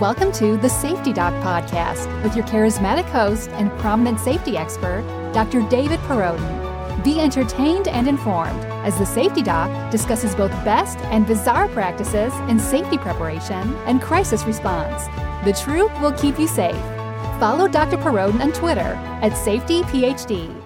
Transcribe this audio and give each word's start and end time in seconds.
Welcome 0.00 0.32
to 0.32 0.56
the 0.56 0.70
Safety 0.70 1.12
Doc 1.12 1.34
Podcast 1.44 2.22
with 2.22 2.34
your 2.34 2.46
charismatic 2.46 3.04
host 3.04 3.50
and 3.50 3.70
prominent 3.80 4.18
safety 4.18 4.56
expert, 4.56 5.02
Dr. 5.34 5.60
David 5.68 6.00
Perrodin. 6.00 7.04
Be 7.04 7.20
entertained 7.20 7.86
and 7.86 8.08
informed 8.08 8.64
as 8.82 8.96
the 8.98 9.04
Safety 9.04 9.42
Doc 9.42 9.90
discusses 9.90 10.34
both 10.34 10.52
best 10.64 10.96
and 11.10 11.26
bizarre 11.26 11.68
practices 11.68 12.32
in 12.48 12.58
safety 12.58 12.96
preparation 12.96 13.76
and 13.84 14.00
crisis 14.00 14.44
response. 14.44 15.04
The 15.44 15.52
truth 15.52 15.92
will 16.00 16.12
keep 16.12 16.38
you 16.38 16.48
safe. 16.48 16.80
Follow 17.38 17.68
Dr. 17.68 17.98
Perrodin 17.98 18.40
on 18.40 18.52
Twitter 18.52 18.96
at 19.20 19.32
SafetyPhD. 19.32 20.64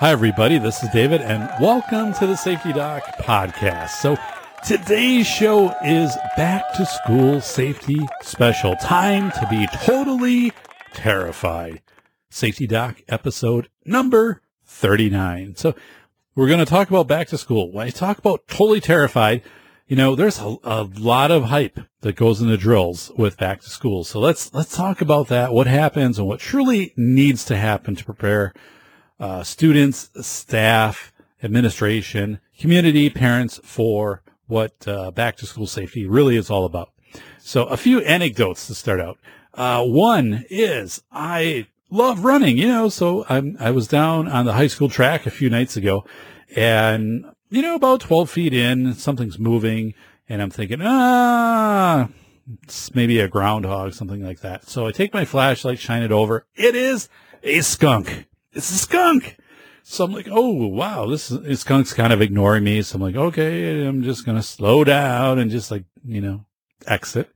Hi, 0.00 0.10
everybody. 0.10 0.58
This 0.58 0.82
is 0.82 0.90
David, 0.90 1.22
and 1.22 1.50
welcome 1.58 2.12
to 2.18 2.26
the 2.26 2.36
Safety 2.36 2.74
Doc 2.74 3.02
Podcast. 3.20 3.92
So, 3.92 4.18
today's 4.64 5.26
show 5.26 5.74
is 5.84 6.16
Back 6.36 6.72
to 6.74 6.86
School 6.86 7.40
Safety 7.40 7.98
Special. 8.22 8.76
Time 8.76 9.30
to 9.32 9.46
be 9.48 9.66
totally 9.84 10.52
terrified. 10.94 11.82
Safety 12.30 12.66
Doc 12.66 13.02
episode 13.08 13.68
number 13.84 14.42
39. 14.64 15.56
So, 15.56 15.74
we're 16.38 16.46
going 16.46 16.60
to 16.60 16.66
talk 16.66 16.88
about 16.88 17.08
back 17.08 17.26
to 17.28 17.36
school. 17.36 17.72
When 17.72 17.88
I 17.88 17.90
talk 17.90 18.18
about 18.18 18.46
totally 18.46 18.80
terrified, 18.80 19.42
you 19.88 19.96
know, 19.96 20.14
there's 20.14 20.38
a, 20.38 20.56
a 20.62 20.82
lot 20.84 21.32
of 21.32 21.44
hype 21.44 21.80
that 22.02 22.14
goes 22.14 22.40
into 22.40 22.56
drills 22.56 23.10
with 23.16 23.36
back 23.36 23.60
to 23.62 23.70
school. 23.70 24.04
So 24.04 24.20
let's, 24.20 24.54
let's 24.54 24.76
talk 24.76 25.00
about 25.00 25.26
that, 25.28 25.52
what 25.52 25.66
happens 25.66 26.16
and 26.16 26.28
what 26.28 26.38
truly 26.38 26.94
needs 26.96 27.44
to 27.46 27.56
happen 27.56 27.96
to 27.96 28.04
prepare 28.04 28.54
uh, 29.18 29.42
students, 29.42 30.10
staff, 30.24 31.12
administration, 31.42 32.38
community, 32.56 33.10
parents 33.10 33.58
for 33.64 34.22
what 34.48 34.86
uh, 34.86 35.10
back 35.10 35.36
to 35.36 35.46
school 35.46 35.66
safety 35.66 36.06
really 36.06 36.36
is 36.36 36.50
all 36.50 36.64
about. 36.64 36.90
So 37.38 37.64
a 37.64 37.76
few 37.76 38.00
anecdotes 38.00 38.66
to 38.66 38.74
start 38.74 39.00
out. 39.00 39.18
Uh, 39.54 39.84
one 39.84 40.44
is 40.50 41.02
I 41.10 41.66
love 41.90 42.24
running, 42.24 42.58
you 42.58 42.68
know, 42.68 42.88
so 42.88 43.24
I'm, 43.28 43.56
I 43.58 43.70
was 43.70 43.88
down 43.88 44.28
on 44.28 44.44
the 44.44 44.52
high 44.52 44.66
school 44.66 44.88
track 44.88 45.26
a 45.26 45.30
few 45.30 45.48
nights 45.48 45.76
ago 45.76 46.04
and, 46.54 47.24
you 47.48 47.62
know, 47.62 47.74
about 47.74 48.00
12 48.00 48.28
feet 48.28 48.52
in, 48.52 48.94
something's 48.94 49.38
moving 49.38 49.94
and 50.28 50.42
I'm 50.42 50.50
thinking, 50.50 50.80
ah, 50.82 52.08
it's 52.64 52.94
maybe 52.94 53.20
a 53.20 53.28
groundhog, 53.28 53.94
something 53.94 54.22
like 54.22 54.40
that. 54.40 54.68
So 54.68 54.86
I 54.86 54.92
take 54.92 55.14
my 55.14 55.24
flashlight, 55.24 55.78
shine 55.78 56.02
it 56.02 56.12
over. 56.12 56.46
It 56.54 56.74
is 56.74 57.08
a 57.42 57.60
skunk 57.62 58.26
it's 58.52 58.70
a 58.70 58.78
skunk. 58.78 59.36
So 59.90 60.04
I'm 60.04 60.12
like, 60.12 60.28
oh, 60.30 60.66
wow, 60.66 61.06
this, 61.06 61.28
this 61.28 61.60
skunk's 61.60 61.94
kind 61.94 62.12
of 62.12 62.20
ignoring 62.20 62.62
me. 62.62 62.82
So 62.82 62.96
I'm 62.96 63.02
like, 63.02 63.16
okay, 63.16 63.86
I'm 63.86 64.02
just 64.02 64.26
to 64.26 64.42
slow 64.42 64.84
down 64.84 65.38
and 65.38 65.50
just 65.50 65.70
like, 65.70 65.84
you 66.04 66.20
know, 66.20 66.44
exit. 66.86 67.30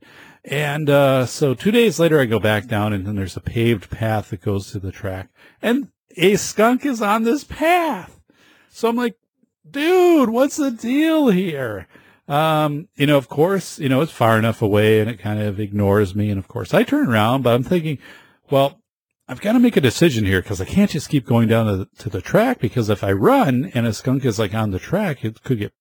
And, 0.45 0.87
uh, 0.87 1.25
so 1.25 1.55
two 1.55 1.71
days 1.71 1.97
later, 1.97 2.21
I 2.21 2.25
go 2.25 2.39
back 2.39 2.67
down 2.67 2.93
and 2.93 3.07
then 3.07 3.15
there's 3.15 3.35
a 3.35 3.41
paved 3.41 3.89
path 3.89 4.29
that 4.29 4.41
goes 4.41 4.71
to 4.71 4.79
the 4.79 4.91
track 4.91 5.29
and 5.63 5.87
a 6.15 6.35
skunk 6.35 6.85
is 6.85 7.01
on 7.01 7.23
this 7.23 7.43
path. 7.43 8.21
So 8.69 8.87
I'm 8.87 8.97
like, 8.97 9.17
dude, 9.67 10.29
what's 10.29 10.57
the 10.57 10.69
deal 10.69 11.29
here? 11.29 11.87
Um, 12.27 12.87
you 12.95 13.07
know, 13.07 13.17
of 13.17 13.29
course, 13.29 13.79
you 13.79 13.89
know, 13.89 14.01
it's 14.01 14.11
far 14.11 14.37
enough 14.37 14.61
away 14.61 14.99
and 14.99 15.09
it 15.09 15.17
kind 15.17 15.41
of 15.41 15.59
ignores 15.59 16.13
me. 16.13 16.29
And 16.29 16.37
of 16.37 16.47
course 16.47 16.71
I 16.71 16.83
turn 16.83 17.09
around, 17.09 17.41
but 17.41 17.55
I'm 17.55 17.63
thinking, 17.63 17.97
well, 18.51 18.82
I've 19.27 19.41
got 19.41 19.53
to 19.53 19.59
make 19.59 19.77
a 19.77 19.81
decision 19.81 20.25
here 20.25 20.41
because 20.41 20.59
I 20.59 20.65
can't 20.65 20.91
just 20.91 21.09
keep 21.09 21.25
going 21.25 21.47
down 21.47 21.65
to 21.65 21.77
the, 21.77 21.85
to 21.99 22.09
the 22.09 22.21
track 22.21 22.59
because 22.59 22.89
if 22.89 23.03
I 23.03 23.13
run 23.13 23.71
and 23.73 23.87
a 23.87 23.93
skunk 23.93 24.25
is 24.25 24.37
like 24.37 24.53
on 24.53 24.71
the 24.71 24.79
track, 24.79 25.23
it 25.23 25.43
could 25.43 25.59
get 25.59 25.73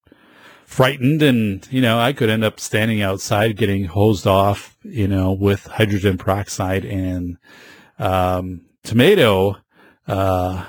frightened 0.65 1.23
and, 1.23 1.67
you 1.71 1.81
know, 1.81 1.99
I 1.99 2.13
could 2.13 2.31
end 2.31 2.45
up 2.45 2.61
standing 2.61 3.03
outside 3.03 3.57
getting 3.57 3.87
hosed 3.87 4.29
off, 4.29 4.77
you 4.83 5.09
know, 5.09 5.33
with 5.33 5.67
hydrogen 5.67 6.19
peroxide 6.19 6.85
and, 6.85 7.37
um, 7.99 8.63
tomato, 8.85 9.57
uh, 10.07 10.65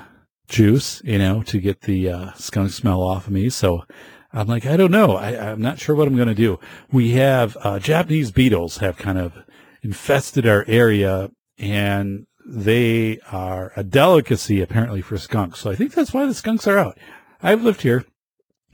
juice, 0.48 1.00
you 1.04 1.18
know, 1.18 1.42
to 1.44 1.60
get 1.60 1.82
the, 1.82 2.10
uh, 2.10 2.32
skunk 2.32 2.70
smell 2.72 3.02
off 3.02 3.28
of 3.28 3.32
me. 3.32 3.50
So 3.50 3.84
I'm 4.32 4.48
like, 4.48 4.66
I 4.66 4.76
don't 4.76 4.90
know. 4.90 5.16
I, 5.16 5.52
I'm 5.52 5.62
not 5.62 5.78
sure 5.78 5.94
what 5.94 6.08
I'm 6.08 6.16
going 6.16 6.28
to 6.28 6.34
do. 6.34 6.58
We 6.90 7.12
have, 7.12 7.56
uh, 7.60 7.78
Japanese 7.78 8.32
beetles 8.32 8.78
have 8.78 8.96
kind 8.96 9.18
of 9.18 9.44
infested 9.82 10.44
our 10.44 10.64
area 10.66 11.30
and 11.56 12.26
they 12.46 13.18
are 13.30 13.72
a 13.76 13.82
delicacy 13.82 14.60
apparently 14.60 15.00
for 15.00 15.18
skunks. 15.18 15.60
So 15.60 15.70
I 15.70 15.74
think 15.74 15.92
that's 15.92 16.12
why 16.12 16.26
the 16.26 16.34
skunks 16.34 16.66
are 16.66 16.78
out. 16.78 16.98
I've 17.42 17.62
lived 17.62 17.82
here 17.82 18.04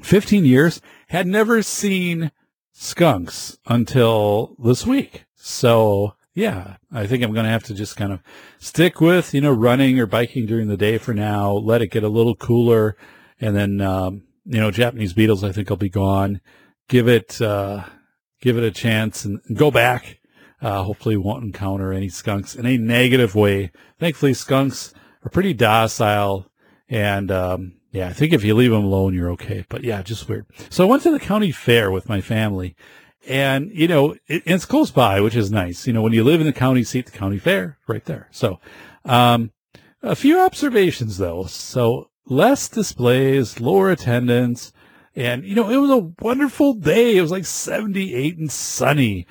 15 0.03 0.45
years, 0.45 0.81
had 1.09 1.27
never 1.27 1.63
seen 1.63 2.33
skunks 2.73 3.59
until 3.67 4.57
this 4.59 4.87
week. 4.87 5.25
So 5.35 6.15
yeah, 6.35 6.77
I 6.93 7.07
think 7.07 7.23
I'm 7.23 7.33
going 7.33 7.45
to 7.45 7.51
have 7.51 7.65
to 7.65 7.75
just 7.75 7.97
kind 7.97 8.13
of 8.13 8.21
stick 8.59 9.01
with, 9.01 9.35
you 9.35 9.41
know, 9.41 9.53
running 9.53 9.99
or 9.99 10.07
biking 10.07 10.47
during 10.47 10.69
the 10.69 10.77
day 10.77 10.99
for 10.99 11.13
now, 11.13 11.53
let 11.53 11.83
it 11.83 11.89
get 11.89 12.05
a 12.05 12.09
little 12.09 12.37
cooler. 12.37 12.97
And 13.41 13.57
then, 13.57 13.81
um, 13.81 14.23
you 14.45 14.61
know, 14.61 14.71
Japanese 14.71 15.13
beetles, 15.13 15.43
I 15.43 15.53
think 15.53 15.69
will 15.69 15.77
be 15.77 15.89
gone. 15.89 16.41
Give 16.89 17.09
it, 17.09 17.41
uh, 17.43 17.85
give 18.41 18.57
it 18.57 18.65
a 18.65 18.71
chance 18.71 19.25
and, 19.25 19.41
and 19.47 19.57
go 19.57 19.71
back 19.71 20.20
uh, 20.63 20.83
hopefully 20.83 21.17
won't 21.17 21.45
encounter 21.45 21.93
any 21.93 22.09
skunks 22.09 22.55
in 22.55 22.67
a 22.67 22.77
negative 22.77 23.35
way. 23.35 23.71
Thankfully, 23.99 24.35
skunks 24.35 24.95
are 25.25 25.31
pretty 25.31 25.55
docile. 25.55 26.47
And, 26.89 27.31
um, 27.31 27.75
yeah, 27.93 28.09
I 28.09 28.13
think 28.13 28.33
if 28.33 28.45
you 28.45 28.55
leave 28.55 28.71
them 28.71 28.85
alone, 28.85 29.15
you're 29.15 29.31
okay. 29.33 29.65
But 29.69 29.85
yeah, 29.85 30.03
just 30.03 30.29
weird. 30.29 30.47
So 30.69 30.85
I 30.85 30.91
went 30.91 31.03
to 31.05 31.11
the 31.11 31.21
county 31.21 31.53
fair 31.53 31.91
with 31.91 32.09
my 32.09 32.21
family 32.21 32.77
and, 33.29 33.71
you 33.73 33.89
know, 33.89 34.13
it, 34.27 34.43
it's 34.47 34.65
close 34.65 34.91
by, 34.91 35.21
which 35.21 35.37
is 35.37 35.51
nice. 35.51 35.87
You 35.87 35.93
know, 35.93 36.03
when 36.03 36.13
you 36.13 36.25
live 36.25 36.41
in 36.41 36.47
the 36.47 36.53
county 36.53 36.85
seat, 36.85 37.07
the 37.07 37.13
county 37.13 37.39
fair 37.39 37.79
right 37.87 38.05
there. 38.05 38.29
So, 38.31 38.61
um, 39.05 39.53
a 40.03 40.17
few 40.17 40.41
observations 40.41 41.19
though. 41.19 41.45
So 41.45 42.11
less 42.27 42.69
displays, 42.69 43.61
lower 43.61 43.91
attendance, 43.91 44.73
and, 45.17 45.45
you 45.45 45.57
know, 45.57 45.69
it 45.69 45.77
was 45.77 45.91
a 45.91 46.13
wonderful 46.21 46.75
day. 46.75 47.17
It 47.17 47.21
was 47.21 47.33
like 47.33 47.45
78 47.45 48.39
and 48.39 48.51
sunny 48.51 49.27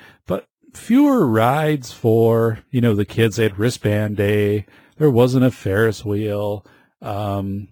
fewer 0.74 1.28
rides 1.28 1.92
for, 1.92 2.60
you 2.72 2.82
know, 2.82 2.96
the 2.96 3.06
kids. 3.06 3.36
They 3.36 3.44
had 3.44 3.60
wristband 3.60 4.18
day. 4.18 4.66
There 4.98 5.10
wasn't 5.10 5.46
a 5.46 5.52
Ferris 5.52 6.04
wheel. 6.04 6.66
Um, 7.02 7.70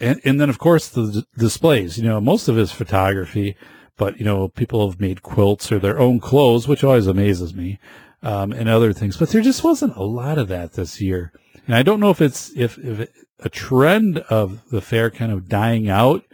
and, 0.00 0.20
and 0.24 0.40
then 0.40 0.48
of 0.48 0.58
course 0.58 0.88
the 0.88 1.10
d- 1.10 1.26
displays, 1.36 1.98
you 1.98 2.04
know, 2.04 2.20
most 2.20 2.48
of 2.48 2.56
it 2.56 2.62
is 2.62 2.72
photography, 2.72 3.56
but 3.96 4.18
you 4.18 4.24
know, 4.24 4.48
people 4.48 4.88
have 4.88 5.00
made 5.00 5.22
quilts 5.22 5.70
or 5.70 5.78
their 5.78 5.98
own 5.98 6.18
clothes, 6.20 6.66
which 6.66 6.82
always 6.82 7.06
amazes 7.06 7.54
me, 7.54 7.78
um, 8.22 8.52
and 8.52 8.68
other 8.68 8.92
things, 8.92 9.16
but 9.16 9.28
there 9.28 9.42
just 9.42 9.62
wasn't 9.62 9.96
a 9.96 10.02
lot 10.02 10.38
of 10.38 10.48
that 10.48 10.72
this 10.72 11.00
year. 11.00 11.32
And 11.66 11.74
I 11.74 11.82
don't 11.82 12.00
know 12.00 12.10
if 12.10 12.22
it's, 12.22 12.50
if, 12.56 12.78
if 12.78 13.08
a 13.40 13.48
trend 13.50 14.18
of 14.30 14.62
the 14.70 14.80
fair 14.80 15.10
kind 15.10 15.32
of 15.32 15.48
dying 15.48 15.88
out 15.88 16.24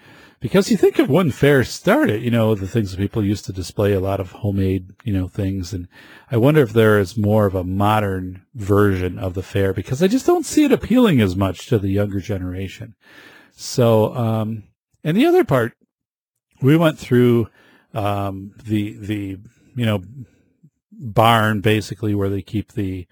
because 0.46 0.70
you 0.70 0.76
think 0.76 1.00
of 1.00 1.10
when 1.10 1.32
fair 1.32 1.64
started, 1.64 2.22
you 2.22 2.30
know, 2.30 2.54
the 2.54 2.68
things 2.68 2.92
that 2.92 2.98
people 2.98 3.24
used 3.24 3.44
to 3.44 3.52
display 3.52 3.92
a 3.92 3.98
lot 3.98 4.20
of 4.20 4.30
homemade, 4.30 4.92
you 5.02 5.12
know, 5.12 5.26
things. 5.26 5.72
And 5.72 5.88
I 6.30 6.36
wonder 6.36 6.62
if 6.62 6.72
there 6.72 7.00
is 7.00 7.16
more 7.16 7.46
of 7.46 7.56
a 7.56 7.64
modern 7.64 8.42
version 8.54 9.18
of 9.18 9.34
the 9.34 9.42
fair 9.42 9.72
because 9.72 10.04
I 10.04 10.06
just 10.06 10.24
don't 10.24 10.46
see 10.46 10.62
it 10.62 10.70
appealing 10.70 11.20
as 11.20 11.34
much 11.34 11.66
to 11.66 11.80
the 11.80 11.88
younger 11.88 12.20
generation. 12.20 12.94
So, 13.56 14.14
um, 14.14 14.62
and 15.02 15.16
the 15.16 15.26
other 15.26 15.42
part, 15.42 15.72
we 16.62 16.76
went 16.76 16.96
through, 16.96 17.48
um, 17.92 18.52
the, 18.62 18.96
the, 19.00 19.38
you 19.74 19.84
know, 19.84 20.04
barn 20.92 21.60
basically 21.60 22.14
where 22.14 22.30
they 22.30 22.42
keep 22.42 22.74
the, 22.74 23.08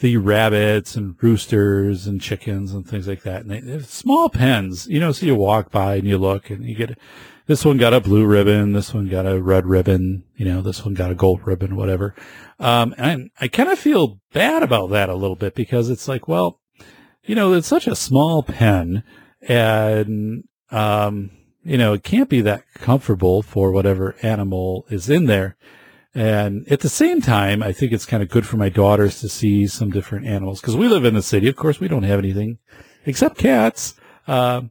the 0.00 0.16
rabbits 0.16 0.94
and 0.94 1.16
roosters 1.22 2.06
and 2.06 2.20
chickens 2.20 2.72
and 2.72 2.86
things 2.86 3.08
like 3.08 3.22
that. 3.22 3.44
And 3.44 3.50
they, 3.50 3.78
small 3.80 4.28
pens, 4.28 4.86
you 4.86 5.00
know, 5.00 5.12
so 5.12 5.26
you 5.26 5.34
walk 5.34 5.70
by 5.70 5.96
and 5.96 6.06
you 6.06 6.18
look 6.18 6.50
and 6.50 6.64
you 6.64 6.74
get, 6.74 6.98
this 7.46 7.64
one 7.64 7.78
got 7.78 7.94
a 7.94 8.00
blue 8.00 8.26
ribbon, 8.26 8.72
this 8.72 8.92
one 8.92 9.08
got 9.08 9.26
a 9.26 9.40
red 9.40 9.66
ribbon, 9.66 10.24
you 10.36 10.44
know, 10.44 10.60
this 10.60 10.84
one 10.84 10.94
got 10.94 11.10
a 11.10 11.14
gold 11.14 11.46
ribbon, 11.46 11.76
whatever. 11.76 12.14
Um, 12.58 12.94
and 12.98 13.30
I 13.40 13.48
kind 13.48 13.70
of 13.70 13.78
feel 13.78 14.20
bad 14.32 14.62
about 14.62 14.90
that 14.90 15.08
a 15.08 15.14
little 15.14 15.36
bit 15.36 15.54
because 15.54 15.88
it's 15.88 16.08
like, 16.08 16.28
well, 16.28 16.60
you 17.24 17.34
know, 17.34 17.54
it's 17.54 17.68
such 17.68 17.86
a 17.86 17.96
small 17.96 18.42
pen 18.42 19.02
and, 19.42 20.44
um, 20.70 21.30
you 21.64 21.78
know, 21.78 21.94
it 21.94 22.02
can't 22.02 22.28
be 22.28 22.40
that 22.42 22.64
comfortable 22.74 23.42
for 23.42 23.72
whatever 23.72 24.14
animal 24.22 24.84
is 24.90 25.08
in 25.08 25.24
there. 25.24 25.56
And 26.16 26.66
at 26.72 26.80
the 26.80 26.88
same 26.88 27.20
time, 27.20 27.62
I 27.62 27.72
think 27.72 27.92
it's 27.92 28.06
kind 28.06 28.22
of 28.22 28.30
good 28.30 28.46
for 28.46 28.56
my 28.56 28.70
daughters 28.70 29.20
to 29.20 29.28
see 29.28 29.66
some 29.66 29.90
different 29.90 30.26
animals 30.26 30.62
because 30.62 30.74
we 30.74 30.88
live 30.88 31.04
in 31.04 31.12
the 31.12 31.20
city. 31.20 31.46
Of 31.46 31.56
course, 31.56 31.78
we 31.78 31.88
don't 31.88 32.04
have 32.04 32.18
anything 32.18 32.56
except 33.04 33.36
cats. 33.36 33.96
Uh, 34.26 34.62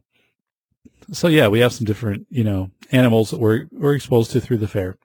so 1.12 1.28
yeah, 1.28 1.46
we 1.46 1.60
have 1.60 1.72
some 1.72 1.84
different, 1.84 2.26
you 2.30 2.42
know, 2.42 2.72
animals 2.90 3.30
that 3.30 3.38
we're, 3.38 3.66
we're 3.70 3.94
exposed 3.94 4.32
to 4.32 4.40
through 4.40 4.56
the 4.56 4.66
fair. 4.66 4.98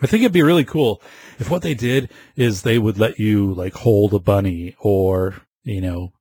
I 0.00 0.06
think 0.06 0.22
it'd 0.22 0.32
be 0.32 0.40
really 0.40 0.64
cool 0.64 1.02
if 1.38 1.50
what 1.50 1.60
they 1.60 1.74
did 1.74 2.08
is 2.36 2.62
they 2.62 2.78
would 2.78 2.98
let 2.98 3.18
you 3.18 3.52
like 3.52 3.74
hold 3.74 4.14
a 4.14 4.18
bunny 4.18 4.76
or, 4.80 5.42
you 5.62 5.82
know, 5.82 6.14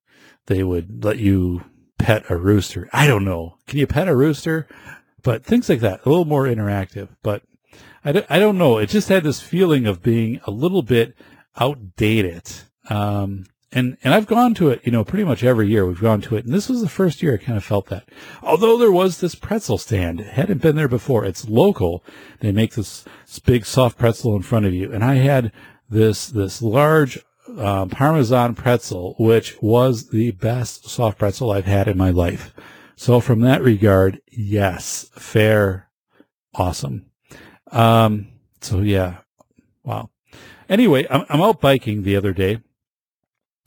they 0.48 0.64
would 0.64 1.06
let 1.06 1.18
you 1.18 1.64
pet 1.98 2.26
a 2.30 2.36
rooster. 2.36 2.90
I 2.92 3.08
don't 3.08 3.24
know. 3.24 3.56
Can 3.68 3.80
you 3.80 3.88
pet 3.88 4.10
a 4.10 4.16
rooster? 4.18 4.68
But 5.24 5.46
things 5.46 5.70
like 5.70 5.80
that, 5.80 6.06
a 6.06 6.10
little 6.10 6.26
more 6.26 6.44
interactive. 6.44 7.08
But 7.24 7.44
I 8.04 8.12
don't, 8.12 8.26
I 8.30 8.40
don't 8.40 8.58
know. 8.58 8.78
It 8.78 8.90
just 8.90 9.10
had 9.10 9.24
this 9.24 9.42
feeling 9.42 9.86
of 9.86 10.02
being 10.02 10.40
a 10.46 10.52
little 10.52 10.82
bit 10.82 11.16
outdated. 11.58 12.44
Um, 12.90 13.46
and, 13.72 13.98
and 14.04 14.14
I've 14.14 14.26
gone 14.26 14.56
to 14.56 14.70
it, 14.70 14.82
you 14.84 14.92
know, 14.92 15.04
pretty 15.04 15.24
much 15.24 15.44
every 15.44 15.68
year 15.68 15.86
we've 15.86 16.02
gone 16.02 16.22
to 16.22 16.36
it. 16.36 16.46
And 16.46 16.54
this 16.54 16.70
was 16.70 16.82
the 16.82 16.90
first 16.90 17.22
year 17.22 17.36
I 17.36 17.38
kind 17.38 17.58
of 17.58 17.64
felt 17.64 17.88
that. 17.88 18.10
Although 18.42 18.78
there 18.78 18.92
was 18.92 19.20
this 19.20 19.36
pretzel 19.36 19.78
stand, 19.78 20.22
it 20.22 20.28
hadn't 20.28 20.62
been 20.62 20.76
there 20.76 20.88
before. 20.88 21.24
It's 21.24 21.48
local. 21.48 22.04
They 22.40 22.52
make 22.52 22.74
this, 22.74 23.06
this 23.28 23.40
big 23.40 23.66
soft 23.66 23.98
pretzel 23.98 24.36
in 24.36 24.42
front 24.42 24.66
of 24.66 24.74
you. 24.74 24.92
And 24.92 25.04
I 25.04 25.16
had 25.16 25.52
this, 25.88 26.28
this 26.28 26.62
large, 26.62 27.20
uh, 27.58 27.86
Parmesan 27.88 28.56
pretzel, 28.56 29.16
which 29.20 29.58
was 29.62 30.10
the 30.10 30.32
best 30.32 30.90
soft 30.90 31.20
pretzel 31.20 31.52
I've 31.52 31.66
had 31.66 31.88
in 31.88 31.98
my 31.98 32.10
life. 32.10 32.54
So 32.96 33.20
from 33.20 33.42
that 33.42 33.62
regard, 33.62 34.20
yes, 34.28 35.10
fair, 35.14 35.90
awesome. 36.54 37.09
Um, 37.72 38.28
so 38.62 38.80
yeah, 38.80 39.18
wow. 39.84 40.10
Anyway, 40.68 41.08
I'm, 41.10 41.26
I'm 41.30 41.42
out 41.42 41.62
biking 41.62 42.04
the 42.04 42.16
other 42.16 42.34
day 42.34 42.60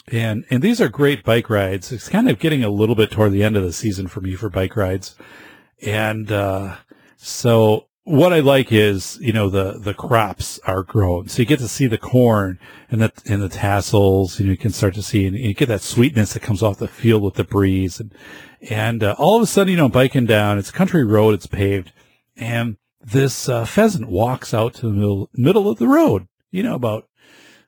and, 0.09 0.45
and 0.51 0.63
these 0.63 0.81
are 0.81 0.89
great 0.89 1.23
bike 1.25 1.49
rides. 1.49 1.93
It's 1.93 2.09
kind 2.09 2.29
of 2.29 2.39
getting 2.39 2.65
a 2.65 2.71
little 2.71 2.95
bit 2.95 3.11
toward 3.11 3.33
the 3.33 3.45
end 3.45 3.57
of 3.57 3.63
the 3.63 3.73
season 3.73 4.09
for 4.09 4.21
me 4.21 4.35
for 4.35 4.49
bike 4.49 4.77
rides. 4.77 5.15
And, 5.81 6.31
uh, 6.33 6.77
so 7.17 7.87
what 8.05 8.33
I 8.33 8.41
like 8.41 8.73
is, 8.73 9.19
you 9.21 9.33
know, 9.33 9.49
the, 9.49 9.79
the 9.79 9.95
crops 9.95 10.59
are 10.67 10.83
grown. 10.83 11.29
So 11.29 11.43
you 11.43 11.47
get 11.47 11.61
to 11.61 11.69
see 11.69 11.87
the 11.87 11.99
corn 11.99 12.59
and 12.91 13.01
the, 13.01 13.13
and 13.27 13.41
the 13.41 13.49
tassels, 13.49 14.41
and 14.41 14.49
you 14.49 14.57
can 14.57 14.73
start 14.73 14.95
to 14.95 15.03
see, 15.03 15.25
and 15.25 15.37
you 15.37 15.55
get 15.55 15.69
that 15.69 15.83
sweetness 15.83 16.33
that 16.33 16.43
comes 16.43 16.63
off 16.63 16.79
the 16.79 16.89
field 16.89 17.23
with 17.23 17.35
the 17.35 17.45
breeze. 17.45 18.01
And, 18.01 18.13
and, 18.69 19.05
uh, 19.05 19.15
all 19.19 19.37
of 19.37 19.43
a 19.43 19.47
sudden, 19.47 19.71
you 19.71 19.77
know, 19.77 19.89
biking 19.89 20.27
down, 20.27 20.59
it's 20.59 20.71
a 20.71 20.75
country 20.75 21.05
road, 21.05 21.35
it's 21.35 21.47
paved, 21.47 21.93
and 22.37 22.77
this, 23.05 23.49
uh, 23.49 23.65
pheasant 23.65 24.09
walks 24.09 24.55
out 24.55 24.75
to 24.75 24.87
the 24.87 24.93
middle, 24.93 25.31
middle 25.35 25.69
of 25.69 25.79
the 25.79 25.89
road, 25.89 26.27
you 26.51 26.63
know, 26.63 26.75
about 26.75 27.09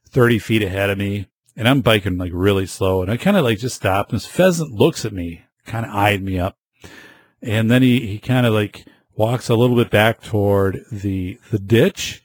30 0.09 0.39
feet 0.39 0.63
ahead 0.63 0.91
of 0.91 0.99
me 0.99 1.27
and 1.57 1.69
I'm 1.69 1.81
biking 1.81 2.19
like 2.19 2.33
really 2.35 2.67
slow 2.67 3.03
and 3.03 3.11
I 3.11 3.17
kind 3.17 3.37
of 3.37 3.45
like 3.45 3.59
just 3.59 3.77
stopped 3.77 4.11
and 4.11 4.21
this 4.21 4.27
pheasant 4.27 4.73
looks 4.73 5.05
at 5.05 5.13
me, 5.13 5.43
kind 5.67 5.87
of 5.87 5.93
eyed 5.93 6.23
me 6.23 6.39
up. 6.39 6.57
And 7.43 7.71
then 7.71 7.83
he, 7.83 8.07
he 8.07 8.19
kind 8.19 8.47
of 8.47 8.55
like 8.55 8.87
walks 9.15 9.49
a 9.49 9.55
little 9.55 9.77
bit 9.77 9.91
back 9.91 10.23
toward 10.23 10.85
the, 10.91 11.39
the 11.51 11.59
ditch, 11.59 12.25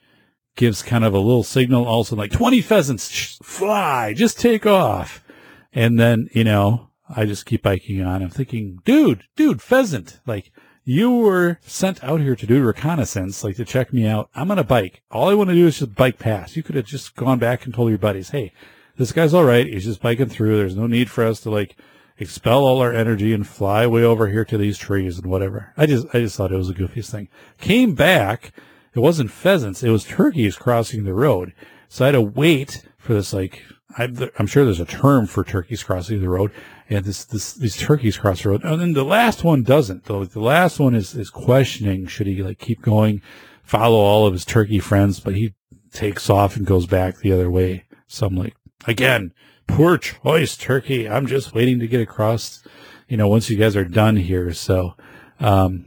gives 0.56 0.82
kind 0.82 1.04
of 1.04 1.14
a 1.14 1.20
little 1.20 1.44
signal 1.44 1.86
also 1.86 2.16
like 2.16 2.32
20 2.32 2.62
pheasants 2.62 3.38
fly, 3.44 4.14
just 4.14 4.40
take 4.40 4.66
off. 4.66 5.24
And 5.72 6.00
then, 6.00 6.30
you 6.34 6.44
know, 6.44 6.90
I 7.08 7.26
just 7.26 7.46
keep 7.46 7.64
biking 7.64 8.02
on. 8.02 8.22
I'm 8.22 8.30
thinking, 8.30 8.80
dude, 8.86 9.24
dude, 9.36 9.62
pheasant, 9.62 10.20
like 10.26 10.52
you 10.90 11.12
were 11.12 11.60
sent 11.62 12.04
out 12.04 12.20
here 12.20 12.36
to 12.36 12.48
do 12.48 12.64
reconnaissance, 12.64 13.44
like 13.44 13.56
to 13.58 13.64
check 13.64 13.94
me 13.94 14.08
out. 14.08 14.28
I'm 14.34 14.50
on 14.50 14.58
a 14.58 14.64
bike. 14.64 15.04
All 15.12 15.30
I 15.30 15.36
want 15.36 15.52
to 15.52 15.56
do 15.56 15.68
is 15.68 15.78
just 15.78 15.94
bike 15.94 16.18
past. 16.18 16.56
You 16.56 16.64
could 16.64 16.74
have 16.74 16.86
just 16.86 17.16
gone 17.16 17.38
back 17.38 17.64
and 17.64 17.74
told 17.76 17.90
your 17.90 18.00
buddies, 18.00 18.32
Hey, 18.32 18.54
this 18.98 19.12
guy's 19.12 19.36
all 19.36 19.44
right. 19.44 19.68
He's 19.68 19.86
just 19.86 20.02
biking 20.02 20.30
through. 20.30 20.58
There's 20.58 20.76
no 20.76 20.88
need 20.88 21.12
for 21.12 21.24
us 21.24 21.42
to 21.42 21.52
like 21.52 21.76
expel 22.18 22.66
all 22.66 22.82
our 22.82 22.92
energy 22.92 23.36
and 23.36 23.46
fly 23.46 23.86
way 23.86 24.04
over 24.04 24.30
here 24.30 24.44
to 24.46 24.58
these 24.58 24.80
trees 24.80 25.20
and 25.20 25.28
whatever. 25.28 25.74
I 25.78 25.86
just, 25.86 26.08
I 26.12 26.22
just 26.22 26.36
thought 26.36 26.52
it 26.52 26.58
was 26.58 26.70
the 26.70 26.74
goofiest 26.74 27.12
thing. 27.12 27.30
Came 27.60 27.94
back. 27.94 28.52
It 28.96 29.00
wasn't 29.00 29.30
pheasants. 29.30 29.84
It 29.84 29.92
was 29.92 30.06
turkeys 30.06 30.58
crossing 30.58 31.04
the 31.04 31.14
road. 31.14 31.54
So 31.88 32.04
I 32.04 32.08
had 32.08 32.14
to 32.14 32.22
wait 32.22 32.84
for 32.98 33.14
this, 33.14 33.32
like, 33.32 33.62
I'm 33.96 34.48
sure 34.48 34.66
there's 34.66 34.80
a 34.80 34.86
term 34.86 35.28
for 35.28 35.44
turkeys 35.44 35.84
crossing 35.84 36.20
the 36.22 36.30
road 36.30 36.52
and 36.90 37.06
this, 37.06 37.24
this, 37.26 37.54
these 37.54 37.78
turkeys 37.78 38.18
cross 38.18 38.44
the 38.44 38.50
road. 38.50 38.64
And 38.64 38.82
then 38.82 38.94
the 38.94 39.06
last 39.06 39.44
one 39.44 39.64
doesn't 39.64 40.06
though. 40.06 40.26
The 40.26 40.40
last 40.40 40.80
one 40.80 40.96
is, 40.96 41.16
is 41.16 41.30
questioning, 41.30 42.08
should 42.08 42.28
he 42.28 42.42
like 42.44 42.60
keep 42.60 42.82
going, 42.82 43.22
follow 43.64 44.00
all 44.00 44.26
of 44.26 44.34
his 44.34 44.46
turkey 44.46 44.80
friends, 44.80 45.20
but 45.20 45.36
he 45.36 45.54
takes 45.92 46.30
off 46.30 46.56
and 46.56 46.66
goes 46.66 46.86
back 46.86 47.18
the 47.18 47.32
other 47.32 47.50
way. 47.50 47.86
So 48.08 48.28
I'm 48.28 48.36
like, 48.36 48.56
Again, 48.88 49.34
poor 49.68 49.98
choice, 49.98 50.56
Turkey. 50.56 51.08
I'm 51.08 51.28
just 51.28 51.54
waiting 51.54 51.80
to 51.80 51.88
get 51.88 52.02
across, 52.02 52.64
you 53.08 53.18
know, 53.18 53.28
once 53.28 53.50
you 53.50 53.58
guys 53.58 53.76
are 53.76 53.84
done 53.84 54.16
here. 54.16 54.54
So, 54.54 54.96
um, 55.40 55.86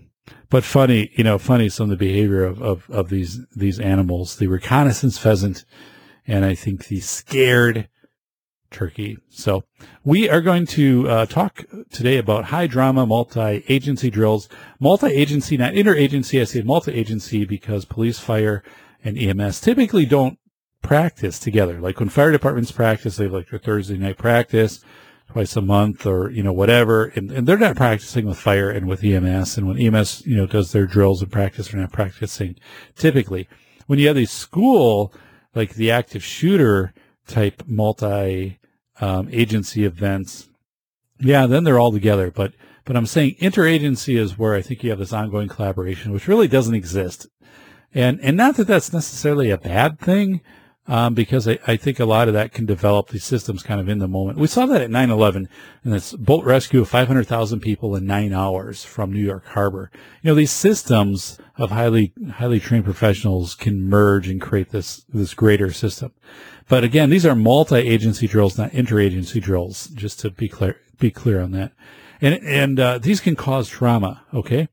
but 0.51 0.65
funny, 0.65 1.11
you 1.17 1.25
know, 1.25 1.39
funny 1.39 1.69
some 1.69 1.85
of 1.85 1.91
the 1.91 1.97
behavior 1.97 2.45
of, 2.45 2.61
of, 2.63 2.91
of 2.91 3.09
these, 3.09 3.41
these 3.57 3.81
animals, 3.81 4.37
the 4.37 4.47
reconnaissance 4.47 5.17
pheasant, 5.17 5.65
and 6.27 6.45
I 6.45 6.55
think 6.55 6.87
the 6.87 7.01
scared 7.01 7.89
turkey. 8.73 9.19
So 9.29 9.65
we 10.05 10.29
are 10.29 10.41
going 10.41 10.67
to 10.67 11.09
uh, 11.09 11.27
talk 11.27 11.65
today 11.91 12.19
about 12.19 12.47
high 12.47 12.67
drama 12.67 13.07
multi-agency 13.07 14.11
drills, 14.11 14.49
multi-agency, 14.81 15.57
not 15.57 15.75
interagency. 15.75 16.41
I 16.41 16.45
say 16.45 16.63
multi-agency 16.63 17.45
because 17.45 17.85
police, 17.85 18.19
fire, 18.19 18.63
and 19.05 19.19
EMS 19.19 19.61
typically 19.61 20.07
don't 20.07 20.39
practice 20.83 21.39
together. 21.39 21.81
Like 21.81 22.01
when 22.01 22.09
fire 22.09 22.33
departments 22.33 22.73
practice, 22.73 23.17
they 23.17 23.25
have 23.25 23.33
like 23.33 23.51
their 23.51 23.59
Thursday 23.59 23.97
night 23.97 24.19
practice 24.19 24.85
twice 25.29 25.57
a 25.57 25.63
month 25.63 26.05
or, 26.07 26.31
you 26.31 26.43
know, 26.43 26.53
whatever. 26.53 27.07
And, 27.07 27.31
and 27.31 27.47
they're 27.47 27.57
not 27.57 27.77
practicing 27.77 28.27
with 28.27 28.39
fire 28.39 28.71
and 28.71 28.87
with 28.87 29.03
EMS. 29.03 29.57
And 29.57 29.67
when 29.67 29.79
EMS, 29.79 30.27
you 30.27 30.37
know, 30.37 30.47
does 30.47 30.73
their 30.73 30.87
drills 30.87 31.23
and 31.23 31.33
practice, 31.33 31.69
they're 31.69 31.81
not 31.81 31.93
practicing 31.93 32.57
typically. 32.97 33.49
When 33.87 33.99
you 33.99 34.09
have 34.09 34.17
these 34.17 34.31
school, 34.31 35.13
like 35.55 35.75
the 35.75 35.91
active 35.91 36.23
shooter 36.23 36.93
type 37.27 37.63
multi, 37.67 38.59
um, 39.01 39.29
agency 39.33 39.85
events, 39.85 40.49
yeah, 41.21 41.47
then 41.47 41.65
they're 41.65 41.79
all 41.79 41.93
together. 41.93 42.31
But, 42.31 42.53
but 42.85 42.97
I'm 42.97 43.07
saying 43.07 43.37
interagency 43.41 44.19
is 44.19 44.39
where 44.39 44.55
I 44.55 44.63
think 44.63 44.83
you 44.83 44.91
have 44.91 44.99
this 44.99 45.13
ongoing 45.13 45.49
collaboration, 45.49 46.13
which 46.13 46.29
really 46.29 46.49
doesn't 46.49 46.75
exist. 46.75 47.27
And, 47.95 48.21
and 48.21 48.37
not 48.37 48.57
that 48.57 48.67
that's 48.67 48.93
necessarily 48.93 49.51
a 49.51 49.59
bad 49.59 49.99
thing, 49.99 50.41
um, 50.89 51.15
because 51.15 51.47
I, 51.47 51.59
I, 51.67 51.77
think 51.77 52.01
a 52.01 52.05
lot 52.05 52.27
of 52.27 52.35
that 52.35 52.53
can 52.53 52.67
develop 52.67 53.09
these 53.09 53.25
systems 53.25 53.63
kind 53.63 53.81
of 53.81 53.89
in 53.89 53.99
the 53.99 54.09
moment. 54.09 54.39
We 54.39 54.49
saw 54.49 54.67
that 54.67 54.83
at 54.83 54.91
9-11 54.91 55.47
and 55.85 55.93
this 55.93 56.13
boat 56.13 56.45
rescue 56.45 56.81
of 56.81 56.89
500,000 56.89 57.61
people 57.61 57.95
in 57.95 58.05
nine 58.05 58.33
hours 58.33 58.85
from 58.85 59.13
New 59.13 59.25
York 59.25 59.47
Harbor. 59.47 59.93
You 60.23 60.31
know, 60.31 60.35
these 60.35 60.51
systems 60.51 61.39
of 61.57 61.71
highly, 61.71 62.13
highly 62.33 62.59
trained 62.59 62.85
professionals 62.85 63.55
can 63.55 63.89
merge 63.89 64.29
and 64.29 64.41
create 64.41 64.71
this, 64.71 65.05
this 65.09 65.35
greater 65.35 65.73
system. 65.73 66.13
But 66.69 66.83
again, 66.83 67.11
these 67.11 67.27
are 67.27 67.37
multi-agency 67.37 68.27
drills, 68.27 68.59
not 68.59 68.73
interagency 68.73 69.41
drills, 69.41 69.87
just 69.89 70.19
to 70.21 70.31
be 70.31 70.49
clear, 70.49 70.81
be 70.99 71.11
clear 71.13 71.41
on 71.41 71.53
that. 71.53 71.73
And, 72.21 72.43
and, 72.43 72.81
uh, 72.81 72.99
these 72.99 73.21
can 73.21 73.37
cause 73.37 73.69
trauma. 73.69 74.25
Okay. 74.35 74.69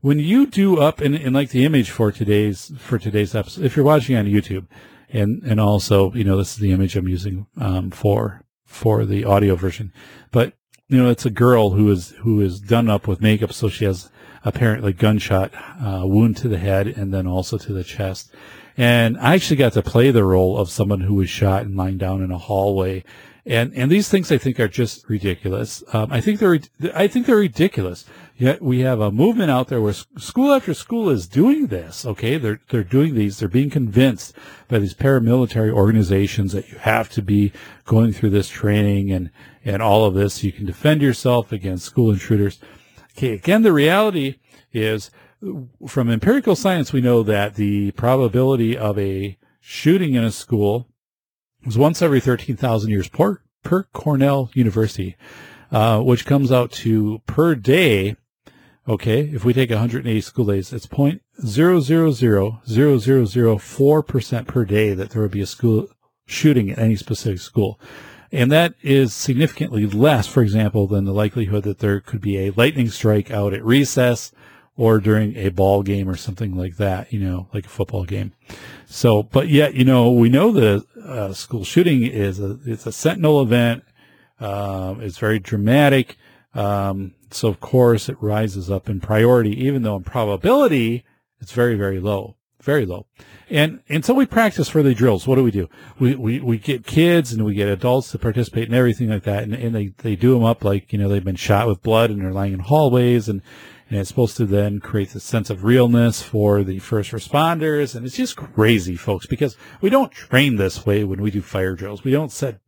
When 0.00 0.18
you 0.18 0.46
do 0.46 0.78
up 0.78 1.00
and, 1.00 1.14
and 1.14 1.34
like 1.34 1.50
the 1.50 1.64
image 1.64 1.90
for 1.90 2.10
today's, 2.12 2.72
for 2.78 2.98
today's 2.98 3.34
episode, 3.34 3.64
if 3.64 3.76
you're 3.76 3.84
watching 3.84 4.16
on 4.16 4.26
YouTube, 4.26 4.66
and 5.12 5.42
and 5.42 5.60
also 5.60 6.12
you 6.14 6.24
know 6.24 6.36
this 6.36 6.52
is 6.52 6.58
the 6.58 6.72
image 6.72 6.96
I'm 6.96 7.08
using 7.08 7.46
um, 7.60 7.90
for 7.90 8.42
for 8.64 9.04
the 9.04 9.24
audio 9.24 9.54
version, 9.54 9.92
but 10.30 10.54
you 10.88 10.98
know 10.98 11.10
it's 11.10 11.26
a 11.26 11.30
girl 11.30 11.70
who 11.70 11.90
is 11.90 12.10
who 12.20 12.40
is 12.40 12.60
done 12.60 12.88
up 12.88 13.06
with 13.06 13.20
makeup, 13.20 13.52
so 13.52 13.68
she 13.68 13.84
has 13.84 14.10
apparently 14.44 14.92
gunshot 14.92 15.52
uh, 15.54 16.02
wound 16.04 16.36
to 16.36 16.48
the 16.48 16.58
head 16.58 16.86
and 16.86 17.12
then 17.12 17.26
also 17.26 17.58
to 17.58 17.72
the 17.72 17.84
chest. 17.84 18.34
And 18.76 19.18
I 19.18 19.34
actually 19.34 19.56
got 19.56 19.74
to 19.74 19.82
play 19.82 20.10
the 20.10 20.24
role 20.24 20.58
of 20.58 20.70
someone 20.70 21.00
who 21.00 21.14
was 21.14 21.28
shot 21.28 21.62
and 21.62 21.76
lying 21.76 21.98
down 21.98 22.22
in 22.22 22.30
a 22.30 22.38
hallway. 22.38 23.04
And, 23.44 23.72
and 23.74 23.90
these 23.90 24.08
things 24.08 24.30
I 24.32 24.38
think 24.38 24.58
are 24.60 24.68
just 24.68 25.08
ridiculous. 25.08 25.82
Um, 25.92 26.08
I 26.10 26.20
think 26.20 26.38
they're, 26.38 26.58
I 26.94 27.06
think 27.08 27.26
they're 27.26 27.36
ridiculous. 27.36 28.06
Yet 28.36 28.62
we 28.62 28.80
have 28.80 29.00
a 29.00 29.12
movement 29.12 29.50
out 29.50 29.68
there 29.68 29.80
where 29.80 29.92
school 29.92 30.52
after 30.52 30.74
school 30.74 31.08
is 31.10 31.26
doing 31.26 31.66
this. 31.66 32.04
Okay. 32.04 32.38
They're, 32.38 32.60
they're 32.70 32.82
doing 32.82 33.14
these. 33.14 33.38
They're 33.38 33.48
being 33.48 33.70
convinced 33.70 34.34
by 34.68 34.78
these 34.78 34.94
paramilitary 34.94 35.70
organizations 35.70 36.52
that 36.52 36.70
you 36.70 36.78
have 36.78 37.08
to 37.10 37.22
be 37.22 37.52
going 37.84 38.12
through 38.12 38.30
this 38.30 38.48
training 38.48 39.12
and, 39.12 39.30
and 39.64 39.82
all 39.82 40.04
of 40.04 40.14
this. 40.14 40.34
So 40.34 40.46
you 40.46 40.52
can 40.52 40.66
defend 40.66 41.02
yourself 41.02 41.52
against 41.52 41.84
school 41.84 42.10
intruders. 42.10 42.58
Okay. 43.16 43.34
Again, 43.34 43.62
the 43.62 43.72
reality 43.72 44.36
is 44.72 45.10
from 45.86 46.10
empirical 46.10 46.56
science, 46.56 46.92
we 46.92 47.00
know 47.00 47.22
that 47.22 47.56
the 47.56 47.90
probability 47.92 48.76
of 48.76 48.98
a 48.98 49.38
shooting 49.60 50.14
in 50.14 50.24
a 50.24 50.32
school 50.32 50.88
is 51.64 51.78
once 51.78 52.02
every 52.02 52.20
13,000 52.20 52.90
years 52.90 53.08
per, 53.08 53.40
per 53.62 53.84
Cornell 53.92 54.50
University, 54.54 55.16
uh, 55.70 56.00
which 56.00 56.26
comes 56.26 56.50
out 56.50 56.70
to 56.72 57.20
per 57.26 57.54
day 57.54 58.16
Okay, 58.88 59.20
if 59.20 59.44
we 59.44 59.52
take 59.52 59.70
180 59.70 60.20
school 60.20 60.46
days, 60.46 60.72
it's 60.72 60.86
point 60.86 61.22
zero 61.46 61.78
zero 61.78 62.10
zero 62.10 62.60
zero 62.66 62.98
zero 62.98 63.24
zero 63.24 63.56
four 63.56 64.02
percent 64.02 64.48
per 64.48 64.64
day 64.64 64.92
that 64.92 65.10
there 65.10 65.22
would 65.22 65.30
be 65.30 65.40
a 65.40 65.46
school 65.46 65.88
shooting 66.26 66.70
at 66.70 66.78
any 66.78 66.96
specific 66.96 67.38
school. 67.40 67.78
And 68.32 68.50
that 68.50 68.74
is 68.82 69.12
significantly 69.12 69.86
less, 69.86 70.26
for 70.26 70.42
example, 70.42 70.88
than 70.88 71.04
the 71.04 71.12
likelihood 71.12 71.64
that 71.64 71.78
there 71.78 72.00
could 72.00 72.20
be 72.20 72.38
a 72.38 72.50
lightning 72.52 72.88
strike 72.88 73.30
out 73.30 73.52
at 73.52 73.64
recess 73.64 74.32
or 74.76 74.98
during 74.98 75.36
a 75.36 75.50
ball 75.50 75.82
game 75.82 76.08
or 76.08 76.16
something 76.16 76.56
like 76.56 76.78
that, 76.78 77.12
you 77.12 77.20
know, 77.20 77.48
like 77.52 77.66
a 77.66 77.68
football 77.68 78.04
game. 78.04 78.32
So, 78.86 79.22
but 79.22 79.48
yet, 79.48 79.74
you 79.74 79.84
know, 79.84 80.10
we 80.10 80.30
know 80.30 80.50
the 80.50 80.84
uh, 81.06 81.34
school 81.34 81.62
shooting 81.62 82.02
is 82.04 82.40
a, 82.40 82.58
it's 82.64 82.86
a 82.86 82.92
sentinel 82.92 83.42
event. 83.42 83.84
Um, 84.40 85.02
it's 85.02 85.18
very 85.18 85.38
dramatic. 85.38 86.16
Um, 86.54 87.14
so 87.34 87.48
of 87.48 87.60
course 87.60 88.08
it 88.08 88.16
rises 88.20 88.70
up 88.70 88.88
in 88.88 89.00
priority, 89.00 89.50
even 89.64 89.82
though 89.82 89.96
in 89.96 90.04
probability 90.04 91.04
it's 91.40 91.52
very, 91.52 91.74
very 91.74 92.00
low. 92.00 92.36
very 92.62 92.86
low. 92.86 93.06
And 93.50 93.80
and 93.88 94.04
so 94.04 94.14
we 94.14 94.24
practice 94.24 94.68
for 94.68 94.82
the 94.82 94.94
drills. 94.94 95.26
What 95.26 95.34
do 95.34 95.44
we 95.44 95.50
do? 95.50 95.68
We 95.98 96.14
we, 96.14 96.40
we 96.40 96.58
get 96.58 96.86
kids 96.86 97.32
and 97.32 97.44
we 97.44 97.54
get 97.54 97.68
adults 97.68 98.12
to 98.12 98.18
participate 98.18 98.68
in 98.68 98.74
everything 98.74 99.10
like 99.10 99.24
that, 99.24 99.42
and, 99.42 99.52
and 99.52 99.74
they, 99.74 99.88
they 99.98 100.16
do 100.16 100.32
them 100.32 100.44
up 100.44 100.64
like 100.64 100.92
you 100.92 100.98
know 100.98 101.08
they've 101.08 101.24
been 101.24 101.36
shot 101.36 101.66
with 101.66 101.82
blood 101.82 102.10
and 102.10 102.22
they're 102.22 102.32
lying 102.32 102.54
in 102.54 102.60
hallways, 102.60 103.28
and 103.28 103.42
and 103.90 103.98
it's 103.98 104.08
supposed 104.08 104.38
to 104.38 104.46
then 104.46 104.78
create 104.78 105.10
the 105.10 105.20
sense 105.20 105.50
of 105.50 105.64
realness 105.64 106.22
for 106.22 106.62
the 106.62 106.78
first 106.78 107.10
responders, 107.10 107.94
and 107.94 108.06
it's 108.06 108.16
just 108.16 108.36
crazy, 108.36 108.96
folks, 108.96 109.26
because 109.26 109.56
we 109.82 109.90
don't 109.90 110.12
train 110.12 110.56
this 110.56 110.86
way 110.86 111.04
when 111.04 111.20
we 111.20 111.30
do 111.30 111.42
fire 111.42 111.74
drills. 111.74 112.04
We 112.04 112.12
don't 112.12 112.32
set 112.32 112.60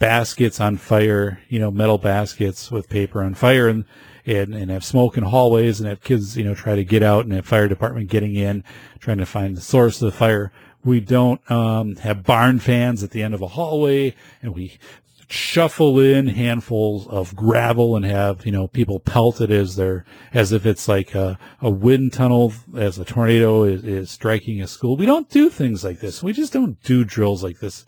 baskets 0.00 0.58
on 0.60 0.78
fire, 0.78 1.40
you 1.48 1.60
know, 1.60 1.70
metal 1.70 1.98
baskets 1.98 2.72
with 2.72 2.88
paper 2.88 3.22
on 3.22 3.34
fire, 3.34 3.68
and 3.68 3.84
and, 4.26 4.54
and 4.54 4.70
have 4.70 4.84
smoke 4.84 5.16
in 5.16 5.24
hallways 5.24 5.80
and 5.80 5.88
have 5.88 6.02
kids, 6.02 6.36
you 6.36 6.44
know, 6.44 6.54
try 6.54 6.74
to 6.74 6.84
get 6.84 7.02
out 7.02 7.24
and 7.24 7.32
have 7.32 7.46
fire 7.46 7.68
department 7.68 8.10
getting 8.10 8.34
in, 8.34 8.64
trying 8.98 9.18
to 9.18 9.26
find 9.26 9.56
the 9.56 9.60
source 9.60 10.02
of 10.02 10.12
the 10.12 10.16
fire. 10.16 10.52
We 10.84 11.00
don't 11.00 11.48
um, 11.50 11.96
have 11.96 12.24
barn 12.24 12.58
fans 12.58 13.02
at 13.02 13.10
the 13.10 13.22
end 13.22 13.34
of 13.34 13.42
a 13.42 13.48
hallway 13.48 14.14
and 14.42 14.54
we 14.54 14.78
shuffle 15.28 16.00
in 16.00 16.26
handfuls 16.28 17.06
of 17.06 17.36
gravel 17.36 17.96
and 17.96 18.04
have, 18.04 18.44
you 18.44 18.52
know, 18.52 18.66
people 18.66 18.98
pelt 18.98 19.40
it 19.40 19.50
as 19.50 19.76
they're, 19.76 20.04
as 20.34 20.52
if 20.52 20.66
it's 20.66 20.88
like 20.88 21.14
a, 21.14 21.38
a 21.60 21.70
wind 21.70 22.12
tunnel 22.12 22.52
as 22.76 22.98
a 22.98 23.04
tornado 23.04 23.62
is, 23.62 23.84
is 23.84 24.10
striking 24.10 24.60
a 24.60 24.66
school. 24.66 24.96
We 24.96 25.06
don't 25.06 25.28
do 25.30 25.48
things 25.48 25.84
like 25.84 26.00
this. 26.00 26.22
We 26.22 26.32
just 26.32 26.52
don't 26.52 26.82
do 26.82 27.04
drills 27.04 27.44
like 27.44 27.60
this 27.60 27.84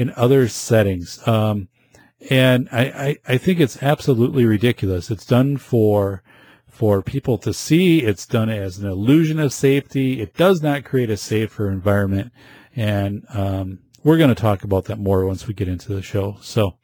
in 0.00 0.14
other 0.16 0.48
settings. 0.48 1.26
Um, 1.28 1.68
and 2.30 2.70
I, 2.72 2.82
I, 2.84 3.16
I 3.34 3.36
think 3.36 3.60
it's 3.60 3.82
absolutely 3.82 4.46
ridiculous. 4.46 5.10
It's 5.10 5.26
done 5.26 5.58
for 5.58 6.22
for 6.66 7.02
people 7.02 7.36
to 7.36 7.52
see. 7.52 7.98
It's 7.98 8.24
done 8.24 8.48
as 8.48 8.78
an 8.78 8.88
illusion 8.88 9.38
of 9.38 9.52
safety. 9.52 10.22
It 10.22 10.34
does 10.34 10.62
not 10.62 10.84
create 10.84 11.10
a 11.10 11.18
safer 11.18 11.70
environment. 11.70 12.32
And 12.74 13.26
um, 13.28 13.80
we're 14.02 14.16
going 14.16 14.34
to 14.34 14.40
talk 14.40 14.64
about 14.64 14.86
that 14.86 14.98
more 14.98 15.26
once 15.26 15.46
we 15.46 15.52
get 15.52 15.68
into 15.68 15.92
the 15.92 16.00
show. 16.00 16.38
So 16.40 16.78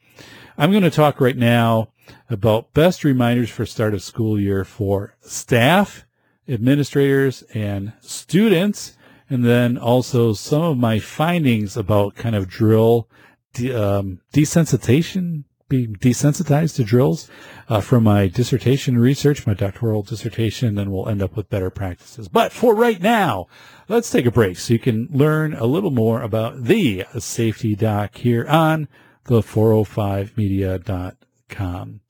I'm 0.58 0.70
going 0.70 0.82
to 0.82 0.90
talk 0.90 1.18
right 1.18 1.36
now 1.36 1.88
about 2.28 2.74
best 2.74 3.02
reminders 3.02 3.48
for 3.48 3.64
start 3.64 3.94
of 3.94 4.02
school 4.02 4.38
year 4.38 4.62
for 4.66 5.16
staff, 5.22 6.04
administrators, 6.46 7.42
and 7.54 7.94
students. 8.02 8.95
And 9.28 9.44
then 9.44 9.76
also 9.76 10.32
some 10.32 10.62
of 10.62 10.78
my 10.78 10.98
findings 10.98 11.76
about 11.76 12.14
kind 12.14 12.36
of 12.36 12.48
drill 12.48 13.08
de- 13.54 13.74
um, 13.74 14.20
desensitization, 14.32 15.44
being 15.68 15.96
desensitized 15.96 16.76
to 16.76 16.84
drills 16.84 17.28
uh, 17.68 17.80
from 17.80 18.04
my 18.04 18.28
dissertation 18.28 18.96
research, 18.98 19.48
my 19.48 19.54
doctoral 19.54 20.02
dissertation, 20.02 20.76
then 20.76 20.92
we'll 20.92 21.08
end 21.08 21.20
up 21.20 21.36
with 21.36 21.50
better 21.50 21.70
practices. 21.70 22.28
But 22.28 22.52
for 22.52 22.72
right 22.72 23.02
now, 23.02 23.48
let's 23.88 24.10
take 24.10 24.26
a 24.26 24.30
break 24.30 24.58
so 24.58 24.74
you 24.74 24.78
can 24.78 25.08
learn 25.10 25.54
a 25.54 25.66
little 25.66 25.90
more 25.90 26.22
about 26.22 26.62
the 26.64 27.04
safety 27.18 27.74
doc 27.74 28.16
here 28.16 28.46
on 28.46 28.86
the 29.24 29.42
405media.com. 29.42 32.00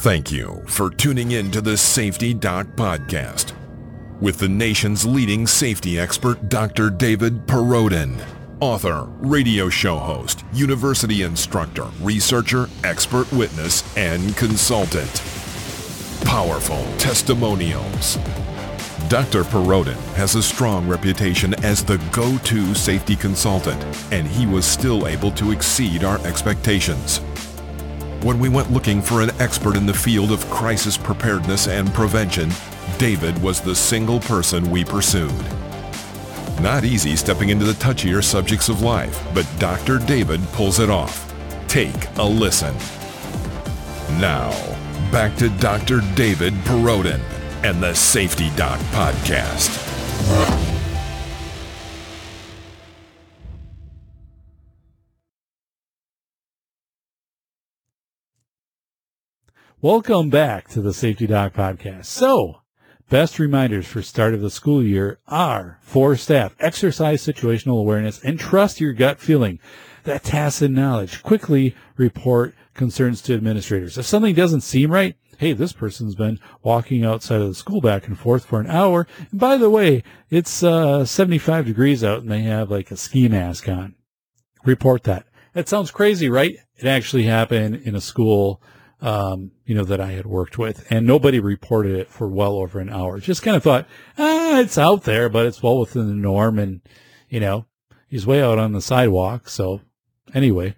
Thank 0.00 0.32
you 0.32 0.62
for 0.66 0.88
tuning 0.88 1.32
in 1.32 1.50
to 1.50 1.60
the 1.60 1.76
Safety 1.76 2.32
Doc 2.32 2.68
Podcast 2.68 3.52
with 4.18 4.38
the 4.38 4.48
nation's 4.48 5.04
leading 5.04 5.46
safety 5.46 6.00
expert, 6.00 6.48
Dr. 6.48 6.88
David 6.88 7.46
Perrodin. 7.46 8.18
Author, 8.60 9.08
radio 9.18 9.68
show 9.68 9.98
host, 9.98 10.42
university 10.54 11.20
instructor, 11.20 11.84
researcher, 12.00 12.70
expert 12.82 13.30
witness, 13.30 13.84
and 13.94 14.34
consultant. 14.38 15.22
Powerful 16.24 16.82
testimonials. 16.96 18.16
Dr. 19.10 19.44
Perrodin 19.44 20.00
has 20.14 20.34
a 20.34 20.42
strong 20.42 20.88
reputation 20.88 21.52
as 21.62 21.84
the 21.84 21.98
go-to 22.10 22.74
safety 22.74 23.16
consultant, 23.16 23.84
and 24.12 24.26
he 24.26 24.46
was 24.46 24.64
still 24.64 25.06
able 25.06 25.30
to 25.32 25.52
exceed 25.52 26.04
our 26.04 26.18
expectations. 26.26 27.20
When 28.22 28.38
we 28.38 28.50
went 28.50 28.70
looking 28.70 29.00
for 29.00 29.22
an 29.22 29.30
expert 29.40 29.76
in 29.76 29.86
the 29.86 29.94
field 29.94 30.30
of 30.30 30.44
crisis 30.50 30.98
preparedness 30.98 31.68
and 31.68 31.92
prevention, 31.94 32.50
David 32.98 33.40
was 33.42 33.62
the 33.62 33.74
single 33.74 34.20
person 34.20 34.70
we 34.70 34.84
pursued. 34.84 35.32
Not 36.60 36.84
easy 36.84 37.16
stepping 37.16 37.48
into 37.48 37.64
the 37.64 37.72
touchier 37.72 38.22
subjects 38.22 38.68
of 38.68 38.82
life, 38.82 39.26
but 39.32 39.48
Dr. 39.58 39.98
David 40.00 40.42
pulls 40.52 40.80
it 40.80 40.90
off. 40.90 41.32
Take 41.66 42.14
a 42.18 42.22
listen. 42.22 42.74
Now, 44.20 44.50
back 45.10 45.34
to 45.36 45.48
Dr. 45.58 46.02
David 46.14 46.52
Perrodin 46.64 47.20
and 47.62 47.82
the 47.82 47.94
Safety 47.94 48.50
Doc 48.54 48.78
Podcast. 48.90 50.79
Welcome 59.82 60.28
back 60.28 60.68
to 60.72 60.82
the 60.82 60.92
Safety 60.92 61.26
Doc 61.26 61.54
Podcast. 61.54 62.04
So, 62.04 62.60
best 63.08 63.38
reminders 63.38 63.86
for 63.86 64.02
start 64.02 64.34
of 64.34 64.42
the 64.42 64.50
school 64.50 64.82
year 64.82 65.20
are 65.26 65.78
for 65.80 66.16
staff, 66.16 66.54
exercise 66.60 67.26
situational 67.26 67.80
awareness 67.80 68.22
and 68.22 68.38
trust 68.38 68.78
your 68.78 68.92
gut 68.92 69.18
feeling. 69.18 69.58
That 70.04 70.22
tacit 70.22 70.70
knowledge. 70.70 71.22
Quickly 71.22 71.74
report 71.96 72.54
concerns 72.74 73.22
to 73.22 73.34
administrators. 73.34 73.96
If 73.96 74.04
something 74.04 74.34
doesn't 74.34 74.60
seem 74.60 74.92
right, 74.92 75.16
hey, 75.38 75.54
this 75.54 75.72
person's 75.72 76.14
been 76.14 76.40
walking 76.62 77.02
outside 77.02 77.40
of 77.40 77.48
the 77.48 77.54
school 77.54 77.80
back 77.80 78.06
and 78.06 78.18
forth 78.18 78.44
for 78.44 78.60
an 78.60 78.66
hour. 78.66 79.06
And 79.30 79.40
by 79.40 79.56
the 79.56 79.70
way, 79.70 80.02
it's 80.28 80.62
uh, 80.62 81.06
75 81.06 81.64
degrees 81.64 82.04
out 82.04 82.20
and 82.20 82.30
they 82.30 82.42
have 82.42 82.70
like 82.70 82.90
a 82.90 82.98
ski 82.98 83.28
mask 83.28 83.66
on. 83.66 83.94
Report 84.62 85.04
that. 85.04 85.24
That 85.54 85.70
sounds 85.70 85.90
crazy, 85.90 86.28
right? 86.28 86.54
It 86.76 86.86
actually 86.86 87.22
happened 87.22 87.76
in 87.76 87.94
a 87.94 88.00
school 88.02 88.60
um, 89.02 89.52
you 89.64 89.74
know, 89.74 89.84
that 89.84 90.00
I 90.00 90.12
had 90.12 90.26
worked 90.26 90.58
with, 90.58 90.86
and 90.90 91.06
nobody 91.06 91.40
reported 91.40 91.96
it 91.96 92.08
for 92.08 92.28
well 92.28 92.56
over 92.56 92.80
an 92.80 92.90
hour. 92.90 93.18
Just 93.18 93.42
kind 93.42 93.56
of 93.56 93.62
thought, 93.62 93.86
ah, 94.18 94.58
it's 94.60 94.78
out 94.78 95.04
there, 95.04 95.28
but 95.28 95.46
it's 95.46 95.62
well 95.62 95.78
within 95.78 96.08
the 96.08 96.14
norm, 96.14 96.58
and 96.58 96.80
you 97.28 97.40
know, 97.40 97.66
he's 98.08 98.26
way 98.26 98.42
out 98.42 98.58
on 98.58 98.72
the 98.72 98.80
sidewalk. 98.80 99.48
So, 99.48 99.80
anyway, 100.34 100.74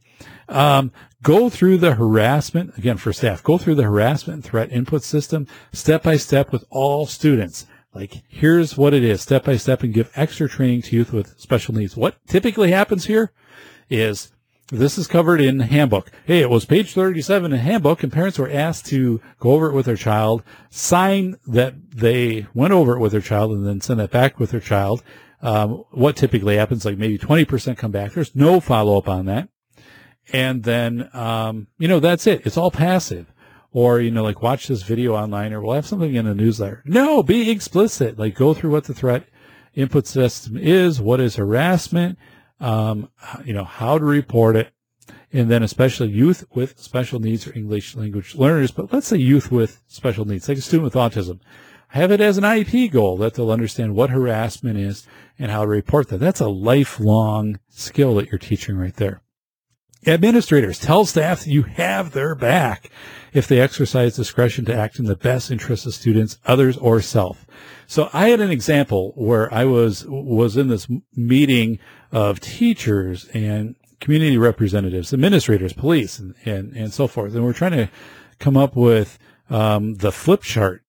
um, 0.49 0.93
go 1.23 1.49
through 1.49 1.79
the 1.79 1.95
harassment 1.95 2.77
again 2.77 2.99
for 2.99 3.13
staff. 3.13 3.43
Go 3.43 3.59
through 3.59 3.77
the 3.77 3.85
harassment 3.85 4.37
and 4.37 4.45
threat 4.45 4.71
input 4.71 5.03
system 5.03 5.47
step 5.73 6.03
by 6.03 6.17
step 6.17 6.53
with 6.53 6.65
all 6.71 7.07
students. 7.07 7.67
Like, 7.95 8.23
here's 8.29 8.77
what 8.77 8.95
it 8.95 9.05
is, 9.05 9.21
step 9.21 9.45
by 9.45 9.57
step, 9.57 9.83
and 9.83 9.93
give 9.93 10.11
extra 10.17 10.49
training 10.49 10.83
to 10.83 10.97
youth 10.97 11.13
with 11.13 11.39
special 11.39 11.75
needs. 11.75 11.97
What 11.97 12.17
typically 12.27 12.71
happens 12.71 13.05
here 13.05 13.33
is 13.91 14.32
this 14.73 14.97
is 14.97 15.07
covered 15.07 15.41
in 15.43 15.61
handbook. 15.61 16.11
Hey, 16.25 16.41
it 16.41 16.49
was 16.49 16.65
page 16.65 16.95
37 16.95 17.53
in 17.53 17.59
handbook 17.59 18.03
and 18.03 18.11
parents 18.11 18.39
were 18.39 18.51
asked 18.51 18.87
to 18.87 19.21
go 19.39 19.51
over 19.51 19.69
it 19.69 19.75
with 19.75 19.85
their 19.85 19.97
child, 19.97 20.43
sign 20.71 21.37
that 21.47 21.75
they 21.91 22.47
went 22.55 22.73
over 22.73 22.97
it 22.97 22.99
with 22.99 23.13
their 23.13 23.21
child 23.21 23.53
and 23.53 23.67
then 23.67 23.83
send 23.83 24.01
it 24.01 24.11
back 24.11 24.41
with 24.41 24.51
their 24.51 24.61
child. 24.61 25.03
Um, 25.43 25.85
what 25.91 26.17
typically 26.17 26.57
happens, 26.57 26.87
like 26.87 26.97
maybe 26.97 27.19
20% 27.19 27.77
come 27.77 27.91
back. 27.91 28.13
There's 28.13 28.35
no 28.35 28.61
follow 28.61 28.97
up 28.97 29.09
on 29.09 29.27
that. 29.27 29.51
And 30.33 30.63
then, 30.63 31.11
um, 31.13 31.67
you 31.79 31.89
know, 31.89 32.01
that's 32.01 32.27
it. 32.27 32.47
It's 32.47 32.57
all 32.57 32.71
passive. 32.71 33.27
Or, 33.73 34.01
you 34.01 34.11
know, 34.11 34.23
like 34.23 34.41
watch 34.41 34.69
this 34.69 34.83
video 34.83 35.15
online 35.15 35.53
or 35.53 35.61
we'll 35.61 35.75
have 35.75 35.87
something 35.87 36.15
in 36.15 36.25
the 36.25 36.35
newsletter. 36.35 36.83
No, 36.87 37.23
be 37.23 37.51
explicit. 37.51 38.19
Like 38.19 38.35
go 38.35 38.55
through 38.55 38.71
what 38.71 38.85
the 38.85 38.95
threat 38.95 39.25
input 39.75 40.07
system 40.07 40.57
is. 40.57 41.01
What 41.01 41.21
is 41.21 41.37
harassment? 41.37 42.19
Um, 42.63 43.11
you 43.45 43.53
know, 43.53 43.65
how 43.65 43.99
to 43.99 44.05
report 44.05 44.57
it, 44.57 44.71
and 45.33 45.51
then 45.51 45.63
especially 45.63 46.09
youth 46.09 46.45
with 46.55 46.79
special 46.79 47.19
needs 47.19 47.47
or 47.47 47.55
English 47.55 47.97
language 47.97 48.37
learners, 48.37 48.71
but 48.71 48.93
let's 48.93 49.09
say 49.09 49.17
youth 49.17 49.51
with 49.51 49.83
special 49.89 50.25
needs, 50.25 50.49
like 50.49 50.59
a 50.59 50.63
student 50.63 50.85
with 50.85 50.95
autism. 50.95 51.41
Have 51.89 52.11
it 52.11 52.21
as 52.23 52.39
an 52.39 52.45
IEP 52.45 52.91
goal 52.91 53.19
that 53.19 53.35
they'll 53.35 53.51
understand 53.51 53.95
what 53.95 54.11
harassment 54.11 54.79
is 54.79 55.07
and 55.39 55.51
how 55.51 55.63
to 55.63 55.69
report 55.69 56.09
that. 56.09 56.19
That's 56.19 56.41
a 56.41 56.49
lifelong 56.49 57.59
skill 57.69 58.15
that 58.15 58.31
you're 58.31 58.39
teaching 58.39 58.79
right 58.79 58.97
there. 58.97 59.21
Administrators, 60.07 60.79
tell 60.79 61.05
staff 61.05 61.41
that 61.41 61.51
you 61.51 61.63
have 61.63 62.13
their 62.13 62.35
back 62.35 62.91
if 63.33 63.47
they 63.47 63.61
exercise 63.61 64.17
discretion 64.17 64.65
to 64.65 64.75
act 64.75 64.99
in 64.99 65.05
the 65.05 65.17
best 65.17 65.51
interest 65.51 65.85
of 65.85 65.95
students, 65.95 66.39
others, 66.47 66.77
or 66.79 67.01
self. 67.01 67.47
So 67.93 68.09
I 68.15 68.31
had 68.31 68.41
an 68.41 68.51
example 68.51 69.13
where 69.17 69.53
I 69.53 69.67
was 69.67 70.07
was 70.09 70.57
in 70.57 70.69
this 70.69 70.89
meeting 71.15 71.79
of 72.11 72.41
teachers 72.41 73.29
and 73.35 73.77
community 74.01 74.39
representatives, 74.39 75.13
administrators, 75.13 75.75
police, 75.75 76.19
and, 76.19 76.35
and, 76.47 76.75
and 76.75 76.95
so 76.95 77.07
forth. 77.07 77.35
And 77.35 77.45
we're 77.45 77.53
trying 77.53 77.73
to 77.73 77.91
come 78.39 78.57
up 78.57 78.75
with 78.75 79.19
um, 79.51 79.97
the 79.97 80.11
flip 80.11 80.41
chart, 80.41 80.85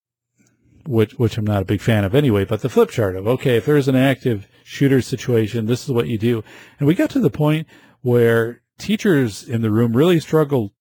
which 0.85 1.15
which 1.15 1.37
I'm 1.37 1.45
not 1.45 1.63
a 1.63 1.65
big 1.65 1.81
fan 1.81 2.05
of 2.05 2.15
anyway, 2.15 2.45
but 2.45 2.61
the 2.61 2.69
flip 2.69 2.89
chart 2.89 3.17
of 3.17 3.27
okay, 3.27 3.57
if 3.57 3.65
there's 3.65 3.89
an 3.89 3.97
active 3.97 4.47
shooter 4.63 5.01
situation, 5.01 5.65
this 5.65 5.83
is 5.83 5.91
what 5.91 6.07
you 6.07 6.17
do. 6.17 6.41
And 6.79 6.87
we 6.87 6.95
got 6.95 7.09
to 7.09 7.19
the 7.19 7.29
point 7.29 7.67
where 7.99 8.61
teachers 8.77 9.43
in 9.43 9.61
the 9.61 9.71
room 9.71 9.91
really 9.91 10.21
struggled 10.21 10.71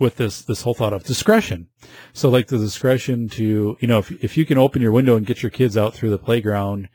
with 0.00 0.16
this 0.16 0.42
this 0.42 0.62
whole 0.62 0.74
thought 0.74 0.92
of 0.92 1.04
discretion. 1.04 1.68
So 2.12 2.28
like 2.28 2.48
the 2.48 2.58
discretion 2.58 3.28
to 3.30 3.76
you 3.80 3.88
know 3.88 3.98
if 3.98 4.10
if 4.22 4.36
you 4.36 4.44
can 4.44 4.58
open 4.58 4.82
your 4.82 4.92
window 4.92 5.16
and 5.16 5.26
get 5.26 5.42
your 5.42 5.50
kids 5.50 5.76
out 5.76 5.94
through 5.94 6.10
the 6.10 6.18
playground 6.18 6.88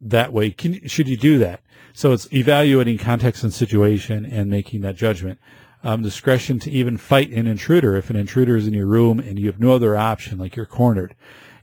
that 0.00 0.32
way, 0.32 0.50
can 0.50 0.86
should 0.88 1.08
you 1.08 1.16
do 1.16 1.38
that? 1.38 1.60
So 1.92 2.12
it's 2.12 2.32
evaluating 2.32 2.98
context 2.98 3.42
and 3.42 3.52
situation 3.52 4.24
and 4.24 4.50
making 4.50 4.80
that 4.82 4.96
judgment. 4.96 5.38
Um, 5.82 6.02
discretion 6.02 6.58
to 6.60 6.70
even 6.70 6.98
fight 6.98 7.30
an 7.30 7.46
intruder 7.46 7.96
if 7.96 8.10
an 8.10 8.16
intruder 8.16 8.54
is 8.54 8.66
in 8.66 8.74
your 8.74 8.86
room 8.86 9.18
and 9.18 9.38
you 9.38 9.46
have 9.46 9.58
no 9.58 9.72
other 9.72 9.96
option, 9.96 10.38
like 10.38 10.54
you're 10.54 10.66
cornered. 10.66 11.14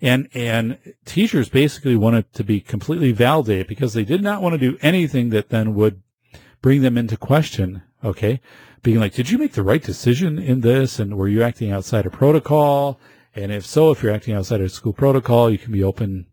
And 0.01 0.27
and 0.33 0.77
teachers 1.05 1.49
basically 1.49 1.95
wanted 1.95 2.31
to 2.33 2.43
be 2.43 2.59
completely 2.59 3.11
validated 3.11 3.67
because 3.67 3.93
they 3.93 4.03
did 4.03 4.23
not 4.23 4.41
want 4.41 4.53
to 4.53 4.59
do 4.59 4.77
anything 4.81 5.29
that 5.29 5.49
then 5.49 5.75
would 5.75 6.01
bring 6.61 6.81
them 6.81 6.97
into 6.97 7.17
question. 7.17 7.83
Okay, 8.03 8.41
being 8.83 8.99
like, 8.99 9.13
did 9.13 9.29
you 9.29 9.37
make 9.37 9.53
the 9.53 9.63
right 9.63 9.81
decision 9.81 10.37
in 10.39 10.61
this? 10.61 10.99
And 10.99 11.17
were 11.17 11.27
you 11.27 11.43
acting 11.43 11.71
outside 11.71 12.05
of 12.05 12.13
protocol? 12.13 12.99
And 13.35 13.51
if 13.51 13.65
so, 13.65 13.91
if 13.91 14.01
you're 14.01 14.13
acting 14.13 14.33
outside 14.33 14.61
of 14.61 14.71
school 14.71 14.93
protocol, 14.93 15.49
you 15.49 15.57
can 15.57 15.71
be 15.71 15.83
open, 15.83 16.27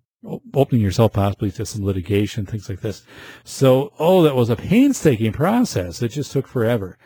opening 0.55 0.81
yourself 0.81 1.13
possibly 1.13 1.51
to 1.53 1.67
some 1.67 1.85
litigation, 1.85 2.47
things 2.47 2.69
like 2.69 2.81
this. 2.81 3.05
So, 3.45 3.93
oh, 3.99 4.23
that 4.23 4.37
was 4.37 4.51
a 4.51 4.57
painstaking 4.57 5.33
process. 5.33 6.01
It 6.03 6.09
just 6.09 6.33
took 6.33 6.47
forever. 6.47 6.99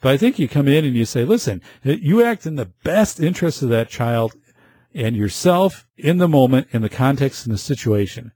But 0.00 0.12
I 0.12 0.16
think 0.18 0.38
you 0.38 0.48
come 0.48 0.68
in 0.68 0.84
and 0.84 0.94
you 0.94 1.06
say, 1.06 1.24
listen, 1.24 1.62
you 1.82 2.22
act 2.22 2.46
in 2.46 2.56
the 2.56 2.70
best 2.84 3.18
interest 3.18 3.62
of 3.62 3.70
that 3.70 3.88
child 3.88 4.34
and 4.94 5.16
yourself 5.16 5.86
in 5.96 6.18
the 6.18 6.28
moment, 6.28 6.68
in 6.72 6.82
the 6.82 6.88
context, 6.88 7.46
in 7.46 7.52
the 7.52 7.58
situation. 7.58 8.32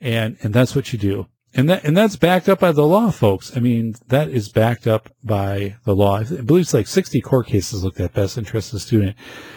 And, 0.00 0.36
and 0.42 0.54
that's 0.54 0.74
what 0.74 0.92
you 0.92 0.98
do. 0.98 1.26
And 1.54 1.68
that, 1.68 1.84
and 1.84 1.94
that's 1.94 2.16
backed 2.16 2.48
up 2.48 2.60
by 2.60 2.72
the 2.72 2.86
law, 2.86 3.10
folks. 3.10 3.54
I 3.54 3.60
mean, 3.60 3.94
that 4.08 4.30
is 4.30 4.48
backed 4.48 4.86
up 4.86 5.10
by 5.22 5.76
the 5.84 5.94
law. 5.94 6.16
I 6.16 6.24
believe 6.24 6.62
it's 6.62 6.72
like 6.72 6.86
60 6.86 7.20
court 7.20 7.46
cases 7.46 7.84
looked 7.84 8.00
at 8.00 8.14
best 8.14 8.38
interest 8.38 8.68
of 8.68 8.74
the 8.74 8.80
student 8.80 9.16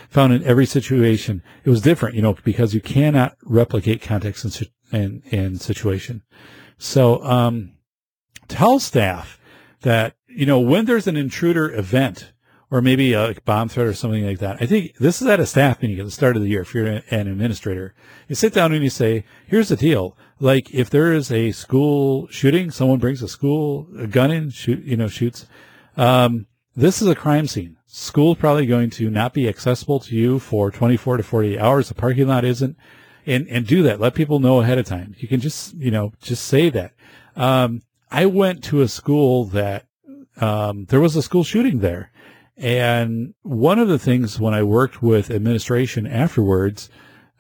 found 0.10 0.34
in 0.34 0.44
every 0.44 0.66
situation. 0.66 1.42
It 1.64 1.70
was 1.70 1.82
different, 1.82 2.16
you 2.16 2.22
know, 2.22 2.36
because 2.44 2.74
you 2.74 2.82
cannot 2.82 3.38
replicate 3.44 4.02
context 4.02 4.44
and, 4.44 4.70
and, 4.92 5.22
and 5.32 5.62
situation. 5.62 6.24
So, 6.78 7.24
um, 7.24 7.72
tell 8.50 8.80
staff 8.80 9.40
that, 9.82 10.16
you 10.28 10.46
know, 10.46 10.60
when 10.60 10.86
there's 10.86 11.08
an 11.08 11.16
intruder 11.16 11.74
event, 11.74 12.34
or 12.72 12.82
maybe 12.82 13.14
a 13.14 13.34
bomb 13.46 13.70
threat 13.70 13.88
or 13.88 13.94
something 13.94 14.26
like 14.26 14.40
that. 14.40 14.58
I 14.60 14.66
think 14.66 14.96
this 14.98 15.22
is 15.22 15.28
at 15.28 15.40
a 15.40 15.46
staff 15.46 15.82
meeting 15.82 16.00
at 16.00 16.06
the 16.06 16.12
start 16.12 16.36
of 16.36 16.42
the 16.42 16.50
year. 16.50 16.62
If 16.62 16.74
you're 16.74 16.88
an 16.88 17.28
administrator, 17.28 17.94
you 18.28 18.36
sit 18.36 18.54
down 18.54 18.74
and 18.74 18.84
you 18.84 18.90
say, 18.90 19.24
here's 19.48 19.70
the 19.70 19.76
deal. 19.76 20.18
Like 20.40 20.74
if 20.74 20.90
there 20.90 21.14
is 21.14 21.32
a 21.32 21.52
school 21.52 22.28
shooting, 22.28 22.72
someone 22.72 23.00
brings 23.00 23.22
a 23.22 23.28
school 23.28 23.88
a 23.98 24.08
gun 24.08 24.32
in, 24.32 24.50
shoot, 24.50 24.84
you 24.84 24.98
know, 24.98 25.08
shoots. 25.08 25.46
Um, 25.96 26.48
this 26.76 27.02
is 27.02 27.08
a 27.08 27.16
crime 27.16 27.48
scene. 27.48 27.78
School's 27.86 28.38
probably 28.38 28.66
going 28.66 28.90
to 28.92 29.10
not 29.10 29.34
be 29.34 29.48
accessible 29.48 30.00
to 30.02 30.16
you 30.16 30.40
for 30.40 30.72
24 30.72 31.18
to 31.18 31.24
48 31.24 31.60
hours. 31.60 31.88
The 31.88 31.96
parking 31.96 32.28
lot 32.28 32.44
isn't. 32.44 32.78
And, 33.28 33.48
and 33.48 33.66
do 33.66 33.82
that. 33.84 34.00
Let 34.00 34.14
people 34.14 34.40
know 34.40 34.62
ahead 34.62 34.78
of 34.78 34.86
time. 34.86 35.16
You 35.18 35.28
can 35.28 35.40
just, 35.40 35.74
you 35.74 35.90
know, 35.90 36.14
just 36.22 36.46
say 36.46 36.70
that. 36.70 36.92
Um, 37.36 37.82
I 38.12 38.28
went 38.28 38.64
to 38.66 38.82
a 38.82 38.88
school 38.88 39.46
that, 39.46 39.88
um, 40.40 40.86
there 40.90 41.00
was 41.00 41.16
a 41.16 41.24
school 41.24 41.44
shooting 41.44 41.80
there 41.80 42.12
and 42.58 43.34
one 43.42 43.80
of 43.80 43.88
the 43.88 44.00
things 44.00 44.40
when 44.40 44.54
I 44.54 44.64
worked 44.64 45.02
with 45.02 45.30
administration 45.30 46.08
afterwards, 46.08 46.90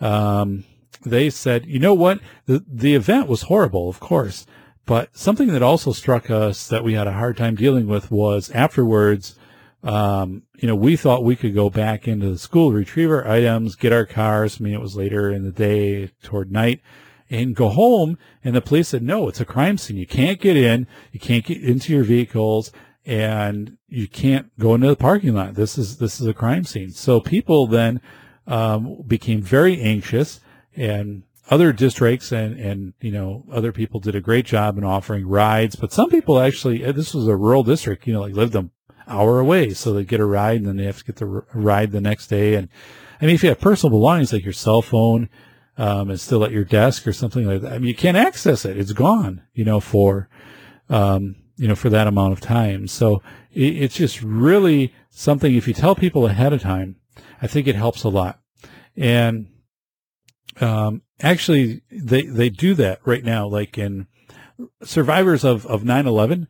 um, 0.02 0.66
they 1.06 1.30
said, 1.30 1.66
you 1.66 1.80
know 1.80 1.94
what? 1.94 2.20
The, 2.46 2.64
the 2.68 2.96
event 2.96 3.28
was 3.28 3.44
horrible, 3.44 3.90
of 3.90 4.00
course, 4.00 4.46
but 4.86 5.16
something 5.18 5.48
that 5.50 5.64
also 5.64 5.92
struck 5.92 6.30
us 6.30 6.68
that 6.68 6.84
we 6.84 6.94
had 6.94 7.08
a 7.08 7.14
hard 7.14 7.38
time 7.38 7.56
dealing 7.56 7.88
with 7.88 8.12
was 8.12 8.52
afterwards, 8.52 9.38
um, 9.84 10.44
you 10.58 10.68
know, 10.68 10.76
we 10.76 10.96
thought 10.96 11.24
we 11.24 11.36
could 11.36 11.56
go 11.56 11.70
back 11.70 12.08
into 12.08 12.30
the 12.30 12.38
school, 12.38 12.72
retrieve 12.72 13.10
our 13.10 13.28
items, 13.28 13.76
get 13.76 13.94
our 13.94 14.06
cars. 14.06 14.58
I 14.60 14.64
mean, 14.64 14.74
it 14.74 14.82
was 14.82 14.96
later 14.96 15.32
in 15.32 15.44
the 15.44 15.52
day 15.52 16.12
toward 16.22 16.52
night 16.52 16.82
and 17.30 17.56
go 17.56 17.70
home. 17.70 18.18
And 18.44 18.56
the 18.56 18.62
police 18.62 18.90
said, 18.90 19.02
no, 19.02 19.28
it's 19.28 19.42
a 19.42 19.46
crime 19.46 19.78
scene. 19.78 19.98
You 19.98 20.08
can't 20.08 20.40
get 20.40 20.58
in. 20.58 20.88
You 21.12 21.20
can't 21.20 21.46
get 21.46 21.64
into 21.64 21.94
your 21.94 22.04
vehicles 22.04 22.72
and 23.06 23.78
you 23.88 24.08
can't 24.08 24.58
go 24.60 24.74
into 24.74 24.88
the 24.88 24.96
parking 24.96 25.36
lot. 25.36 25.54
This 25.54 25.78
is 25.78 25.98
this 25.98 26.20
is 26.20 26.28
a 26.28 26.34
crime 26.34 26.64
scene. 26.64 26.92
So 26.92 27.20
people 27.20 27.68
then 27.68 28.02
um, 28.48 29.04
became 29.06 29.42
very 29.42 29.80
anxious, 29.80 30.40
and 30.76 31.24
other 31.50 31.72
districts 31.72 32.32
and 32.32 32.60
and 32.60 32.94
you 33.02 33.12
know 33.12 33.46
other 33.52 33.72
people 33.72 34.00
did 34.00 34.16
a 34.16 34.22
great 34.22 34.46
job 34.46 34.78
in 34.78 34.84
offering 34.84 35.28
rides. 35.28 35.76
But 35.76 35.94
some 35.94 36.10
people 36.10 36.40
actually, 36.40 36.86
uh, 36.86 36.92
this 36.92 37.14
was 37.14 37.28
a 37.28 37.36
rural 37.36 37.64
district, 37.64 38.08
you 38.08 38.14
know, 38.14 38.22
like 38.22 38.34
lived 38.34 38.56
an 38.56 38.72
hour 39.08 39.40
away, 39.40 39.74
so 39.74 39.94
they 39.94 40.04
get 40.04 40.20
a 40.20 40.26
ride 40.26 40.58
and 40.58 40.66
then 40.66 40.78
they 40.78 40.86
have 40.86 41.00
to 41.00 41.06
get 41.06 41.18
the 41.18 41.26
ride 41.26 41.92
the 41.92 42.02
next 42.02 42.28
day. 42.28 42.56
And 42.56 42.70
I 43.22 43.26
mean, 43.26 43.36
if 43.36 43.44
you 43.44 43.50
have 43.50 43.60
personal 43.60 43.92
belongings 43.92 44.34
like 44.34 44.44
your 44.44 44.54
cell 44.54 44.82
phone. 44.82 45.30
Um, 45.78 46.10
and 46.10 46.18
still 46.18 46.46
at 46.46 46.54
your 46.54 46.64
desk 46.64 47.06
or 47.06 47.12
something 47.12 47.46
like 47.46 47.60
that. 47.60 47.74
I 47.74 47.80
mean, 47.80 47.90
you 47.90 47.96
can't 47.96 48.16
access 48.16 48.64
it. 48.64 48.78
It's 48.78 48.94
gone, 48.94 49.42
you 49.54 49.66
know, 49.66 49.82
for, 49.82 50.30
um, 50.88 51.36
you 51.58 51.68
know, 51.68 51.76
for 51.76 51.90
that 51.90 52.08
amount 52.08 52.32
of 52.32 52.40
time. 52.40 52.88
So 52.88 53.22
it, 53.52 53.76
it's 53.84 53.96
just 53.96 54.22
really 54.22 54.94
something, 55.10 55.54
if 55.54 55.68
you 55.68 55.74
tell 55.74 55.94
people 55.94 56.28
ahead 56.28 56.54
of 56.54 56.62
time, 56.62 56.96
I 57.42 57.48
think 57.48 57.68
it 57.68 57.76
helps 57.76 58.06
a 58.06 58.08
lot. 58.08 58.40
And, 58.96 59.48
um, 60.62 61.02
actually 61.22 61.82
they, 61.92 62.24
they 62.24 62.50
do 62.50 62.74
that 62.76 63.00
right 63.06 63.24
now, 63.24 63.48
like 63.48 63.78
in 63.78 64.08
survivors 64.84 65.44
of, 65.44 65.66
of 65.66 65.84
9-11 65.84 66.48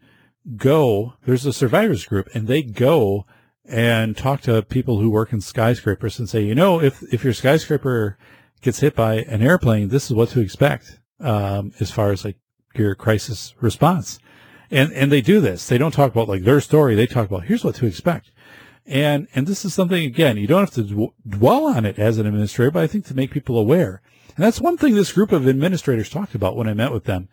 go, 0.57 1.13
there's 1.25 1.45
a 1.45 1.53
survivors 1.53 2.05
group 2.05 2.29
and 2.33 2.47
they 2.47 2.61
go 2.61 3.25
and 3.67 4.15
talk 4.15 4.41
to 4.41 4.61
people 4.61 4.99
who 4.99 5.09
work 5.09 5.33
in 5.33 5.41
skyscrapers 5.41 6.19
and 6.19 6.29
say, 6.29 6.43
you 6.43 6.53
know, 6.53 6.79
if, 6.79 7.01
if 7.11 7.23
your 7.23 7.33
skyscraper 7.33 8.17
gets 8.61 8.79
hit 8.79 8.95
by 8.95 9.15
an 9.15 9.41
airplane, 9.41 9.87
this 9.87 10.05
is 10.05 10.13
what 10.13 10.29
to 10.29 10.39
expect, 10.39 10.99
um, 11.19 11.73
as 11.79 11.89
far 11.89 12.11
as 12.11 12.23
like 12.23 12.37
your 12.75 12.93
crisis 12.93 13.55
response. 13.59 14.19
And, 14.69 14.91
and 14.93 15.11
they 15.11 15.21
do 15.21 15.39
this. 15.39 15.67
They 15.67 15.77
don't 15.77 15.93
talk 15.93 16.11
about 16.11 16.27
like 16.27 16.43
their 16.43 16.61
story. 16.61 16.95
They 16.95 17.07
talk 17.07 17.27
about 17.27 17.45
here's 17.45 17.63
what 17.63 17.75
to 17.75 17.85
expect. 17.85 18.31
And, 18.85 19.27
and 19.33 19.47
this 19.47 19.65
is 19.65 19.73
something 19.73 20.05
again, 20.05 20.37
you 20.37 20.47
don't 20.47 20.61
have 20.61 20.87
to 20.87 21.11
dwell 21.27 21.65
on 21.65 21.85
it 21.85 21.97
as 21.97 22.17
an 22.17 22.27
administrator, 22.27 22.71
but 22.71 22.83
I 22.83 22.87
think 22.87 23.05
to 23.05 23.15
make 23.15 23.31
people 23.31 23.57
aware. 23.57 24.01
And 24.35 24.45
that's 24.45 24.61
one 24.61 24.77
thing 24.77 24.93
this 24.93 25.13
group 25.13 25.31
of 25.31 25.47
administrators 25.47 26.09
talked 26.09 26.35
about 26.35 26.55
when 26.55 26.67
I 26.67 26.73
met 26.73 26.91
with 26.91 27.05
them. 27.05 27.29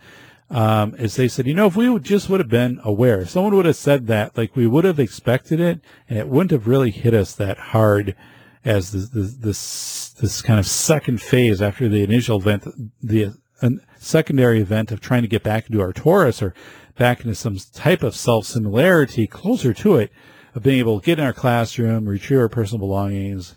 Um, 0.51 0.95
is 0.97 1.17
they 1.17 1.29
said, 1.29 1.47
you 1.47 1.55
know, 1.55 1.67
if 1.67 1.77
we 1.77 1.89
would 1.89 2.05
just 2.05 2.29
would 2.29 2.41
have 2.41 2.49
been 2.49 2.79
aware, 2.85 3.23
if 3.23 3.31
someone 3.31 3.55
would 3.57 3.65
have 3.65 3.77
said 3.77 4.07
that, 4.09 4.37
like 4.37 4.55
we 4.55 4.67
would 4.67 4.85
have 4.85 5.01
expected 5.01 5.61
it 5.61 5.81
and 6.09 6.19
it 6.19 6.29
wouldn't 6.29 6.51
have 6.51 6.69
really 6.69 6.91
hit 6.91 7.15
us 7.15 7.35
that 7.35 7.57
hard 7.59 8.15
as 8.63 8.93
this, 8.93 9.35
this, 9.37 10.11
this 10.11 10.43
kind 10.43 10.59
of 10.59 10.67
second 10.67 11.23
phase 11.23 11.63
after 11.63 11.89
the 11.89 12.03
initial 12.03 12.39
event, 12.39 12.67
the 13.03 13.35
secondary 13.99 14.61
event 14.61 14.93
of 14.93 15.01
trying 15.01 15.23
to 15.23 15.29
get 15.29 15.43
back 15.43 15.69
into 15.69 15.81
our 15.81 15.93
Taurus 15.93 16.43
or 16.43 16.55
back 16.99 17.21
into 17.21 17.35
some 17.35 17.57
type 17.73 18.03
of 18.03 18.15
self 18.15 18.47
similarity 18.47 19.27
closer 19.27 19.73
to 19.73 19.97
it 19.97 20.13
of 20.55 20.63
being 20.63 20.79
able 20.79 21.01
to 21.01 21.05
get 21.05 21.19
in 21.19 21.25
our 21.25 21.33
classroom, 21.33 22.09
retrieve 22.09 22.41
our 22.41 22.49
personal 22.49 22.81
belongings, 22.81 23.55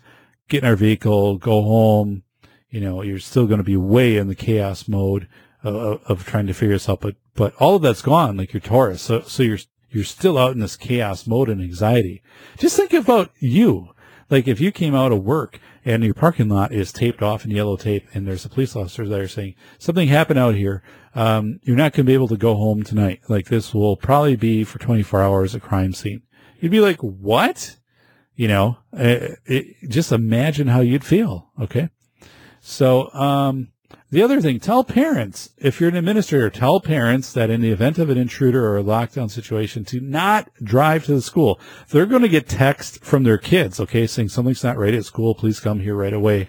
get 0.48 0.62
in 0.62 0.68
our 0.68 0.76
vehicle, 0.76 1.38
go 1.38 1.62
home. 1.62 2.22
You 2.70 2.80
know, 2.80 3.02
you're 3.02 3.18
still 3.18 3.46
going 3.46 3.58
to 3.58 3.64
be 3.64 3.76
way 3.76 4.16
in 4.16 4.28
the 4.28 4.34
chaos 4.34 4.88
mode 4.88 5.28
of, 5.62 6.02
of 6.04 6.24
trying 6.24 6.46
to 6.46 6.54
figure 6.54 6.74
this 6.74 6.88
out, 6.88 7.00
but, 7.00 7.16
but 7.34 7.54
all 7.56 7.76
of 7.76 7.82
that's 7.82 8.02
gone, 8.02 8.36
like 8.36 8.52
your 8.52 8.60
Taurus. 8.60 9.02
So, 9.02 9.22
so 9.22 9.42
you're, 9.42 9.58
you're 9.90 10.04
still 10.04 10.36
out 10.36 10.52
in 10.52 10.60
this 10.60 10.76
chaos 10.76 11.26
mode 11.26 11.48
and 11.48 11.60
anxiety. 11.60 12.22
Just 12.58 12.76
think 12.76 12.92
about 12.92 13.30
you. 13.38 13.90
Like 14.28 14.48
if 14.48 14.60
you 14.60 14.72
came 14.72 14.94
out 14.94 15.12
of 15.12 15.24
work 15.24 15.60
and 15.84 16.02
your 16.02 16.14
parking 16.14 16.48
lot 16.48 16.72
is 16.72 16.92
taped 16.92 17.22
off 17.22 17.44
in 17.44 17.50
yellow 17.50 17.76
tape 17.76 18.08
and 18.12 18.26
there's 18.26 18.44
a 18.44 18.48
police 18.48 18.74
officer 18.74 19.06
there 19.06 19.28
saying 19.28 19.54
something 19.78 20.08
happened 20.08 20.38
out 20.38 20.56
here 20.56 20.82
um, 21.14 21.60
you're 21.62 21.76
not 21.76 21.92
going 21.92 22.04
to 22.04 22.10
be 22.10 22.14
able 22.14 22.28
to 22.28 22.36
go 22.36 22.56
home 22.56 22.82
tonight 22.82 23.20
like 23.28 23.46
this 23.46 23.72
will 23.72 23.96
probably 23.96 24.34
be 24.36 24.64
for 24.64 24.78
24 24.78 25.22
hours 25.22 25.54
a 25.54 25.60
crime 25.60 25.92
scene 25.92 26.22
you'd 26.60 26.72
be 26.72 26.80
like 26.80 27.00
what 27.00 27.76
you 28.34 28.48
know 28.48 28.78
it, 28.92 29.38
it, 29.46 29.88
just 29.88 30.12
imagine 30.12 30.68
how 30.68 30.80
you'd 30.80 31.04
feel 31.04 31.50
okay 31.60 31.88
so 32.60 33.12
um, 33.14 33.68
the 34.10 34.22
other 34.22 34.40
thing, 34.40 34.60
tell 34.60 34.84
parents, 34.84 35.50
if 35.58 35.80
you're 35.80 35.88
an 35.88 35.96
administrator, 35.96 36.48
tell 36.48 36.80
parents 36.80 37.32
that 37.32 37.50
in 37.50 37.60
the 37.60 37.70
event 37.70 37.98
of 37.98 38.08
an 38.08 38.16
intruder 38.16 38.64
or 38.64 38.78
a 38.78 38.82
lockdown 38.82 39.30
situation 39.30 39.84
to 39.86 40.00
not 40.00 40.48
drive 40.62 41.04
to 41.06 41.14
the 41.14 41.22
school. 41.22 41.60
They're 41.88 42.06
going 42.06 42.22
to 42.22 42.28
get 42.28 42.48
text 42.48 43.04
from 43.04 43.24
their 43.24 43.36
kids, 43.36 43.80
okay, 43.80 44.06
saying 44.06 44.28
something's 44.28 44.62
not 44.62 44.78
right 44.78 44.94
at 44.94 45.04
school, 45.04 45.34
please 45.34 45.58
come 45.58 45.80
here 45.80 45.96
right 45.96 46.12
away. 46.12 46.48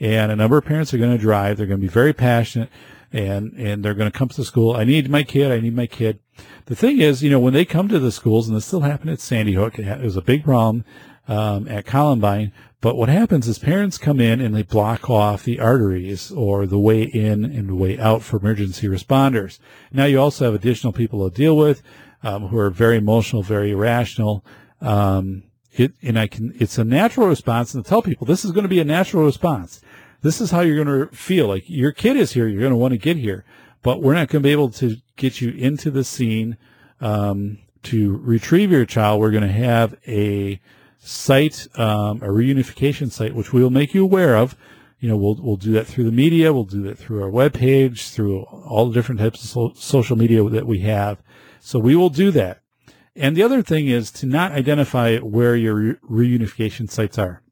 And 0.00 0.32
a 0.32 0.36
number 0.36 0.58
of 0.58 0.64
parents 0.64 0.92
are 0.92 0.98
going 0.98 1.12
to 1.12 1.18
drive. 1.18 1.56
They're 1.56 1.66
going 1.66 1.80
to 1.80 1.86
be 1.86 1.92
very 1.92 2.12
passionate 2.12 2.70
and, 3.12 3.52
and 3.52 3.84
they're 3.84 3.94
going 3.94 4.10
to 4.10 4.18
come 4.18 4.28
to 4.28 4.36
the 4.36 4.44
school. 4.44 4.74
I 4.74 4.84
need 4.84 5.08
my 5.08 5.22
kid. 5.22 5.52
I 5.52 5.60
need 5.60 5.76
my 5.76 5.86
kid. 5.86 6.18
The 6.66 6.76
thing 6.76 7.00
is, 7.00 7.22
you 7.22 7.30
know, 7.30 7.38
when 7.38 7.54
they 7.54 7.64
come 7.64 7.88
to 7.88 7.98
the 8.00 8.10
schools, 8.10 8.48
and 8.48 8.56
this 8.56 8.66
still 8.66 8.80
happened 8.80 9.10
at 9.10 9.20
Sandy 9.20 9.54
Hook, 9.54 9.78
it 9.78 10.00
was 10.00 10.16
a 10.16 10.22
big 10.22 10.44
problem 10.44 10.84
um, 11.28 11.68
at 11.68 11.86
Columbine. 11.86 12.52
But 12.80 12.96
what 12.96 13.08
happens 13.08 13.48
is 13.48 13.58
parents 13.58 13.98
come 13.98 14.20
in 14.20 14.40
and 14.40 14.54
they 14.54 14.62
block 14.62 15.08
off 15.08 15.44
the 15.44 15.60
arteries 15.60 16.30
or 16.30 16.66
the 16.66 16.78
way 16.78 17.02
in 17.02 17.44
and 17.44 17.68
the 17.68 17.74
way 17.74 17.98
out 17.98 18.22
for 18.22 18.36
emergency 18.36 18.86
responders. 18.86 19.58
Now 19.92 20.04
you 20.04 20.20
also 20.20 20.44
have 20.44 20.54
additional 20.54 20.92
people 20.92 21.28
to 21.28 21.34
deal 21.34 21.56
with 21.56 21.82
um, 22.22 22.48
who 22.48 22.58
are 22.58 22.70
very 22.70 22.96
emotional, 22.96 23.42
very 23.42 23.70
irrational. 23.70 24.44
Um, 24.80 25.44
it, 25.72 25.94
and 26.02 26.18
I 26.18 26.26
can, 26.26 26.54
it's 26.58 26.78
a 26.78 26.84
natural 26.84 27.28
response 27.28 27.74
and 27.74 27.84
to 27.84 27.88
tell 27.88 28.02
people 28.02 28.26
this 28.26 28.44
is 28.44 28.52
going 28.52 28.64
to 28.64 28.68
be 28.68 28.80
a 28.80 28.84
natural 28.84 29.24
response. 29.24 29.80
This 30.22 30.40
is 30.40 30.50
how 30.50 30.60
you're 30.60 30.84
going 30.84 31.08
to 31.08 31.14
feel 31.14 31.46
like 31.46 31.64
your 31.68 31.92
kid 31.92 32.16
is 32.16 32.32
here. 32.32 32.48
You're 32.48 32.60
going 32.60 32.72
to 32.72 32.76
want 32.76 32.92
to 32.92 32.98
get 32.98 33.16
here, 33.16 33.44
but 33.82 34.02
we're 34.02 34.14
not 34.14 34.28
going 34.28 34.42
to 34.42 34.46
be 34.46 34.52
able 34.52 34.70
to 34.70 34.96
get 35.16 35.40
you 35.40 35.50
into 35.50 35.90
the 35.90 36.04
scene, 36.04 36.56
um, 37.00 37.58
to 37.84 38.16
retrieve 38.18 38.72
your 38.72 38.84
child. 38.84 39.20
We're 39.20 39.30
going 39.30 39.42
to 39.46 39.52
have 39.52 39.96
a 40.06 40.60
site, 40.98 41.68
um, 41.78 42.22
a 42.22 42.28
reunification 42.28 43.10
site, 43.10 43.34
which 43.34 43.52
we 43.52 43.62
will 43.62 43.70
make 43.70 43.94
you 43.94 44.02
aware 44.02 44.36
of. 44.36 44.56
You 44.98 45.08
know, 45.08 45.16
we'll, 45.16 45.36
we'll 45.38 45.56
do 45.56 45.72
that 45.72 45.86
through 45.86 46.04
the 46.04 46.12
media. 46.12 46.52
We'll 46.52 46.64
do 46.64 46.82
that 46.84 46.98
through 46.98 47.22
our 47.22 47.30
webpage, 47.30 48.12
through 48.12 48.42
all 48.42 48.86
the 48.88 48.94
different 48.94 49.20
types 49.20 49.44
of 49.44 49.50
so- 49.50 49.72
social 49.76 50.16
media 50.16 50.42
that 50.48 50.66
we 50.66 50.80
have. 50.80 51.22
So 51.60 51.78
we 51.78 51.94
will 51.94 52.10
do 52.10 52.30
that. 52.32 52.62
And 53.14 53.36
the 53.36 53.42
other 53.42 53.62
thing 53.62 53.86
is 53.86 54.10
to 54.12 54.26
not 54.26 54.52
identify 54.52 55.18
where 55.18 55.54
your 55.54 55.74
re- 55.74 55.94
reunification 56.38 56.90
sites 56.90 57.18
are. 57.18 57.42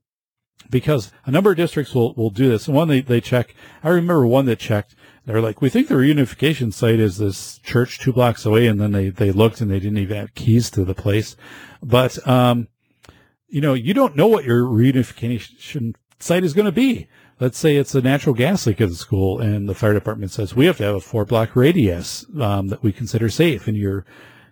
Because 0.71 1.13
a 1.27 1.31
number 1.31 1.51
of 1.51 1.57
districts 1.57 1.95
will, 1.95 2.15
will 2.15 2.31
do 2.31 2.49
this. 2.49 2.67
And 2.67 2.77
one 2.77 2.89
they, 2.89 3.03
they 3.03 3.21
check, 3.21 3.55
I 3.83 3.91
remember 3.91 4.27
one 4.27 4.47
that 4.47 4.59
checked, 4.59 4.95
they're 5.27 5.41
like, 5.41 5.63
we 5.63 5.71
think 5.71 5.89
the 5.89 5.95
reunification 5.95 6.73
site 6.73 7.01
is 7.01 7.19
this 7.19 7.59
church 7.59 7.99
two 7.99 8.13
blocks 8.13 8.45
away. 8.45 8.67
And 8.67 8.81
then 8.81 8.93
they, 8.93 9.09
they 9.09 9.33
looked 9.33 9.61
and 9.61 9.71
they 9.71 9.81
didn't 9.81 9.99
even 9.99 10.17
have 10.17 10.35
keys 10.35 10.71
to 10.71 10.85
the 10.85 10.95
place. 10.95 11.37
But, 11.83 12.27
um, 12.29 12.69
you 13.49 13.61
know, 13.61 13.75
you 13.75 13.95
don't 13.95 14.17
know 14.17 14.27
what 14.27 14.45
your 14.45 14.65
reunification 14.65 15.95
site 16.19 16.45
is 16.45 16.53
going 16.53 16.67
to 16.67 16.73
be. 16.73 17.09
Let's 17.41 17.59
say 17.59 17.77
it's 17.77 17.95
a 17.95 18.01
natural 18.01 18.35
gas 18.35 18.67
leak 18.67 18.81
at 18.81 18.89
the 18.89 18.95
school 18.95 19.41
and 19.41 19.69
the 19.69 19.75
fire 19.75 19.95
department 19.95 20.31
says 20.31 20.55
we 20.55 20.67
have 20.67 20.77
to 20.77 20.85
have 20.85 20.95
a 20.95 21.01
four 21.01 21.25
block 21.25 21.57
radius, 21.57 22.27
um, 22.41 22.69
that 22.69 22.83
we 22.83 22.93
consider 22.93 23.29
safe 23.29 23.67
and 23.67 23.77
you're, 23.77 24.05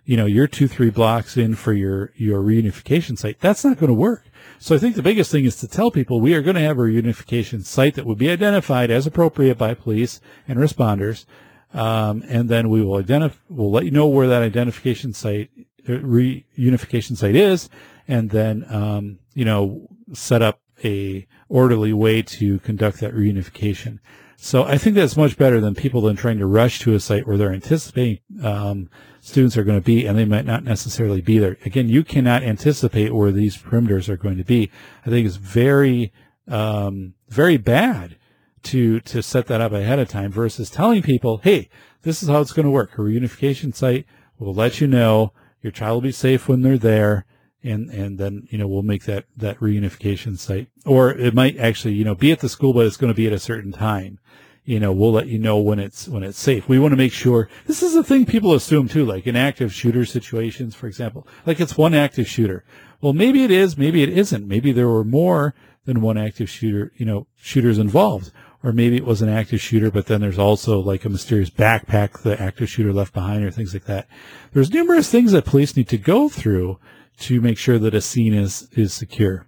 you 0.05 0.17
know, 0.17 0.25
you're 0.25 0.47
two, 0.47 0.67
three 0.67 0.89
blocks 0.89 1.37
in 1.37 1.55
for 1.55 1.73
your, 1.73 2.11
your 2.15 2.41
reunification 2.41 3.17
site. 3.17 3.39
That's 3.39 3.63
not 3.63 3.77
going 3.77 3.87
to 3.87 3.93
work. 3.93 4.25
So 4.59 4.75
I 4.75 4.77
think 4.77 4.95
the 4.95 5.03
biggest 5.03 5.31
thing 5.31 5.45
is 5.45 5.55
to 5.57 5.67
tell 5.67 5.91
people 5.91 6.19
we 6.19 6.33
are 6.33 6.41
going 6.41 6.55
to 6.55 6.61
have 6.61 6.77
a 6.77 6.81
reunification 6.81 7.63
site 7.63 7.95
that 7.95 8.05
would 8.05 8.17
be 8.17 8.29
identified 8.29 8.91
as 8.91 9.07
appropriate 9.07 9.57
by 9.57 9.73
police 9.73 10.19
and 10.47 10.59
responders. 10.59 11.25
Um, 11.73 12.23
and 12.27 12.49
then 12.49 12.69
we 12.69 12.81
will 12.81 12.97
identify, 12.97 13.37
we'll 13.49 13.71
let 13.71 13.85
you 13.85 13.91
know 13.91 14.07
where 14.07 14.27
that 14.27 14.43
identification 14.43 15.13
site, 15.13 15.49
uh, 15.87 15.93
reunification 15.93 17.17
site 17.17 17.35
is. 17.35 17.69
And 18.07 18.29
then, 18.29 18.65
um, 18.69 19.19
you 19.33 19.45
know, 19.45 19.87
set 20.11 20.41
up 20.41 20.59
a 20.83 21.25
orderly 21.47 21.93
way 21.93 22.21
to 22.21 22.59
conduct 22.59 22.99
that 22.99 23.13
reunification. 23.13 23.99
So 24.37 24.65
I 24.65 24.77
think 24.77 24.97
that's 24.97 25.15
much 25.15 25.37
better 25.37 25.61
than 25.61 25.73
people 25.73 26.01
than 26.01 26.17
trying 26.17 26.39
to 26.39 26.45
rush 26.45 26.79
to 26.79 26.93
a 26.93 26.99
site 26.99 27.25
where 27.25 27.37
they're 27.37 27.53
anticipating 27.53 28.19
um, 28.43 28.89
students 29.23 29.55
are 29.55 29.63
going 29.63 29.79
to 29.79 29.85
be 29.85 30.05
and 30.05 30.17
they 30.17 30.25
might 30.25 30.45
not 30.45 30.65
necessarily 30.65 31.21
be 31.21 31.39
there. 31.39 31.57
Again, 31.63 31.87
you 31.87 32.03
cannot 32.03 32.43
anticipate 32.43 33.15
where 33.15 33.31
these 33.31 33.55
perimeters 33.55 34.09
are 34.09 34.17
going 34.17 34.37
to 34.37 34.43
be. 34.43 34.69
I 35.05 35.09
think 35.09 35.25
it's 35.25 35.37
very, 35.37 36.11
um, 36.49 37.13
very 37.29 37.55
bad 37.55 38.17
to 38.63 38.99
to 39.01 39.23
set 39.23 39.47
that 39.47 39.61
up 39.61 39.71
ahead 39.71 39.99
of 39.99 40.09
time 40.09 40.31
versus 40.31 40.69
telling 40.69 41.01
people, 41.01 41.37
hey, 41.37 41.69
this 42.01 42.21
is 42.21 42.27
how 42.27 42.41
it's 42.41 42.51
going 42.51 42.65
to 42.65 42.69
work. 42.69 42.93
A 42.93 43.01
reunification 43.01 43.73
site 43.73 44.05
will 44.39 44.53
let 44.53 44.81
you 44.81 44.87
know 44.87 45.31
your 45.61 45.71
child 45.71 45.95
will 45.95 46.09
be 46.09 46.11
safe 46.11 46.49
when 46.49 46.61
they're 46.61 46.77
there 46.77 47.25
and 47.63 47.89
and 47.91 48.17
then 48.17 48.45
you 48.49 48.57
know 48.57 48.67
we'll 48.67 48.81
make 48.81 49.05
that 49.05 49.25
that 49.37 49.57
reunification 49.59 50.37
site 50.37 50.67
or 50.85 51.11
it 51.11 51.33
might 51.33 51.57
actually 51.57 51.93
you 51.93 52.03
know 52.03 52.15
be 52.15 52.31
at 52.31 52.41
the 52.41 52.49
school 52.49 52.73
but 52.73 52.85
it's 52.85 52.97
going 52.97 53.11
to 53.11 53.15
be 53.15 53.27
at 53.27 53.31
a 53.31 53.39
certain 53.39 53.71
time 53.71 54.19
you 54.65 54.79
know 54.79 54.91
we'll 54.91 55.11
let 55.11 55.27
you 55.27 55.37
know 55.37 55.57
when 55.57 55.79
it's 55.79 56.07
when 56.07 56.23
it's 56.23 56.39
safe 56.39 56.67
we 56.67 56.79
want 56.79 56.91
to 56.91 56.97
make 56.97 57.13
sure 57.13 57.49
this 57.67 57.83
is 57.83 57.95
a 57.95 58.03
thing 58.03 58.25
people 58.25 58.53
assume 58.53 58.87
too 58.87 59.05
like 59.05 59.27
in 59.27 59.35
active 59.35 59.73
shooter 59.73 60.05
situations 60.05 60.75
for 60.75 60.87
example 60.87 61.27
like 61.45 61.59
it's 61.59 61.77
one 61.77 61.93
active 61.93 62.27
shooter 62.27 62.63
well 63.01 63.13
maybe 63.13 63.43
it 63.43 63.51
is 63.51 63.77
maybe 63.77 64.03
it 64.03 64.09
isn't 64.09 64.47
maybe 64.47 64.71
there 64.71 64.89
were 64.89 65.03
more 65.03 65.53
than 65.85 66.01
one 66.01 66.17
active 66.17 66.49
shooter 66.49 66.91
you 66.95 67.05
know 67.05 67.27
shooters 67.35 67.77
involved 67.77 68.31
or 68.63 68.71
maybe 68.71 68.95
it 68.95 69.05
was 69.05 69.21
an 69.21 69.29
active 69.29 69.59
shooter, 69.59 69.91
but 69.91 70.05
then 70.05 70.21
there's 70.21 70.39
also 70.39 70.79
like 70.79 71.03
a 71.03 71.09
mysterious 71.09 71.49
backpack 71.49 72.21
the 72.21 72.41
active 72.41 72.69
shooter 72.69 72.93
left 72.93 73.13
behind 73.13 73.43
or 73.43 73.51
things 73.51 73.73
like 73.73 73.85
that. 73.85 74.07
There's 74.53 74.71
numerous 74.71 75.11
things 75.11 75.33
that 75.33 75.45
police 75.45 75.75
need 75.75 75.89
to 75.89 75.97
go 75.97 76.29
through 76.29 76.79
to 77.19 77.41
make 77.41 77.57
sure 77.57 77.77
that 77.77 77.93
a 77.93 78.01
scene 78.01 78.33
is, 78.33 78.69
is 78.71 78.93
secure. 78.93 79.45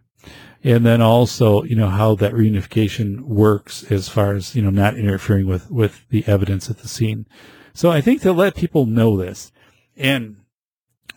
And 0.66 0.84
then 0.84 1.00
also, 1.00 1.62
you 1.62 1.76
know, 1.76 1.90
how 1.90 2.16
that 2.16 2.34
reunification 2.34 3.22
works 3.22 3.84
as 3.92 4.10
far 4.10 4.34
as, 4.34 4.56
you 4.56 4.64
know, 4.64 4.72
not 4.72 4.98
interfering 4.98 5.46
with, 5.46 5.70
with 5.70 6.10
the 6.10 6.26
evidence 6.26 6.72
at 6.72 6.80
the 6.80 6.88
scene. 6.88 7.28
So 7.76 7.92
I 7.92 8.02
think 8.02 8.24
to 8.24 8.34
let 8.34 8.56
people 8.56 8.88
know 8.88 9.16
this, 9.16 9.52
and 9.96 10.38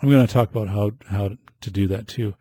I'm 0.03 0.11
going 0.11 0.27
to 0.27 0.31
talk 0.31 0.51
about 0.51 0.69
how, 0.69 0.91
how 1.07 1.31
to 1.63 1.71
do 1.71 1.87
that 1.87 2.07
too. 2.07 2.35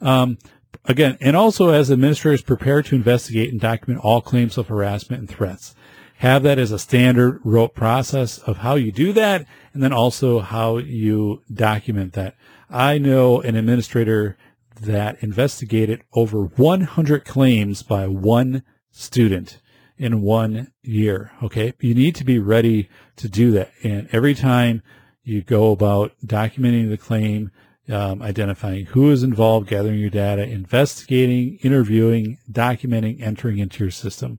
Um, 0.00 0.38
again, 0.86 1.18
and 1.20 1.36
also 1.36 1.68
as 1.68 1.90
administrators 1.90 2.40
prepare 2.40 2.82
to 2.82 2.96
investigate 2.96 3.52
and 3.52 3.60
document 3.60 4.02
all 4.02 4.22
claims 4.22 4.56
of 4.56 4.68
harassment 4.68 5.20
and 5.20 5.28
threats. 5.28 5.74
Have 6.18 6.44
that 6.44 6.58
as 6.58 6.72
a 6.72 6.78
standard 6.78 7.40
rote 7.44 7.74
process 7.74 8.38
of 8.38 8.58
how 8.58 8.76
you 8.76 8.90
do 8.90 9.12
that, 9.12 9.46
and 9.74 9.82
then 9.82 9.92
also 9.92 10.38
how 10.38 10.78
you 10.78 11.42
document 11.52 12.14
that. 12.14 12.36
I 12.70 12.96
know 12.96 13.42
an 13.42 13.54
administrator 13.54 14.38
that 14.80 15.22
investigated 15.22 16.02
over 16.12 16.44
100 16.44 17.24
claims 17.24 17.82
by 17.82 18.06
one 18.06 18.62
student 18.90 19.60
in 19.96 20.22
one 20.22 20.72
year. 20.82 21.32
Okay. 21.42 21.72
You 21.80 21.94
need 21.94 22.14
to 22.16 22.24
be 22.24 22.38
ready 22.38 22.88
to 23.16 23.28
do 23.28 23.50
that. 23.52 23.72
And 23.82 24.08
every 24.12 24.34
time 24.34 24.82
you 25.22 25.42
go 25.42 25.72
about 25.72 26.12
documenting 26.24 26.90
the 26.90 26.98
claim, 26.98 27.50
um, 27.88 28.22
identifying 28.22 28.86
who 28.86 29.10
is 29.10 29.22
involved, 29.22 29.68
gathering 29.68 29.98
your 29.98 30.10
data, 30.10 30.42
investigating, 30.42 31.58
interviewing, 31.62 32.38
documenting, 32.50 33.20
entering 33.20 33.58
into 33.58 33.84
your 33.84 33.90
system. 33.90 34.38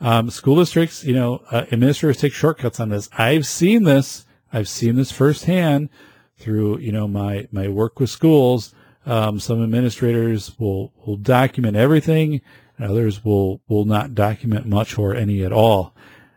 Um, 0.00 0.30
school 0.30 0.56
districts, 0.56 1.04
you 1.04 1.14
know, 1.14 1.42
uh, 1.50 1.64
administrators 1.72 2.18
take 2.18 2.32
shortcuts 2.32 2.78
on 2.78 2.90
this. 2.90 3.08
I've 3.18 3.46
seen 3.46 3.84
this. 3.84 4.26
I've 4.52 4.68
seen 4.68 4.96
this 4.96 5.10
firsthand 5.10 5.88
through, 6.36 6.78
you 6.78 6.92
know, 6.92 7.08
my, 7.08 7.48
my 7.50 7.68
work 7.68 7.98
with 7.98 8.10
schools. 8.10 8.74
Um, 9.08 9.40
some 9.40 9.64
administrators 9.64 10.58
will, 10.58 10.92
will 11.06 11.16
document 11.16 11.76
everything 11.76 12.42
and 12.76 12.90
others 12.90 13.24
will, 13.24 13.62
will 13.66 13.86
not 13.86 14.14
document 14.14 14.66
much 14.66 14.98
or 14.98 15.14
any 15.14 15.42
at 15.42 15.50
all. 15.50 15.94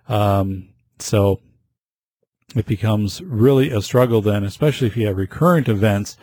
Um, 0.08 0.70
so 0.98 1.42
it 2.56 2.66
becomes 2.66 3.22
really 3.22 3.72
a 3.72 3.82
struggle 3.82 4.22
then, 4.22 4.46
especially 4.46 4.88
if 4.88 4.96
you 4.96 5.08
have 5.08 5.18
recurrent 5.18 5.68
events 5.68 6.16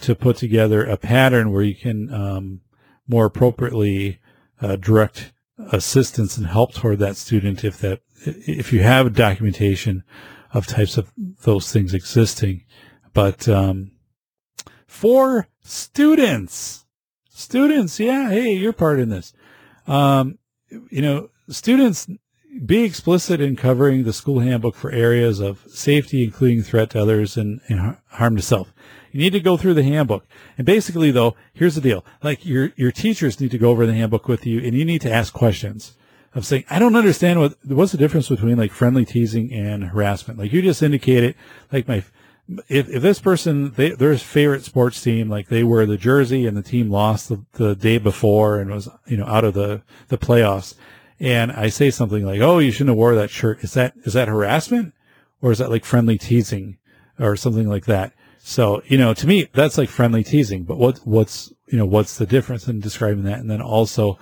to 0.00 0.16
put 0.16 0.36
together 0.36 0.84
a 0.84 0.96
pattern 0.96 1.52
where 1.52 1.62
you 1.62 1.76
can, 1.76 2.12
um, 2.12 2.60
more 3.06 3.26
appropriately, 3.26 4.18
uh, 4.60 4.74
direct 4.74 5.32
assistance 5.70 6.36
and 6.36 6.48
help 6.48 6.74
toward 6.74 6.98
that 6.98 7.16
student 7.16 7.62
if 7.62 7.78
that, 7.78 8.00
if 8.24 8.72
you 8.72 8.82
have 8.82 9.14
documentation 9.14 10.02
of 10.52 10.66
types 10.66 10.98
of 10.98 11.12
those 11.44 11.70
things 11.70 11.94
existing. 11.94 12.64
But 13.12 13.48
um, 13.48 13.92
for 14.88 15.46
students, 15.62 16.84
students, 17.28 17.98
yeah, 17.98 18.30
hey, 18.30 18.54
you're 18.54 18.72
part 18.72 19.00
in 19.00 19.08
this. 19.08 19.32
Um, 19.86 20.38
you 20.68 21.02
know, 21.02 21.30
students 21.48 22.08
be 22.64 22.82
explicit 22.82 23.40
in 23.40 23.56
covering 23.56 24.04
the 24.04 24.12
school 24.12 24.40
handbook 24.40 24.74
for 24.74 24.90
areas 24.90 25.40
of 25.40 25.64
safety, 25.68 26.22
including 26.24 26.62
threat 26.62 26.90
to 26.90 27.00
others 27.00 27.36
and, 27.36 27.60
and 27.68 27.96
harm 28.08 28.36
to 28.36 28.42
self. 28.42 28.72
You 29.10 29.20
need 29.20 29.32
to 29.32 29.40
go 29.40 29.56
through 29.56 29.74
the 29.74 29.82
handbook. 29.82 30.26
And 30.56 30.66
basically 30.66 31.10
though, 31.10 31.34
here's 31.52 31.74
the 31.74 31.80
deal. 31.80 32.04
Like 32.22 32.44
your, 32.44 32.72
your 32.76 32.92
teachers 32.92 33.40
need 33.40 33.50
to 33.50 33.58
go 33.58 33.70
over 33.70 33.86
the 33.86 33.94
handbook 33.94 34.28
with 34.28 34.46
you 34.46 34.60
and 34.60 34.74
you 34.74 34.84
need 34.84 35.00
to 35.02 35.12
ask 35.12 35.32
questions 35.32 35.96
of 36.34 36.46
saying, 36.46 36.64
I 36.70 36.78
don't 36.78 36.96
understand 36.96 37.40
what, 37.40 37.56
what's 37.64 37.92
the 37.92 37.98
difference 37.98 38.28
between 38.28 38.56
like 38.56 38.72
friendly 38.72 39.04
teasing 39.04 39.52
and 39.52 39.84
harassment? 39.84 40.38
Like 40.38 40.52
you 40.52 40.62
just 40.62 40.82
indicated, 40.82 41.34
like 41.70 41.88
my, 41.88 42.04
if, 42.68 42.88
if 42.88 43.02
this 43.02 43.20
person, 43.20 43.72
they, 43.72 43.90
their 43.90 44.16
favorite 44.18 44.64
sports 44.64 45.02
team, 45.02 45.28
like 45.28 45.48
they 45.48 45.64
wear 45.64 45.86
the 45.86 45.96
jersey 45.96 46.46
and 46.46 46.56
the 46.56 46.62
team 46.62 46.90
lost 46.90 47.28
the, 47.28 47.44
the 47.52 47.74
day 47.74 47.98
before 47.98 48.58
and 48.58 48.70
was, 48.70 48.88
you 49.06 49.16
know, 49.16 49.26
out 49.26 49.44
of 49.44 49.54
the, 49.54 49.82
the 50.08 50.18
playoffs. 50.18 50.74
And 51.20 51.52
I 51.52 51.68
say 51.68 51.90
something 51.90 52.24
like, 52.24 52.40
Oh, 52.40 52.58
you 52.58 52.72
shouldn't 52.72 52.90
have 52.90 52.96
wore 52.96 53.14
that 53.14 53.30
shirt. 53.30 53.62
Is 53.62 53.74
that, 53.74 53.94
is 54.04 54.14
that 54.14 54.28
harassment 54.28 54.94
or 55.40 55.52
is 55.52 55.58
that 55.58 55.70
like 55.70 55.84
friendly 55.84 56.18
teasing 56.18 56.78
or 57.18 57.36
something 57.36 57.68
like 57.68 57.86
that? 57.86 58.12
So, 58.38 58.82
you 58.86 58.98
know, 58.98 59.14
to 59.14 59.26
me, 59.26 59.48
that's 59.52 59.78
like 59.78 59.88
friendly 59.88 60.24
teasing, 60.24 60.64
but 60.64 60.76
what, 60.76 60.98
what's, 61.04 61.52
you 61.68 61.78
know, 61.78 61.86
what's 61.86 62.18
the 62.18 62.26
difference 62.26 62.66
in 62.66 62.80
describing 62.80 63.22
that? 63.24 63.38
And 63.38 63.48
then 63.48 63.62
also, 63.62 64.18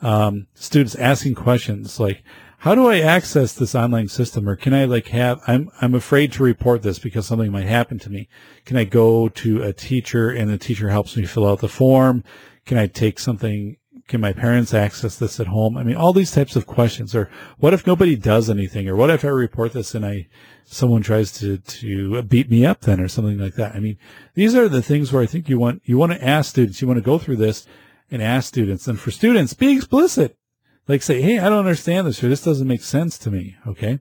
um, 0.00 0.46
students 0.54 0.94
asking 0.94 1.34
questions 1.34 1.98
like, 1.98 2.22
how 2.64 2.74
do 2.74 2.88
I 2.88 3.00
access 3.00 3.52
this 3.52 3.74
online 3.74 4.08
system? 4.08 4.48
Or 4.48 4.56
can 4.56 4.72
I 4.72 4.86
like 4.86 5.08
have, 5.08 5.42
I'm, 5.46 5.70
I'm 5.82 5.94
afraid 5.94 6.32
to 6.32 6.42
report 6.42 6.80
this 6.80 6.98
because 6.98 7.26
something 7.26 7.52
might 7.52 7.66
happen 7.66 7.98
to 7.98 8.08
me. 8.08 8.26
Can 8.64 8.78
I 8.78 8.84
go 8.84 9.28
to 9.28 9.62
a 9.62 9.74
teacher 9.74 10.30
and 10.30 10.48
the 10.48 10.56
teacher 10.56 10.88
helps 10.88 11.14
me 11.14 11.26
fill 11.26 11.46
out 11.46 11.58
the 11.58 11.68
form? 11.68 12.24
Can 12.64 12.78
I 12.78 12.86
take 12.86 13.18
something 13.18 13.76
can 14.08 14.22
my 14.22 14.32
parents 14.32 14.72
access 14.72 15.18
this 15.18 15.38
at 15.40 15.48
home? 15.48 15.76
I 15.76 15.82
mean, 15.82 15.96
all 15.96 16.14
these 16.14 16.30
types 16.30 16.56
of 16.56 16.66
questions. 16.66 17.14
Or 17.14 17.30
what 17.58 17.74
if 17.74 17.86
nobody 17.86 18.16
does 18.16 18.48
anything? 18.48 18.88
Or 18.88 18.96
what 18.96 19.10
if 19.10 19.26
I 19.26 19.28
report 19.28 19.74
this 19.74 19.94
and 19.94 20.04
I 20.06 20.28
someone 20.64 21.02
tries 21.02 21.32
to 21.40 21.58
to 21.58 22.22
beat 22.22 22.50
me 22.50 22.64
up 22.64 22.80
then, 22.80 22.98
or 22.98 23.08
something 23.08 23.36
like 23.36 23.56
that? 23.56 23.74
I 23.74 23.78
mean, 23.78 23.98
these 24.34 24.54
are 24.54 24.70
the 24.70 24.82
things 24.82 25.12
where 25.12 25.22
I 25.22 25.26
think 25.26 25.50
you 25.50 25.58
want 25.58 25.82
you 25.84 25.98
want 25.98 26.12
to 26.12 26.24
ask 26.24 26.50
students. 26.50 26.80
You 26.80 26.88
want 26.88 26.98
to 26.98 27.04
go 27.04 27.18
through 27.18 27.36
this 27.36 27.66
and 28.10 28.22
ask 28.22 28.48
students. 28.48 28.88
And 28.88 28.98
for 28.98 29.10
students, 29.10 29.52
be 29.52 29.76
explicit. 29.76 30.38
Like 30.86 31.02
say, 31.02 31.22
hey, 31.22 31.38
I 31.38 31.48
don't 31.48 31.60
understand 31.60 32.06
this, 32.06 32.22
or 32.22 32.28
this 32.28 32.44
doesn't 32.44 32.68
make 32.68 32.82
sense 32.82 33.16
to 33.18 33.30
me. 33.30 33.56
Okay. 33.66 34.00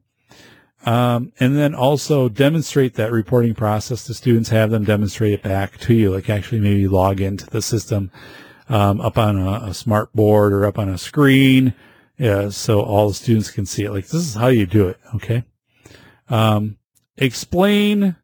Um, 0.86 1.32
and 1.40 1.56
then 1.56 1.74
also 1.74 2.28
demonstrate 2.28 2.96
that 2.96 3.12
reporting 3.12 3.54
process 3.54 4.04
to 4.06 4.14
students, 4.14 4.50
have 4.50 4.70
them 4.70 4.84
demonstrate 4.84 5.32
it 5.32 5.42
back 5.42 5.78
to 5.80 5.94
you, 5.94 6.12
like 6.12 6.30
actually 6.30 6.60
maybe 6.60 6.90
log 6.90 7.22
into 7.22 7.46
the 7.46 7.62
system 7.62 8.12
um, 8.68 9.00
up 9.00 9.18
on 9.18 9.38
a, 9.38 9.70
a, 9.70 9.74
smart 9.74 10.12
board 10.12 10.52
or 10.52 10.66
up 10.66 10.78
on 10.78 10.90
a 10.90 10.98
screen 10.98 11.74
yeah, 12.18 12.50
so 12.50 12.82
all 12.82 13.08
the 13.08 13.14
students 13.14 13.52
can 13.52 13.66
see 13.66 13.84
it. 13.84 13.92
Like 13.92 14.06
this 14.06 14.22
is 14.22 14.36
how 14.36 14.48
you 14.48 14.66
do 14.66 14.88
it, 14.88 15.00
okay? 15.16 15.44
Um, 16.30 16.78
explain 17.18 18.16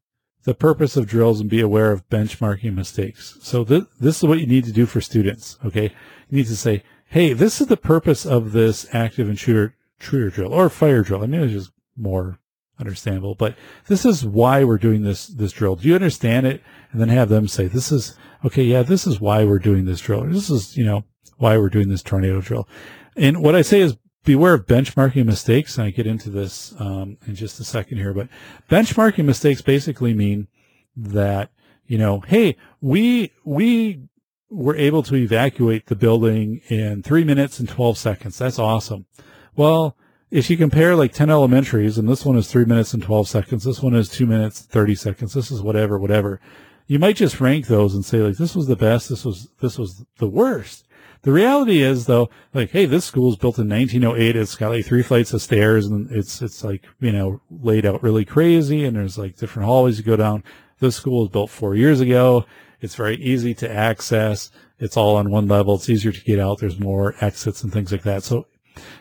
the 0.44 0.54
purpose 0.54 0.96
of 0.96 1.08
drills 1.08 1.42
and 1.42 1.50
be 1.50 1.60
aware 1.60 1.92
of 1.92 2.08
benchmarking 2.10 2.74
mistakes. 2.74 3.38
So 3.42 3.64
th- 3.64 3.86
this 4.00 4.18
is 4.18 4.24
what 4.24 4.40
you 4.40 4.48
need 4.48 4.66
to 4.66 4.72
do 4.72 4.86
for 4.86 5.02
students, 5.02 5.58
okay? 5.66 5.92
You 6.30 6.38
need 6.38 6.48
to 6.48 6.56
say, 6.56 6.84
hey, 7.10 7.34
this 7.34 7.60
is 7.60 7.68
the 7.68 7.78
purpose 7.78 8.26
of 8.26 8.52
this 8.52 8.88
active 8.94 9.28
intruder, 9.28 9.76
intruder 10.00 10.30
drill 10.30 10.54
or 10.54 10.70
fire 10.70 11.02
drill. 11.02 11.24
I 11.24 11.28
mean, 11.28 11.42
it's 11.42 11.54
just 11.54 11.72
more 11.98 12.40
understandable. 12.80 13.36
But 13.36 13.56
this 13.88 14.06
is 14.06 14.26
why 14.26 14.64
we're 14.64 14.78
doing 14.78 15.04
this 15.04 15.28
this 15.28 15.52
drill. 15.52 15.76
Do 15.76 15.88
you 15.88 15.96
understand 15.96 16.48
it? 16.48 16.64
And 16.92 17.02
then 17.02 17.10
have 17.10 17.30
them 17.30 17.48
say, 17.48 17.68
"This 17.68 17.92
is 17.92 18.16
okay. 18.46 18.64
Yeah, 18.64 18.84
this 18.84 19.06
is 19.06 19.20
why 19.20 19.44
we're 19.44 19.60
doing 19.60 19.86
this 19.86 20.00
drill. 20.00 20.24
Or 20.24 20.30
this 20.32 20.50
is 20.50 20.78
you 20.78 20.86
know 20.86 21.04
why 21.38 21.58
we're 21.58 21.70
doing 21.70 21.90
this 21.90 22.04
tornado 22.04 22.42
drill." 22.42 22.68
And 23.16 23.44
what 23.44 23.56
I 23.56 23.62
say 23.62 23.82
is 23.82 23.98
beware 24.24 24.54
of 24.54 24.66
benchmarking 24.66 25.26
mistakes. 25.26 25.78
And 25.78 25.88
I 25.88 25.90
get 25.92 26.08
into 26.08 26.30
this 26.30 26.74
um, 26.80 27.18
in 27.28 27.36
just 27.36 27.60
a 27.60 27.64
second 27.64 27.98
here, 27.98 28.14
but 28.14 28.30
benchmarking 28.70 29.26
mistakes 29.26 29.62
basically 29.62 30.14
mean 30.14 30.48
that 30.96 31.52
you 31.90 31.98
know, 31.98 32.20
hey, 32.22 32.56
we 32.82 33.34
we 33.44 34.04
were 34.50 34.76
able 34.76 35.04
to 35.04 35.16
evacuate 35.16 35.88
the 35.88 35.96
building 35.96 36.62
in 36.70 37.04
three 37.04 37.24
minutes 37.24 37.60
and 37.60 37.70
twelve 37.70 37.98
seconds. 37.98 38.38
That's 38.38 38.60
awesome. 38.60 39.06
Well, 39.56 39.96
if 40.32 40.50
you 40.50 40.58
compare 40.58 40.96
like 40.96 41.12
10 41.12 41.30
elementaries 41.30 41.98
and 41.98 42.08
this 42.08 42.24
one 42.24 42.38
is 42.38 42.50
three 42.50 42.66
minutes 42.66 42.94
and 42.94 43.02
12 43.02 43.28
seconds, 43.28 43.64
this 43.64 43.82
one 43.82 43.96
is 43.96 44.10
two 44.10 44.28
minutes, 44.28 44.62
30 44.62 44.96
seconds, 44.96 45.34
this 45.34 45.50
is 45.50 45.62
whatever, 45.62 45.98
whatever. 45.98 46.40
You 46.86 47.00
might 47.00 47.16
just 47.16 47.42
rank 47.42 47.68
those 47.68 47.96
and 47.96 48.06
say 48.06 48.20
like, 48.20 48.38
this 48.38 48.56
was 48.56 48.68
the 48.68 48.76
best. 48.76 49.10
This 49.10 49.26
was, 49.26 49.50
this 49.60 49.78
was 49.78 50.06
the 50.18 50.30
worst. 50.30 50.88
The 51.24 51.32
reality 51.32 51.82
is 51.82 52.06
though, 52.06 52.30
like, 52.54 52.72
hey, 52.72 52.86
this 52.86 53.06
school 53.06 53.28
was 53.28 53.38
built 53.38 53.58
in 53.58 53.70
1908. 53.70 54.36
It's 54.36 54.56
got 54.56 54.70
like 54.70 54.86
three 54.86 55.04
flights 55.04 55.34
of 55.34 55.42
stairs 55.42 55.88
and 55.88 56.12
it's, 56.12 56.42
it's 56.42 56.64
like, 56.64 56.86
you 57.00 57.12
know, 57.12 57.42
laid 57.50 57.86
out 57.86 58.04
really 58.04 58.26
crazy 58.26 58.86
and 58.86 58.96
there's 58.96 59.18
like 59.18 59.36
different 59.36 59.68
hallways 59.68 59.98
you 59.98 60.04
go 60.04 60.16
down. 60.16 60.44
This 60.80 60.96
school 60.96 61.22
was 61.22 61.30
built 61.30 61.50
four 61.50 61.76
years 61.76 62.00
ago. 62.00 62.46
It's 62.82 62.96
very 62.96 63.18
easy 63.18 63.54
to 63.56 63.72
access. 63.72 64.52
It's 64.80 64.96
all 64.96 65.18
on 65.18 65.30
one 65.30 65.48
level. 65.48 65.76
It's 65.76 65.90
easier 65.90 66.12
to 66.12 66.24
get 66.24 66.40
out. 66.40 66.60
There's 66.60 66.80
more 66.80 67.16
exits 67.20 67.64
and 67.64 67.72
things 67.72 67.92
like 67.92 68.04
that. 68.04 68.24
So 68.24 68.48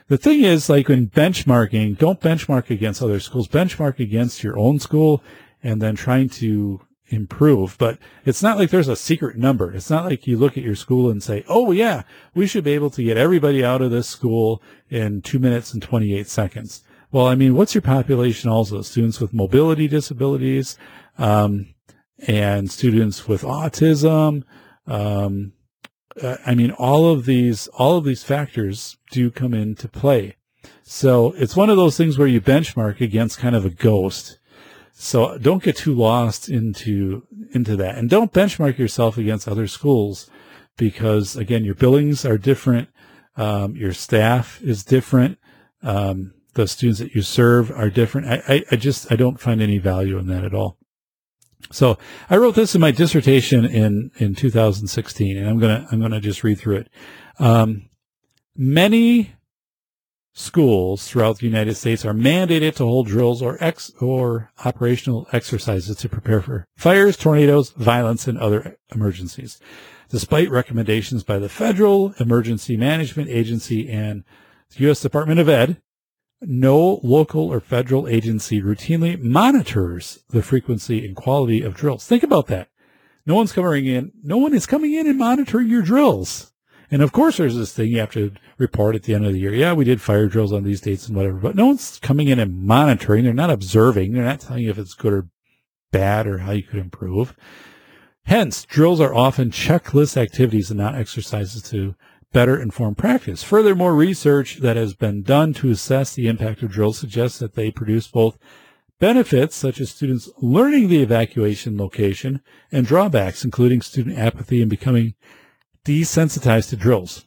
the 0.09 0.19
thing 0.19 0.43
is, 0.43 0.69
like 0.69 0.89
when 0.89 1.09
benchmarking, 1.09 1.99
don't 1.99 2.21
benchmark 2.21 2.71
against 2.71 3.03
other 3.03 3.21
schools. 3.21 3.49
Benchmark 3.49 4.01
against 4.01 4.43
your 4.43 4.59
own 4.59 4.81
school 4.81 5.23
and 5.63 5.81
then 5.81 5.95
trying 5.95 6.29
to 6.31 6.81
improve. 7.09 7.77
But 7.79 7.99
it's 8.25 8.43
not 8.43 8.59
like 8.59 8.71
there's 8.71 8.89
a 8.89 8.97
secret 8.97 9.37
number. 9.37 9.73
It's 9.73 9.91
not 9.91 10.05
like 10.05 10.27
you 10.27 10.37
look 10.37 10.57
at 10.59 10.65
your 10.65 10.75
school 10.75 11.11
and 11.11 11.23
say, 11.23 11.45
oh 11.49 11.71
yeah, 11.71 12.03
we 12.35 12.47
should 12.47 12.65
be 12.65 12.73
able 12.73 12.91
to 12.91 13.03
get 13.03 13.17
everybody 13.17 13.65
out 13.65 13.83
of 13.83 13.91
this 13.91 14.09
school 14.09 14.63
in 14.91 15.23
two 15.23 15.39
minutes 15.39 15.73
and 15.73 15.83
28 15.83 16.29
seconds. 16.29 16.83
Well, 17.11 17.27
I 17.27 17.37
mean, 17.37 17.55
what's 17.55 17.75
your 17.75 17.83
population 17.83 18.51
also? 18.51 18.83
Students 18.83 19.19
with 19.19 19.33
mobility 19.33 19.89
disabilities, 19.89 20.77
um, 21.19 21.75
and 22.27 22.71
students 22.71 23.29
with 23.29 23.43
autism, 23.43 24.45
um, 24.87 25.53
uh, 26.21 26.37
I 26.47 26.55
mean, 26.55 26.71
all 26.73 27.11
of 27.11 27.27
these, 27.27 27.69
all 27.69 27.97
of 27.97 28.05
these 28.05 28.25
factors 28.25 28.97
do 29.11 29.31
come 29.31 29.55
into 29.55 29.89
play. 29.89 30.37
So 30.83 31.33
it's 31.33 31.57
one 31.57 31.71
of 31.71 31.77
those 31.77 31.97
things 31.97 32.19
where 32.19 32.29
you 32.29 32.41
benchmark 32.41 33.01
against 33.01 33.39
kind 33.39 33.55
of 33.55 33.65
a 33.65 33.71
ghost. 33.71 34.39
So 34.93 35.39
don't 35.39 35.63
get 35.63 35.77
too 35.77 35.95
lost 35.95 36.49
into, 36.49 37.27
into 37.53 37.77
that 37.77 37.97
and 37.97 38.11
don't 38.11 38.33
benchmark 38.33 38.79
yourself 38.79 39.17
against 39.17 39.47
other 39.47 39.67
schools 39.67 40.29
because 40.77 41.37
again, 41.37 41.65
your 41.65 41.75
billings 41.75 42.25
are 42.25 42.39
different. 42.39 42.89
Um, 43.37 43.77
your 43.77 43.93
staff 43.93 44.61
is 44.63 44.83
different. 44.83 45.39
Um, 45.83 46.35
the 46.55 46.67
students 46.67 46.99
that 47.01 47.15
you 47.15 47.23
serve 47.23 47.71
are 47.71 47.91
different. 47.91 48.27
I, 48.27 48.43
I, 48.49 48.65
I 48.73 48.77
just, 48.77 49.13
I 49.13 49.17
don't 49.17 49.39
find 49.39 49.61
any 49.63 49.79
value 49.79 50.19
in 50.19 50.27
that 50.29 50.45
at 50.45 50.55
all. 50.55 50.78
So 51.71 51.99
I 52.31 52.37
wrote 52.37 52.55
this 52.55 52.75
in 52.75 52.81
my 52.81 52.91
dissertation 52.91 53.65
in, 53.65 54.11
in 54.19 54.35
2016, 54.35 55.37
and 55.37 55.49
I'm 55.49 55.59
gonna 55.59 55.87
I'm 55.91 56.01
gonna 56.01 56.21
just 56.21 56.45
read 56.45 56.59
through 56.59 56.77
it. 56.77 56.91
Um, 57.39 57.89
many 58.57 59.35
schools 60.33 61.09
throughout 61.09 61.39
the 61.39 61.47
United 61.47 61.75
States 61.75 62.05
are 62.05 62.15
mandated 62.15 62.77
to 62.77 62.85
hold 62.85 63.09
drills 63.09 63.43
or 63.43 63.59
ex 63.61 63.91
or 64.01 64.51
operational 64.65 65.27
exercises 65.33 65.97
to 65.97 66.09
prepare 66.09 66.41
for 66.41 66.65
fires, 66.77 67.17
tornadoes, 67.17 67.71
violence, 67.71 68.29
and 68.29 68.39
other 68.39 68.79
emergencies. 68.95 69.59
Despite 70.11 70.51
recommendations 70.51 71.23
by 71.23 71.39
the 71.39 71.51
Federal 71.51 72.15
Emergency 72.19 72.77
Management 72.77 73.29
Agency 73.29 73.91
and 73.91 74.25
the 74.71 74.85
U.S. 74.85 75.03
Department 75.03 75.39
of 75.41 75.49
Ed, 75.49 75.83
no 76.41 77.01
local 77.03 77.53
or 77.53 77.61
federal 77.61 78.07
agency 78.09 78.63
routinely 78.63 79.21
monitors 79.21 80.21
the 80.29 80.43
frequency 80.43 81.05
and 81.05 81.17
quality 81.17 81.63
of 81.63 81.75
drills. 81.75 82.07
Think 82.07 82.23
about 82.23 82.47
that. 82.47 82.69
No 83.27 83.35
one's 83.35 83.53
coming 83.53 83.87
in. 83.87 84.13
No 84.23 84.39
one 84.39 84.55
is 84.55 84.67
coming 84.67 84.95
in 84.95 85.07
and 85.07 85.19
monitoring 85.19 85.69
your 85.69 85.83
drills. 85.83 86.53
And 86.91 87.03
of 87.03 87.13
course, 87.13 87.37
there's 87.37 87.57
this 87.57 87.73
thing 87.73 87.91
you 87.91 87.99
have 87.99 88.13
to 88.13 88.33
report 88.57 88.95
at 88.95 89.03
the 89.03 89.15
end 89.15 89.27
of 89.27 89.33
the 89.33 89.39
year. 89.39 89.53
Yeah, 89.53 89.75
we 89.75 89.85
did 89.85 90.01
fire 90.01 90.27
drills 90.27 90.53
on 90.53 90.65
these 90.65 90.81
dates 90.81 91.07
and 91.07 91.17
whatever, 91.17 91.37
but 91.37 91.55
no 91.55 91.67
one's 91.67 91.99
coming 91.99 92.29
in 92.29 92.39
and 92.39 92.63
monitoring. 92.63 93.25
They're 93.25 93.35
not 93.35 93.51
observing. 93.51 94.13
They're 94.13 94.25
not 94.25 94.41
telling 94.41 94.65
you 94.65 94.71
if 94.71 94.79
it's 94.79 94.95
good 94.95 95.13
or 95.13 95.29
bad 95.93 96.27
or 96.27 96.39
how 96.39 96.53
you 96.53 96.63
could 96.63 96.79
improve. 96.79 97.37
Hence, 98.25 98.65
drills 98.65 99.01
are 99.01 99.15
often 99.15 99.51
checklist 99.51 100.17
activities 100.17 100.71
and 100.71 100.79
not 100.79 100.95
exercises 100.95 101.63
to 101.71 101.95
better 102.33 102.61
informed 102.61 102.99
practice. 102.99 103.43
Furthermore, 103.43 103.95
research 103.95 104.59
that 104.59 104.77
has 104.77 104.95
been 104.95 105.23
done 105.23 105.53
to 105.55 105.71
assess 105.71 106.15
the 106.15 106.27
impact 106.27 106.63
of 106.63 106.71
drills 106.71 106.99
suggests 106.99 107.39
that 107.39 107.55
they 107.55 107.71
produce 107.71 108.07
both 108.07 108.39
benefits, 108.99 109.57
such 109.57 109.81
as 109.81 109.91
students 109.91 110.29
learning 110.39 110.89
the 110.89 111.03
evacuation 111.03 111.79
location, 111.79 112.43
and 112.71 112.87
drawbacks, 112.87 113.45
including 113.45 113.81
student 113.81 114.19
apathy 114.19 114.61
and 114.61 114.71
becoming 114.71 115.15
desensitized 115.85 116.71
to 116.71 116.77
drills. 116.77 117.25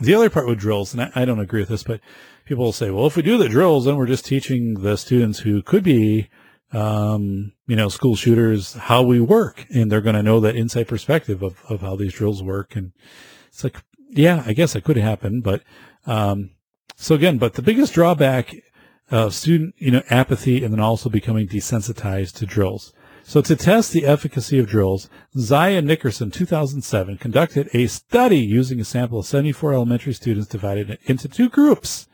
The 0.00 0.14
other 0.14 0.30
part 0.30 0.48
with 0.48 0.58
drills, 0.58 0.94
and 0.94 1.02
I, 1.02 1.10
I 1.14 1.24
don't 1.24 1.40
agree 1.40 1.60
with 1.60 1.68
this, 1.68 1.82
but 1.82 2.00
people 2.46 2.64
will 2.64 2.72
say, 2.72 2.90
well, 2.90 3.06
if 3.06 3.16
we 3.16 3.22
do 3.22 3.36
the 3.36 3.48
drills, 3.48 3.84
then 3.84 3.96
we're 3.96 4.06
just 4.06 4.24
teaching 4.24 4.74
the 4.80 4.96
students 4.96 5.40
who 5.40 5.62
could 5.62 5.84
be 5.84 6.28
um, 6.72 7.52
you 7.66 7.76
know, 7.76 7.88
school 7.88 8.16
shooters, 8.16 8.74
how 8.74 9.02
we 9.02 9.20
work. 9.20 9.66
And 9.70 9.90
they're 9.90 10.00
going 10.00 10.16
to 10.16 10.22
know 10.22 10.40
that 10.40 10.56
inside 10.56 10.88
perspective 10.88 11.42
of, 11.42 11.62
of 11.68 11.80
how 11.80 11.96
these 11.96 12.14
drills 12.14 12.42
work. 12.42 12.76
And 12.76 12.92
it's 13.48 13.64
like, 13.64 13.82
yeah, 14.10 14.42
I 14.46 14.52
guess 14.52 14.74
it 14.74 14.84
could 14.84 14.96
happen, 14.96 15.40
but 15.40 15.62
um, 16.06 16.50
so 16.96 17.14
again, 17.14 17.38
but 17.38 17.54
the 17.54 17.62
biggest 17.62 17.94
drawback 17.94 18.54
of 19.10 19.34
student, 19.34 19.74
you 19.78 19.90
know, 19.90 20.02
apathy 20.10 20.62
and 20.62 20.72
then 20.72 20.80
also 20.80 21.08
becoming 21.08 21.48
desensitized 21.48 22.34
to 22.36 22.46
drills. 22.46 22.92
So 23.24 23.40
to 23.42 23.54
test 23.56 23.92
the 23.92 24.06
efficacy 24.06 24.58
of 24.58 24.66
drills, 24.66 25.08
Zaya 25.36 25.82
Nickerson, 25.82 26.30
2007, 26.30 27.18
conducted 27.18 27.68
a 27.72 27.86
study 27.86 28.38
using 28.38 28.80
a 28.80 28.84
sample 28.84 29.20
of 29.20 29.26
74 29.26 29.74
elementary 29.74 30.12
students 30.12 30.48
divided 30.48 30.98
into 31.04 31.28
two 31.28 31.48
groups. 31.48 32.08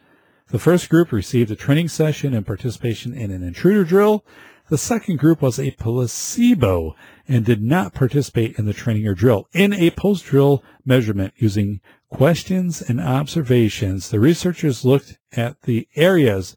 The 0.48 0.58
first 0.58 0.88
group 0.88 1.12
received 1.12 1.50
a 1.50 1.56
training 1.56 1.88
session 1.88 2.34
and 2.34 2.46
participation 2.46 3.14
in 3.14 3.30
an 3.30 3.42
intruder 3.42 3.84
drill. 3.84 4.24
The 4.68 4.78
second 4.78 5.18
group 5.18 5.42
was 5.42 5.58
a 5.58 5.72
placebo 5.72 6.94
and 7.28 7.44
did 7.44 7.62
not 7.62 7.94
participate 7.94 8.58
in 8.58 8.66
the 8.66 8.72
training 8.72 9.06
or 9.06 9.14
drill. 9.14 9.48
In 9.52 9.72
a 9.72 9.90
post-drill 9.90 10.62
measurement 10.84 11.34
using 11.36 11.80
questions 12.08 12.82
and 12.82 13.00
observations, 13.00 14.10
the 14.10 14.20
researchers 14.20 14.84
looked 14.84 15.18
at 15.32 15.62
the 15.62 15.88
areas 15.96 16.56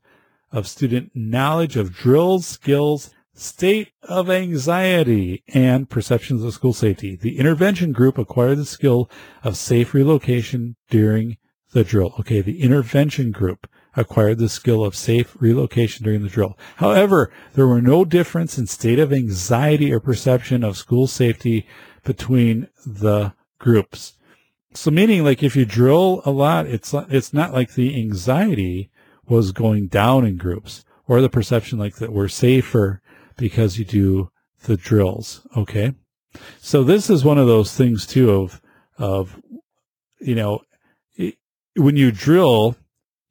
of 0.52 0.68
student 0.68 1.12
knowledge 1.14 1.76
of 1.76 1.94
drill 1.94 2.40
skills, 2.40 3.12
state 3.34 3.90
of 4.04 4.30
anxiety, 4.30 5.44
and 5.48 5.90
perceptions 5.90 6.44
of 6.44 6.54
school 6.54 6.74
safety. 6.74 7.16
The 7.16 7.40
intervention 7.40 7.92
group 7.92 8.18
acquired 8.18 8.58
the 8.58 8.66
skill 8.66 9.10
of 9.44 9.58
safe 9.58 9.94
relocation 9.94 10.76
during 10.90 11.38
the 11.72 11.84
drill. 11.84 12.14
Okay, 12.20 12.42
the 12.42 12.62
intervention 12.62 13.32
group 13.32 13.68
acquired 13.96 14.38
the 14.38 14.50
skill 14.50 14.84
of 14.84 14.96
safe 14.96 15.36
relocation 15.40 16.04
during 16.04 16.22
the 16.22 16.30
drill. 16.30 16.58
However, 16.78 17.32
there 17.54 17.68
were 17.68 17.82
no 17.82 18.06
difference 18.06 18.58
in 18.58 18.68
state 18.68 19.00
of 19.00 19.12
anxiety 19.12 19.92
or 19.92 20.00
perception 20.00 20.64
of 20.64 20.78
school 20.78 21.08
safety 21.08 21.68
between 22.04 22.68
the 22.86 23.34
groups. 23.60 24.14
So 24.74 24.92
meaning 24.92 25.24
like 25.24 25.42
if 25.44 25.56
you 25.56 25.66
drill 25.66 26.22
a 26.26 26.32
lot, 26.32 26.68
it's 26.68 26.94
it's 26.94 27.34
not 27.34 27.54
like 27.54 27.74
the 27.74 28.00
anxiety 28.00 28.92
was 29.28 29.52
going 29.52 29.88
down 29.88 30.26
in 30.26 30.38
groups 30.38 30.86
or 31.08 31.22
the 31.22 31.30
perception 31.30 31.80
like 31.80 31.96
that 31.96 32.14
we're 32.14 32.28
safer 32.28 33.02
because 33.38 33.80
you 33.80 33.86
do 33.86 34.32
the 34.64 34.78
drills. 34.78 35.46
Okay. 35.58 35.94
So 36.60 36.84
this 36.84 37.10
is 37.10 37.26
one 37.26 37.38
of 37.38 37.48
those 37.48 37.76
things 37.76 38.06
too 38.06 38.30
of, 38.32 38.62
of, 38.98 39.42
you 40.20 40.36
know, 40.36 40.62
when 41.76 41.96
you 41.96 42.12
drill, 42.12 42.76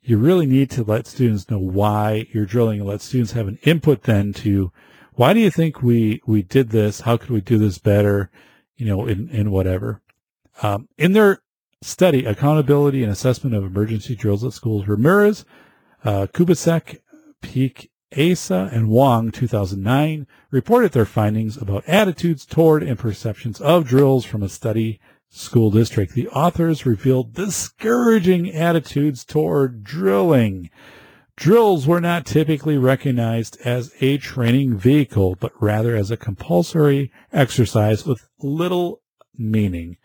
you 0.09 0.17
really 0.17 0.47
need 0.47 0.71
to 0.71 0.83
let 0.83 1.07
students 1.07 1.51
know 1.51 1.59
why 1.59 2.27
you're 2.33 2.47
drilling 2.47 2.81
and 2.81 2.89
let 2.89 3.03
students 3.03 3.33
have 3.33 3.47
an 3.47 3.59
input 3.63 4.05
then 4.05 4.33
to 4.33 4.73
why 5.15 5.33
do 5.33 5.41
you 5.41 5.51
think 5.51 5.83
we, 5.83 6.23
we 6.27 6.43
did 6.43 6.71
this? 6.71 7.01
How 7.01 7.17
could 7.17 7.31
we 7.31 7.41
do 7.41 7.59
this 7.59 7.79
better? 7.79 8.31
You 8.77 8.87
know, 8.87 9.07
in, 9.07 9.29
in 9.31 9.51
whatever. 9.51 10.01
Um, 10.63 10.89
in 10.97 11.13
their 11.13 11.43
study, 11.83 12.25
accountability 12.25 13.03
and 13.03 13.13
assessment 13.13 13.55
of 13.55 13.65
emergency 13.65 14.15
drills 14.15 14.45
at 14.45 14.53
schools, 14.53 14.87
Ramirez, 14.87 15.45
uh, 16.05 16.27
Kubicek, 16.33 16.99
Peek, 17.43 17.91
Asa, 18.17 18.71
and 18.73 18.89
Wong, 18.89 19.31
2009, 19.31 20.27
reported 20.51 20.93
their 20.93 21.05
findings 21.05 21.57
about 21.57 21.85
attitudes 21.87 22.47
toward 22.47 22.83
and 22.83 22.99
perceptions 22.99 23.61
of 23.61 23.87
drills 23.87 24.25
from 24.25 24.43
a 24.43 24.49
study 24.49 25.01
school 25.29 25.71
district. 25.71 26.15
The 26.15 26.29
authors 26.29 26.87
revealed 26.87 27.35
discouraging 27.35 28.53
attitudes 28.53 29.25
toward 29.25 29.85
drilling. 29.85 30.71
Drills 31.37 31.87
were 31.87 32.01
not 32.01 32.27
typically 32.27 32.77
recognized 32.77 33.59
as 33.65 33.93
a 34.01 34.19
training 34.19 34.77
vehicle, 34.77 35.37
but 35.39 35.53
rather 35.61 35.95
as 35.95 36.11
a 36.11 36.17
compulsory 36.17 37.13
exercise 37.33 38.05
with 38.05 38.29
little 38.41 39.03
meaning. 39.37 39.97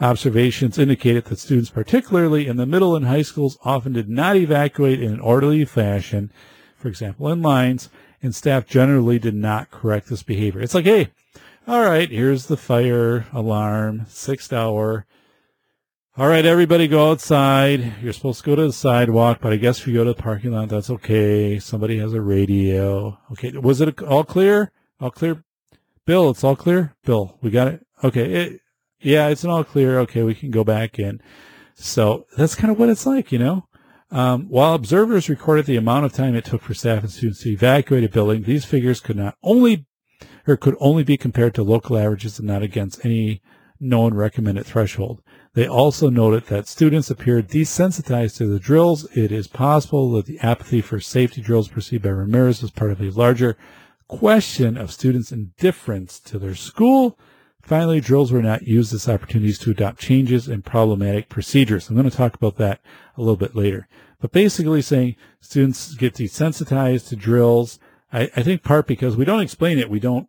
Observations 0.00 0.78
indicated 0.78 1.26
that 1.26 1.38
students, 1.38 1.70
particularly 1.70 2.46
in 2.46 2.56
the 2.56 2.66
middle 2.66 2.94
and 2.94 3.06
high 3.06 3.22
schools, 3.22 3.56
often 3.64 3.92
did 3.92 4.08
not 4.08 4.36
evacuate 4.36 5.00
in 5.00 5.12
an 5.12 5.20
orderly 5.20 5.64
fashion 5.64 6.30
for 6.82 6.88
example, 6.88 7.28
in 7.28 7.40
lines, 7.40 7.88
and 8.22 8.34
staff 8.34 8.66
generally 8.66 9.18
did 9.18 9.36
not 9.36 9.70
correct 9.70 10.08
this 10.08 10.24
behavior. 10.24 10.60
It's 10.60 10.74
like, 10.74 10.84
hey, 10.84 11.10
all 11.66 11.82
right, 11.82 12.10
here's 12.10 12.46
the 12.46 12.56
fire 12.56 13.26
alarm, 13.32 14.06
sixth 14.08 14.52
hour. 14.52 15.06
All 16.16 16.28
right, 16.28 16.44
everybody 16.44 16.88
go 16.88 17.10
outside. 17.10 17.94
You're 18.02 18.12
supposed 18.12 18.40
to 18.40 18.44
go 18.44 18.56
to 18.56 18.66
the 18.66 18.72
sidewalk, 18.72 19.38
but 19.40 19.52
I 19.52 19.56
guess 19.56 19.80
if 19.80 19.86
you 19.86 19.94
go 19.94 20.04
to 20.04 20.12
the 20.12 20.22
parking 20.22 20.52
lot, 20.52 20.68
that's 20.68 20.90
okay. 20.90 21.58
Somebody 21.58 21.98
has 22.00 22.12
a 22.12 22.20
radio. 22.20 23.18
Okay. 23.30 23.52
Was 23.52 23.80
it 23.80 24.02
all 24.02 24.24
clear? 24.24 24.72
All 25.00 25.10
clear? 25.10 25.42
Bill, 26.04 26.28
it's 26.28 26.44
all 26.44 26.54
clear? 26.54 26.94
Bill, 27.04 27.38
we 27.40 27.50
got 27.50 27.68
it? 27.68 27.86
Okay. 28.04 28.30
It, 28.30 28.60
yeah, 29.00 29.28
it's 29.28 29.44
all 29.44 29.64
clear. 29.64 30.00
Okay. 30.00 30.22
We 30.22 30.34
can 30.34 30.50
go 30.50 30.64
back 30.64 30.98
in. 30.98 31.22
So 31.74 32.26
that's 32.36 32.56
kind 32.56 32.70
of 32.70 32.78
what 32.78 32.90
it's 32.90 33.06
like, 33.06 33.32
you 33.32 33.38
know? 33.38 33.66
Um, 34.10 34.48
while 34.50 34.74
observers 34.74 35.30
recorded 35.30 35.64
the 35.64 35.76
amount 35.76 36.04
of 36.04 36.12
time 36.12 36.34
it 36.34 36.44
took 36.44 36.60
for 36.60 36.74
staff 36.74 37.04
and 37.04 37.10
students 37.10 37.42
to 37.44 37.50
evacuate 37.52 38.04
a 38.04 38.10
building, 38.10 38.42
these 38.42 38.66
figures 38.66 39.00
could 39.00 39.16
not 39.16 39.36
only 39.42 39.86
or 40.46 40.56
could 40.56 40.76
only 40.80 41.04
be 41.04 41.16
compared 41.16 41.54
to 41.54 41.62
local 41.62 41.96
averages 41.96 42.38
and 42.38 42.48
not 42.48 42.62
against 42.62 43.04
any 43.04 43.40
known 43.78 44.14
recommended 44.14 44.64
threshold. 44.64 45.22
They 45.54 45.66
also 45.66 46.08
noted 46.08 46.46
that 46.46 46.66
students 46.66 47.10
appeared 47.10 47.48
desensitized 47.48 48.36
to 48.38 48.46
the 48.46 48.60
drills. 48.60 49.04
It 49.16 49.30
is 49.30 49.48
possible 49.48 50.12
that 50.12 50.26
the 50.26 50.38
apathy 50.38 50.80
for 50.80 51.00
safety 51.00 51.42
drills 51.42 51.68
perceived 51.68 52.04
by 52.04 52.10
Ramirez 52.10 52.62
was 52.62 52.70
part 52.70 52.92
of 52.92 53.02
a 53.02 53.10
larger 53.10 53.58
question 54.08 54.76
of 54.76 54.92
students' 54.92 55.32
indifference 55.32 56.20
to 56.20 56.38
their 56.38 56.54
school. 56.54 57.18
Finally, 57.62 58.00
drills 58.00 58.32
were 58.32 58.42
not 58.42 58.62
used 58.62 58.92
as 58.94 59.08
opportunities 59.08 59.58
to 59.58 59.70
adopt 59.70 60.00
changes 60.00 60.48
in 60.48 60.62
problematic 60.62 61.28
procedures. 61.28 61.88
I'm 61.88 61.96
going 61.96 62.10
to 62.10 62.16
talk 62.16 62.34
about 62.34 62.56
that 62.56 62.80
a 63.16 63.20
little 63.20 63.36
bit 63.36 63.54
later. 63.54 63.88
But 64.20 64.32
basically 64.32 64.82
saying 64.82 65.16
students 65.40 65.94
get 65.94 66.14
desensitized 66.14 67.08
to 67.08 67.16
drills. 67.16 67.78
I, 68.12 68.30
I 68.36 68.42
think 68.42 68.62
part 68.62 68.86
because 68.86 69.16
we 69.16 69.24
don't 69.24 69.40
explain 69.40 69.78
it, 69.78 69.90
we 69.90 70.00
don't 70.00 70.28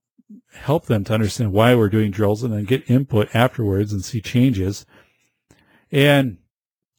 help 0.53 0.85
them 0.85 1.03
to 1.05 1.13
understand 1.13 1.51
why 1.51 1.75
we're 1.75 1.89
doing 1.89 2.11
drills 2.11 2.43
and 2.43 2.53
then 2.53 2.63
get 2.63 2.89
input 2.89 3.29
afterwards 3.33 3.91
and 3.91 4.03
see 4.03 4.21
changes. 4.21 4.85
And 5.91 6.37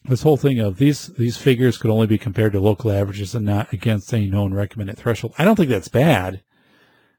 this 0.05 0.23
whole 0.23 0.37
thing 0.37 0.59
of 0.59 0.77
these 0.77 1.09
these 1.15 1.37
figures 1.37 1.79
could 1.79 1.91
only 1.91 2.07
be 2.07 2.19
compared 2.19 2.53
to 2.53 2.61
local 2.61 2.91
averages 2.91 3.35
and 3.35 3.47
not 3.47 3.73
against 3.73 4.13
any 4.13 4.29
known 4.29 4.53
recommended 4.53 4.99
threshold. 4.99 5.35
I 5.39 5.45
don't 5.45 5.57
think 5.57 5.71
that's 5.71 5.89
bad 5.89 6.43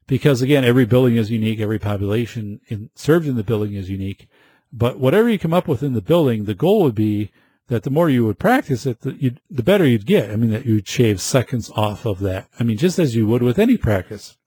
because 0.08 0.42
again, 0.42 0.64
every 0.64 0.86
building 0.86 1.16
is 1.16 1.32
unique, 1.32 1.60
every 1.60 1.80
population 1.80 2.62
in, 2.68 2.90
served 2.96 3.28
in 3.28 3.36
the 3.36 3.44
building 3.44 3.74
is 3.74 3.90
unique. 3.90 4.28
But 4.72 5.00
whatever 5.00 5.30
you 5.30 5.40
come 5.40 5.54
up 5.54 5.68
with 5.68 5.84
in 5.84 5.94
the 5.94 6.02
building, 6.02 6.46
the 6.46 6.54
goal 6.54 6.84
would 6.84 6.96
be 6.96 7.32
that 7.68 7.84
the 7.84 7.90
more 7.90 8.10
you 8.10 8.26
would 8.26 8.38
practice 8.38 8.86
it, 8.86 9.02
the, 9.02 9.36
the 9.50 9.64
better 9.64 9.86
you'd 9.86 10.06
get. 10.06 10.30
I 10.30 10.36
mean, 10.36 10.52
that 10.52 10.66
you'd 10.66 10.88
shave 10.88 11.20
seconds 11.20 11.72
off 11.76 12.06
of 12.06 12.20
that. 12.20 12.48
I 12.60 12.64
mean, 12.64 12.78
just 12.78 13.00
as 13.00 13.16
you 13.16 13.26
would 13.28 13.42
with 13.42 13.58
any 13.58 13.78
practice. 13.78 14.38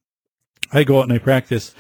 I 0.73 0.85
go 0.85 0.99
out 0.99 1.05
and 1.05 1.13
I 1.13 1.19
practice, 1.19 1.75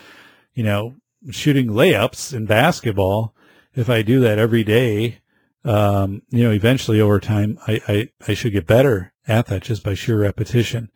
you 0.55 0.63
know, 0.63 0.97
shooting 1.31 1.69
layups 1.69 2.33
in 2.33 2.47
basketball. 2.47 3.35
If 3.75 3.89
I 3.91 4.03
do 4.03 4.21
that 4.21 4.39
every 4.39 4.65
day, 4.65 5.21
um, 5.65 6.23
you 6.31 6.45
know, 6.45 6.51
eventually 6.51 7.01
over 7.01 7.21
time, 7.21 7.59
I, 7.67 7.81
I, 7.89 8.09
I 8.27 8.35
should 8.35 8.53
get 8.53 8.67
better 8.67 9.13
at 9.27 9.47
that 9.47 9.63
just 9.63 9.85
by 9.85 9.95
sheer 9.95 10.19
repetition. 10.19 10.91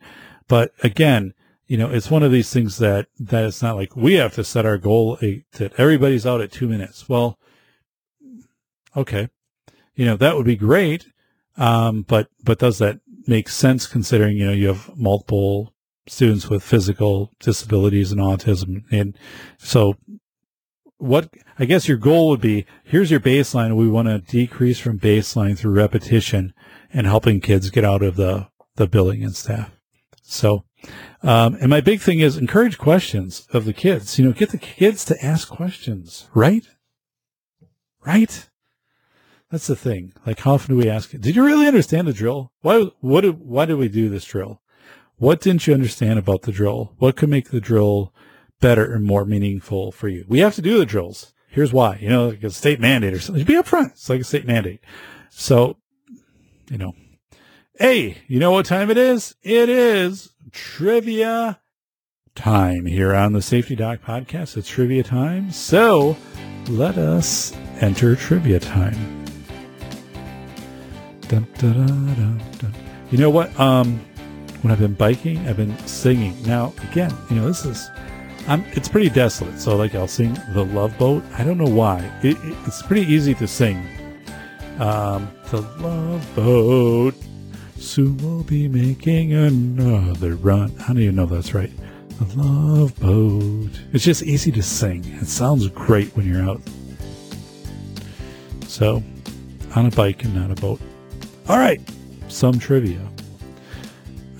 But 0.47 0.73
again, 0.83 1.33
you 1.67 1.77
know, 1.77 1.89
it's 1.89 2.11
one 2.11 2.23
of 2.23 2.31
these 2.31 2.51
things 2.51 2.77
that, 2.77 3.07
that 3.19 3.45
it's 3.45 3.61
not 3.61 3.75
like 3.75 3.95
we 3.95 4.15
have 4.15 4.33
to 4.35 4.43
set 4.43 4.65
our 4.65 4.77
goal 4.77 5.17
a, 5.21 5.45
that 5.53 5.73
everybody's 5.79 6.25
out 6.25 6.41
at 6.41 6.51
two 6.51 6.67
minutes. 6.67 7.07
Well, 7.07 7.37
okay 8.95 9.29
you 9.95 10.05
know, 10.05 10.15
that 10.17 10.35
would 10.35 10.45
be 10.45 10.55
great. 10.55 11.07
Um, 11.57 12.03
but, 12.03 12.29
but 12.43 12.59
does 12.59 12.79
that 12.79 12.99
make 13.27 13.47
sense 13.47 13.85
considering, 13.85 14.37
you 14.37 14.45
know, 14.45 14.51
you 14.51 14.67
have 14.67 14.89
multiple 14.97 15.72
students 16.07 16.49
with 16.49 16.63
physical 16.63 17.31
disabilities 17.39 18.11
and 18.11 18.21
autism? 18.21 18.83
And 18.91 19.17
so 19.57 19.95
what, 20.97 21.29
I 21.59 21.65
guess 21.65 21.87
your 21.87 21.97
goal 21.97 22.29
would 22.29 22.41
be, 22.41 22.65
here's 22.83 23.11
your 23.11 23.19
baseline. 23.19 23.75
We 23.75 23.89
want 23.89 24.07
to 24.07 24.19
decrease 24.19 24.79
from 24.79 24.99
baseline 24.99 25.57
through 25.57 25.73
repetition 25.73 26.53
and 26.93 27.07
helping 27.07 27.41
kids 27.41 27.69
get 27.69 27.83
out 27.83 28.01
of 28.01 28.15
the, 28.15 28.47
the 28.75 28.87
billing 28.87 29.23
and 29.23 29.35
staff. 29.35 29.71
So, 30.21 30.63
um, 31.21 31.55
and 31.55 31.69
my 31.69 31.81
big 31.81 31.99
thing 31.99 32.19
is 32.19 32.37
encourage 32.37 32.77
questions 32.77 33.47
of 33.51 33.65
the 33.65 33.73
kids. 33.73 34.17
You 34.17 34.25
know, 34.25 34.31
get 34.31 34.51
the 34.51 34.57
kids 34.57 35.05
to 35.05 35.25
ask 35.25 35.49
questions, 35.49 36.29
right? 36.33 36.65
Right? 38.05 38.49
That's 39.51 39.67
the 39.67 39.75
thing. 39.75 40.13
Like, 40.25 40.39
how 40.39 40.55
often 40.55 40.75
do 40.75 40.81
we 40.81 40.89
ask, 40.89 41.11
did 41.11 41.35
you 41.35 41.45
really 41.45 41.67
understand 41.67 42.07
the 42.07 42.13
drill? 42.13 42.51
Why, 42.61 42.89
what 43.01 43.23
why 43.37 43.65
did 43.65 43.75
we 43.75 43.87
do 43.87 44.09
this 44.09 44.25
drill? 44.25 44.61
What 45.23 45.39
didn't 45.39 45.67
you 45.67 45.73
understand 45.73 46.19
about 46.19 46.41
the 46.41 46.51
drill? 46.51 46.95
What 46.97 47.15
could 47.15 47.29
make 47.29 47.49
the 47.49 47.61
drill 47.61 48.13
better 48.59 48.93
and 48.93 49.05
more 49.05 49.23
meaningful 49.23 49.93
for 49.93 50.09
you? 50.09 50.25
We 50.27 50.39
have 50.39 50.53
to 50.55 50.61
do 50.61 50.77
the 50.77 50.85
drills. 50.85 51.33
Here's 51.47 51.71
why, 51.71 51.97
you 52.01 52.09
know, 52.09 52.27
like 52.27 52.43
a 52.43 52.49
state 52.49 52.81
mandate 52.81 53.13
or 53.13 53.21
something. 53.21 53.45
Be 53.45 53.53
upfront. 53.53 53.91
It's 53.91 54.09
like 54.09 54.19
a 54.19 54.25
state 54.25 54.45
mandate. 54.45 54.81
So, 55.29 55.77
you 56.69 56.77
know, 56.77 56.93
hey, 57.79 58.17
you 58.27 58.37
know 58.37 58.51
what 58.51 58.65
time 58.65 58.91
it 58.91 58.97
is? 58.97 59.33
It 59.41 59.69
is 59.69 60.33
trivia 60.51 61.61
time 62.35 62.85
here 62.85 63.15
on 63.15 63.31
the 63.31 63.41
Safety 63.41 63.77
Doc 63.77 64.01
podcast. 64.05 64.57
It's 64.57 64.67
trivia 64.67 65.03
time. 65.03 65.51
So 65.51 66.17
let 66.67 66.97
us 66.97 67.55
enter 67.79 68.17
trivia 68.17 68.59
time. 68.59 69.23
Dun, 71.29 71.47
dun, 71.59 72.41
dun, 72.57 72.73
you 73.09 73.17
know 73.17 73.29
what? 73.29 73.57
Um, 73.57 74.03
when 74.63 74.71
I've 74.71 74.79
been 74.79 74.93
biking, 74.93 75.45
I've 75.47 75.57
been 75.57 75.77
singing. 75.85 76.41
Now, 76.43 76.73
again, 76.89 77.13
you 77.29 77.35
know, 77.35 77.47
this 77.47 77.65
is, 77.65 77.89
I'm, 78.47 78.63
it's 78.71 78.87
pretty 78.87 79.09
desolate. 79.09 79.59
So, 79.59 79.75
like, 79.75 79.93
I'll 79.93 80.07
sing 80.07 80.37
The 80.53 80.63
Love 80.63 80.97
Boat. 80.97 81.21
I 81.37 81.43
don't 81.43 81.57
know 81.57 81.69
why. 81.69 81.99
It, 82.23 82.37
it, 82.37 82.57
it's 82.65 82.81
pretty 82.81 83.01
easy 83.11 83.33
to 83.35 83.47
sing. 83.47 83.85
Um, 84.79 85.29
the 85.51 85.61
Love 85.79 86.35
Boat. 86.35 87.15
Soon 87.77 88.17
we'll 88.19 88.43
be 88.43 88.69
making 88.69 89.33
another 89.33 90.35
run. 90.35 90.73
I 90.79 90.87
don't 90.87 90.99
even 90.99 91.17
know 91.17 91.25
if 91.25 91.31
that's 91.31 91.53
right. 91.53 91.71
The 92.19 92.41
Love 92.41 92.97
Boat. 93.01 93.71
It's 93.91 94.05
just 94.05 94.23
easy 94.23 94.51
to 94.53 94.63
sing. 94.63 95.03
It 95.19 95.27
sounds 95.27 95.67
great 95.67 96.15
when 96.15 96.25
you're 96.25 96.41
out. 96.41 96.61
So, 98.67 99.03
on 99.75 99.87
a 99.87 99.91
bike 99.91 100.23
and 100.23 100.33
not 100.33 100.51
a 100.51 100.55
boat. 100.55 100.79
All 101.49 101.57
right, 101.57 101.81
some 102.29 102.57
trivia. 102.57 103.01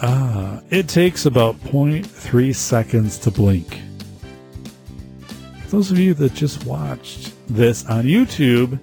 Ah, 0.06 0.60
it 0.70 0.90
takes 0.90 1.26
about 1.26 1.56
0.3 1.62 2.54
seconds 2.54 3.18
to 3.20 3.32
blink. 3.32 3.80
For 5.62 5.78
those 5.78 5.92
of 5.92 5.98
you 5.98 6.14
that 6.16 6.34
just 6.34 6.66
watched 6.66 7.32
this 7.48 7.86
on 7.86 8.04
YouTube, 8.04 8.82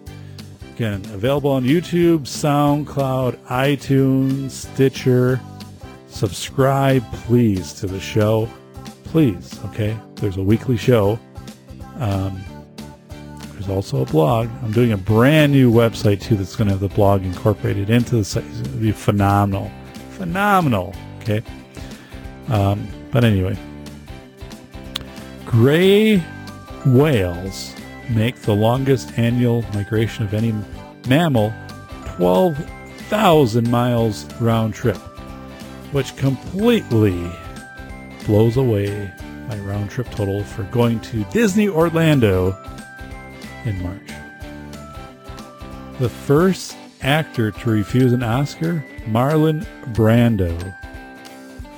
again, 0.75 1.03
available 1.13 1.51
on 1.51 1.65
YouTube, 1.65 2.21
SoundCloud, 2.21 3.37
iTunes, 3.49 4.53
Stitcher. 4.53 5.39
Subscribe, 6.09 7.05
please, 7.13 7.75
to 7.75 7.87
the 7.87 8.01
show. 8.01 8.49
Please, 9.05 9.63
okay? 9.67 9.99
There's 10.15 10.39
a 10.39 10.43
weekly 10.43 10.79
show. 10.79 11.19
Um, 11.97 12.43
There's 13.53 13.69
also 13.69 14.01
a 14.01 14.07
blog. 14.07 14.49
I'm 14.63 14.73
doing 14.73 14.93
a 14.93 14.97
brand 14.97 15.53
new 15.53 15.71
website 15.71 16.23
too 16.23 16.37
that's 16.37 16.57
going 16.57 16.69
to 16.69 16.73
have 16.73 16.81
the 16.81 16.89
blog 16.89 17.27
incorporated 17.27 17.91
into 17.91 18.17
the 18.17 18.25
site. 18.25 18.43
It's 18.47 18.63
going 18.63 18.73
to 18.73 18.79
be 18.79 18.93
phenomenal. 18.93 19.71
Phenomenal. 20.13 20.95
Okay. 21.21 21.43
Um, 22.49 22.87
but 23.11 23.25
anyway, 23.25 23.57
gray 25.45 26.23
whales 26.87 27.75
make 28.09 28.37
the 28.37 28.55
longest 28.55 29.19
annual 29.19 29.63
migration 29.75 30.25
of 30.25 30.35
any 30.35 30.55
mammal 31.09 31.53
12,000 32.17 33.71
miles 33.71 34.25
round 34.41 34.75
trip, 34.75 34.97
which 35.93 36.17
completely 36.17 37.31
blows 38.27 38.57
away 38.57 39.13
my 39.49 39.59
round 39.59 39.91
trip 39.91 40.09
total 40.11 40.43
for 40.43 40.63
going 40.65 41.01
to 41.01 41.25
Disney 41.25 41.69
Orlando 41.69 42.57
in 43.65 43.81
March. 43.83 44.11
The 45.99 46.09
first 46.09 46.77
actor 47.03 47.51
to 47.51 47.71
refuse 47.71 48.13
an 48.13 48.23
Oscar, 48.23 48.85
Marlon 49.07 49.67
Brando, 49.93 50.75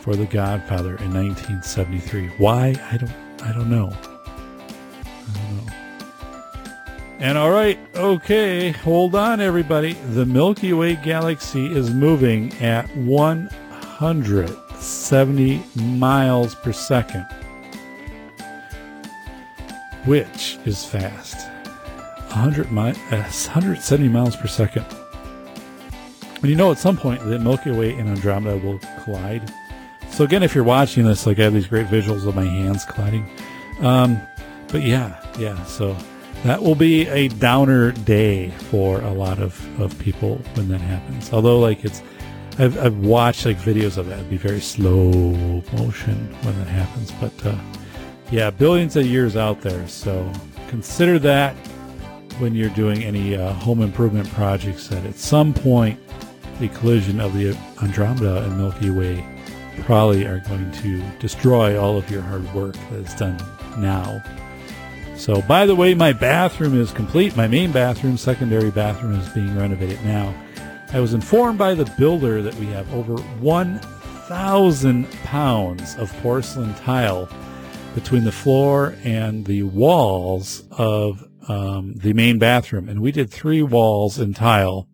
for 0.03 0.17
The 0.17 0.27
Godfather 0.27 0.97
in 0.97 1.15
1973. 1.15 2.27
Why? 2.39 2.75
I 2.91 2.97
don't. 2.97 3.13
I 3.41 3.53
don't 3.53 3.71
know. 3.71 3.89
I 3.89 5.35
don't 5.35 5.67
know. 5.67 5.73
And 7.21 7.39
all 7.39 7.53
right, 7.53 7.79
okay, 7.95 8.73
hold 8.73 9.15
on, 9.15 9.41
everybody. 9.41 9.93
The 9.93 10.27
Milky 10.27 10.73
Way 10.73 10.97
galaxy 10.97 11.67
is 11.67 11.91
moving 11.91 12.53
at 12.55 12.89
170 12.97 15.63
miles 15.77 16.57
per 16.57 16.73
second, 16.73 17.25
which 20.05 20.59
is 20.65 20.85
fast. 20.85 21.47
100 22.33 22.73
mi- 22.73 22.91
uh, 22.91 23.23
170 23.23 24.09
miles 24.09 24.35
per 24.35 24.49
second. 24.49 24.85
And 26.41 26.51
you 26.51 26.57
know, 26.57 26.73
at 26.73 26.79
some 26.79 26.97
point, 26.97 27.23
the 27.23 27.39
Milky 27.39 27.71
Way 27.71 27.93
and 27.93 28.09
Andromeda 28.09 28.57
will 28.57 28.81
collide. 29.05 29.49
So 30.13 30.25
again, 30.25 30.43
if 30.43 30.55
you're 30.55 30.63
watching 30.63 31.05
this, 31.07 31.27
like 31.27 31.39
I 31.39 31.45
have 31.45 31.55
these 31.55 31.67
great 31.67 31.87
visuals 31.87 32.29
of 32.29 32.37
my 32.37 32.45
hands 32.45 32.85
colliding. 32.85 33.27
Um, 33.81 34.21
but 34.69 34.83
yeah, 34.83 35.19
yeah. 35.39 35.63
So 35.65 35.97
that 36.45 36.63
will 36.63 36.75
be 36.75 37.09
a 37.09 37.29
downer 37.29 37.93
day 37.93 38.51
for 38.51 39.01
a 39.01 39.11
lot 39.11 39.39
of, 39.39 39.81
of 39.81 39.99
people 39.99 40.37
when 40.55 40.69
that 40.69 40.83
happens. 40.83 41.33
Although, 41.33 41.59
like 41.61 41.83
it's, 41.83 42.03
I've, 42.59 42.79
I've 42.79 42.99
watched 42.99 43.47
like 43.47 43.57
videos 43.57 43.97
of 43.97 44.07
that. 44.09 44.19
It'd 44.19 44.29
be 44.29 44.37
very 44.37 44.61
slow 44.61 45.63
motion 45.73 46.35
when 46.43 46.59
that 46.59 46.69
happens. 46.69 47.11
But 47.13 47.47
uh, 47.47 47.57
yeah, 48.31 48.51
billions 48.51 48.97
of 48.97 49.07
years 49.07 49.35
out 49.35 49.63
there. 49.63 49.89
So 49.89 50.31
consider 50.69 51.19
that 51.21 51.55
when 52.39 52.55
you're 52.55 52.71
doing 52.71 53.03
any 53.03 53.35
uh, 53.35 53.55
home 53.55 53.81
improvement 53.81 54.31
projects. 54.35 54.89
That 54.89 55.07
at 55.07 55.15
some 55.15 55.55
point, 55.55 55.99
the 56.61 56.69
collision 56.69 57.19
of 57.19 57.33
the 57.33 57.57
Andromeda 57.83 58.43
and 58.43 58.59
Milky 58.59 58.91
Way 58.91 59.27
probably 59.81 60.27
are 60.27 60.41
going 60.41 60.71
to 60.73 61.03
destroy 61.19 61.81
all 61.81 61.97
of 61.97 62.11
your 62.11 62.23
hard 62.23 62.53
work 62.55 62.75
that 62.91 63.01
is 63.01 63.15
done 63.15 63.39
now. 63.79 64.23
So, 65.17 65.43
by 65.43 65.67
the 65.67 65.75
way, 65.75 65.95
my 65.95 66.13
bathroom 66.13 66.81
is 66.81 66.91
complete. 66.91 67.37
My 67.37 67.47
main 67.47 67.73
bathroom, 67.73 68.17
secondary 68.17 68.71
bathroom, 68.71 69.19
is 69.19 69.29
being 69.31 69.57
renovated 69.57 70.03
now. 70.05 70.35
I 70.93 71.01
was 71.01 71.15
informed 71.15 71.59
by 71.59 71.75
the 71.75 71.85
builder 71.99 72.43
that 72.43 72.55
we 72.57 72.67
have 72.67 72.93
over 72.93 73.17
1,000 73.17 75.11
pounds 75.23 75.95
of 75.97 76.13
porcelain 76.23 76.75
tile 76.75 77.29
between 77.95 78.25
the 78.25 78.33
floor 78.33 78.95
and 79.05 79.45
the 79.47 79.63
walls 79.63 80.65
of 80.73 81.25
um, 81.49 81.95
the 81.97 82.13
main 82.13 82.39
bathroom. 82.39 82.89
And 82.89 83.01
we 83.01 83.13
did 83.13 83.31
three 83.31 83.63
walls 83.63 84.19
in 84.19 84.35
tile 84.35 84.89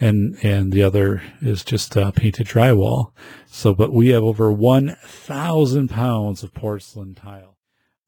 and 0.00 0.36
and 0.42 0.72
the 0.72 0.82
other 0.82 1.22
is 1.40 1.64
just 1.64 1.96
uh, 1.96 2.10
painted 2.10 2.46
drywall. 2.46 3.12
So, 3.54 3.72
but 3.72 3.92
we 3.92 4.08
have 4.08 4.24
over 4.24 4.50
one 4.50 4.96
thousand 5.04 5.86
pounds 5.86 6.42
of 6.42 6.52
porcelain 6.52 7.14
tile. 7.14 7.56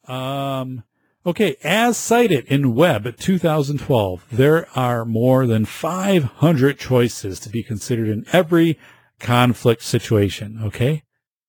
Um, 0.08 0.82
okay, 1.24 1.56
as 1.62 1.96
cited 1.96 2.46
in 2.46 2.74
Webb 2.74 3.16
2012, 3.16 4.24
there 4.32 4.66
are 4.76 5.04
more 5.04 5.46
than 5.46 5.64
500 5.64 6.80
choices 6.80 7.38
to 7.38 7.48
be 7.48 7.62
considered 7.62 8.08
in 8.08 8.26
every 8.32 8.76
conflict 9.20 9.82
situation. 9.82 10.58
Okay, 10.64 11.04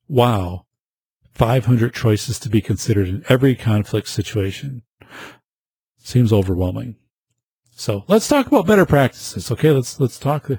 wow, 0.07 0.67
500 1.33 1.91
choices 1.91 2.37
to 2.37 2.49
be 2.49 2.61
considered 2.61 3.07
in 3.07 3.23
every 3.27 3.55
conflict 3.55 4.09
situation. 4.09 4.83
Seems 5.97 6.31
overwhelming. 6.31 6.97
So 7.71 8.05
let's 8.07 8.27
talk 8.27 8.45
about 8.45 8.67
better 8.67 8.85
practices. 8.85 9.51
Okay. 9.51 9.71
Let's, 9.71 9.99
let's 9.99 10.19
talk 10.19 10.51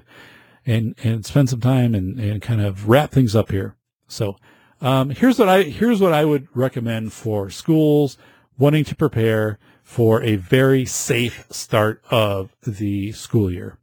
and, 0.69 0.95
and 1.03 1.25
spend 1.25 1.49
some 1.49 1.61
time 1.61 1.95
and, 1.95 2.21
and 2.21 2.43
kind 2.43 2.61
of 2.61 2.89
wrap 2.89 3.11
things 3.11 3.35
up 3.35 3.51
here. 3.51 3.75
So, 4.07 4.37
um, 4.81 5.11
here's 5.11 5.39
what 5.39 5.49
I, 5.49 5.63
here's 5.63 6.01
what 6.01 6.13
I 6.13 6.25
would 6.25 6.47
recommend 6.55 7.13
for 7.13 7.51
schools 7.51 8.17
wanting 8.59 8.85
to 8.85 8.95
prepare 8.95 9.59
for 9.83 10.23
a 10.23 10.37
very 10.37 10.85
safe 10.85 11.47
start 11.51 12.03
of 12.11 12.55
the 12.65 13.13
school 13.13 13.51
year. 13.51 13.79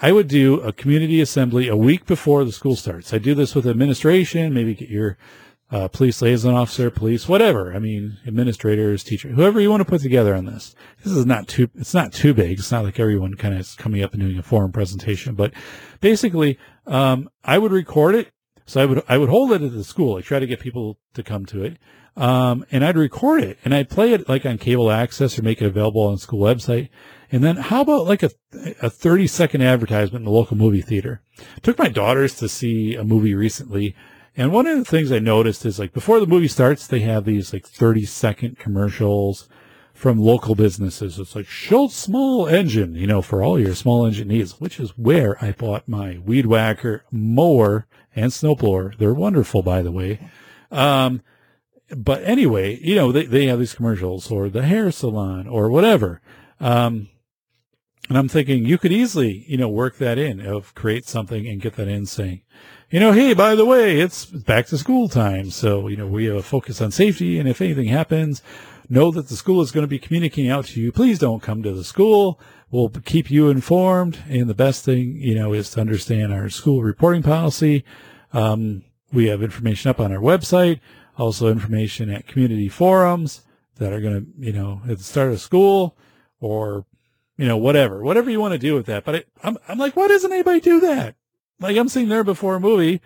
I 0.00 0.12
would 0.12 0.28
do 0.28 0.60
a 0.60 0.72
community 0.72 1.20
assembly 1.20 1.66
a 1.68 1.76
week 1.76 2.06
before 2.06 2.44
the 2.44 2.52
school 2.52 2.76
starts. 2.76 3.12
I 3.12 3.18
do 3.18 3.34
this 3.34 3.54
with 3.54 3.66
administration, 3.66 4.54
maybe 4.54 4.74
get 4.74 4.88
your 4.88 5.18
uh, 5.70 5.88
police 5.88 6.22
liaison 6.22 6.54
officer, 6.54 6.90
police, 6.90 7.28
whatever. 7.28 7.74
I 7.74 7.78
mean, 7.78 8.16
administrators, 8.26 9.04
teacher, 9.04 9.28
whoever 9.28 9.60
you 9.60 9.70
want 9.70 9.80
to 9.82 9.88
put 9.88 10.00
together 10.00 10.34
on 10.34 10.46
this. 10.46 10.74
This 11.04 11.12
is 11.12 11.26
not 11.26 11.46
too, 11.46 11.68
it's 11.74 11.94
not 11.94 12.12
too 12.12 12.32
big. 12.32 12.58
It's 12.58 12.72
not 12.72 12.84
like 12.84 12.98
everyone 12.98 13.34
kind 13.34 13.54
of 13.54 13.60
is 13.60 13.74
coming 13.74 14.02
up 14.02 14.12
and 14.12 14.22
doing 14.22 14.38
a 14.38 14.42
forum 14.42 14.72
presentation, 14.72 15.34
but 15.34 15.52
basically, 16.00 16.58
um, 16.86 17.28
I 17.44 17.58
would 17.58 17.72
record 17.72 18.14
it. 18.14 18.32
So 18.64 18.82
I 18.82 18.86
would, 18.86 19.02
I 19.08 19.18
would 19.18 19.30
hold 19.30 19.52
it 19.52 19.62
at 19.62 19.72
the 19.72 19.84
school. 19.84 20.16
I 20.16 20.20
try 20.20 20.38
to 20.38 20.46
get 20.46 20.60
people 20.60 20.98
to 21.14 21.22
come 21.22 21.46
to 21.46 21.64
it. 21.64 21.78
Um, 22.18 22.66
and 22.72 22.84
I'd 22.84 22.96
record 22.96 23.44
it 23.44 23.58
and 23.64 23.72
I'd 23.72 23.88
play 23.88 24.12
it 24.12 24.28
like 24.28 24.44
on 24.44 24.58
cable 24.58 24.90
access 24.90 25.38
or 25.38 25.42
make 25.42 25.62
it 25.62 25.66
available 25.66 26.02
on 26.02 26.14
the 26.14 26.18
school 26.18 26.40
website. 26.40 26.88
And 27.30 27.44
then 27.44 27.56
how 27.56 27.82
about 27.82 28.06
like 28.06 28.24
a, 28.24 28.30
a 28.82 28.90
30 28.90 29.28
second 29.28 29.62
advertisement 29.62 30.22
in 30.22 30.24
the 30.24 30.32
local 30.32 30.56
movie 30.56 30.80
theater? 30.80 31.22
I 31.40 31.60
took 31.60 31.78
my 31.78 31.88
daughters 31.88 32.34
to 32.38 32.48
see 32.48 32.96
a 32.96 33.04
movie 33.04 33.34
recently 33.34 33.94
and 34.38 34.52
one 34.52 34.68
of 34.68 34.78
the 34.78 34.84
things 34.84 35.10
I 35.10 35.18
noticed 35.18 35.66
is 35.66 35.80
like 35.80 35.92
before 35.92 36.20
the 36.20 36.26
movie 36.26 36.46
starts, 36.46 36.86
they 36.86 37.00
have 37.00 37.24
these 37.24 37.52
like 37.52 37.66
30 37.66 38.04
second 38.04 38.56
commercials 38.56 39.48
from 39.92 40.20
local 40.20 40.54
businesses. 40.54 41.18
It's 41.18 41.34
like 41.34 41.48
Schultz 41.48 41.96
Small 41.96 42.46
Engine, 42.46 42.94
you 42.94 43.08
know, 43.08 43.20
for 43.20 43.42
all 43.42 43.58
your 43.58 43.74
small 43.74 44.06
engine 44.06 44.28
needs, 44.28 44.60
which 44.60 44.78
is 44.78 44.96
where 44.96 45.36
I 45.44 45.50
bought 45.50 45.88
my 45.88 46.18
weed 46.24 46.46
whacker 46.46 47.04
mower 47.10 47.88
and 48.14 48.30
snowblower. 48.30 48.96
They're 48.96 49.12
wonderful, 49.12 49.62
by 49.62 49.82
the 49.82 49.90
way. 49.90 50.30
Um, 50.70 51.20
but 51.96 52.22
anyway, 52.22 52.78
you 52.80 52.94
know, 52.94 53.10
they, 53.10 53.26
they 53.26 53.46
have 53.46 53.58
these 53.58 53.74
commercials 53.74 54.30
or 54.30 54.48
the 54.48 54.62
hair 54.62 54.92
salon 54.92 55.48
or 55.48 55.68
whatever. 55.68 56.20
Um, 56.60 57.08
and 58.08 58.16
I'm 58.16 58.28
thinking 58.28 58.64
you 58.64 58.78
could 58.78 58.92
easily, 58.92 59.44
you 59.48 59.56
know, 59.56 59.68
work 59.68 59.96
that 59.98 60.16
in 60.16 60.40
of 60.40 60.76
create 60.76 61.06
something 61.06 61.44
and 61.48 61.60
get 61.60 61.74
that 61.74 61.88
in 61.88 62.06
saying, 62.06 62.42
you 62.90 63.00
know, 63.00 63.12
hey, 63.12 63.34
by 63.34 63.54
the 63.54 63.66
way, 63.66 64.00
it's 64.00 64.24
back 64.24 64.66
to 64.66 64.78
school 64.78 65.08
time. 65.08 65.50
So, 65.50 65.88
you 65.88 65.96
know, 65.96 66.06
we 66.06 66.24
have 66.24 66.36
a 66.36 66.42
focus 66.42 66.80
on 66.80 66.90
safety. 66.90 67.38
And 67.38 67.48
if 67.48 67.60
anything 67.60 67.88
happens, 67.88 68.42
know 68.88 69.10
that 69.10 69.28
the 69.28 69.36
school 69.36 69.60
is 69.60 69.70
going 69.70 69.82
to 69.82 69.88
be 69.88 69.98
communicating 69.98 70.50
out 70.50 70.64
to 70.66 70.80
you. 70.80 70.90
Please 70.90 71.18
don't 71.18 71.42
come 71.42 71.62
to 71.62 71.72
the 71.72 71.84
school. 71.84 72.40
We'll 72.70 72.88
keep 72.88 73.30
you 73.30 73.50
informed. 73.50 74.20
And 74.28 74.48
the 74.48 74.54
best 74.54 74.86
thing, 74.86 75.16
you 75.16 75.34
know, 75.34 75.52
is 75.52 75.70
to 75.72 75.82
understand 75.82 76.32
our 76.32 76.48
school 76.48 76.82
reporting 76.82 77.22
policy. 77.22 77.84
Um, 78.32 78.84
we 79.12 79.26
have 79.26 79.42
information 79.42 79.90
up 79.90 80.00
on 80.00 80.10
our 80.10 80.20
website, 80.20 80.80
also 81.18 81.48
information 81.48 82.08
at 82.08 82.26
community 82.26 82.68
forums 82.68 83.42
that 83.76 83.92
are 83.92 84.00
going 84.00 84.24
to, 84.24 84.26
you 84.38 84.52
know, 84.52 84.80
at 84.88 84.96
the 84.96 85.04
start 85.04 85.30
of 85.30 85.40
school 85.40 85.94
or, 86.40 86.86
you 87.36 87.46
know, 87.46 87.56
whatever, 87.58 88.02
whatever 88.02 88.30
you 88.30 88.40
want 88.40 88.52
to 88.52 88.58
do 88.58 88.74
with 88.74 88.86
that. 88.86 89.04
But 89.04 89.14
it, 89.14 89.28
I'm, 89.42 89.58
I'm 89.68 89.78
like, 89.78 89.94
why 89.94 90.08
doesn't 90.08 90.32
anybody 90.32 90.60
do 90.60 90.80
that? 90.80 91.14
Like 91.60 91.76
I'm 91.76 91.88
sitting 91.88 92.08
there 92.08 92.24
before 92.24 92.56
a 92.56 92.60
movie 92.60 93.00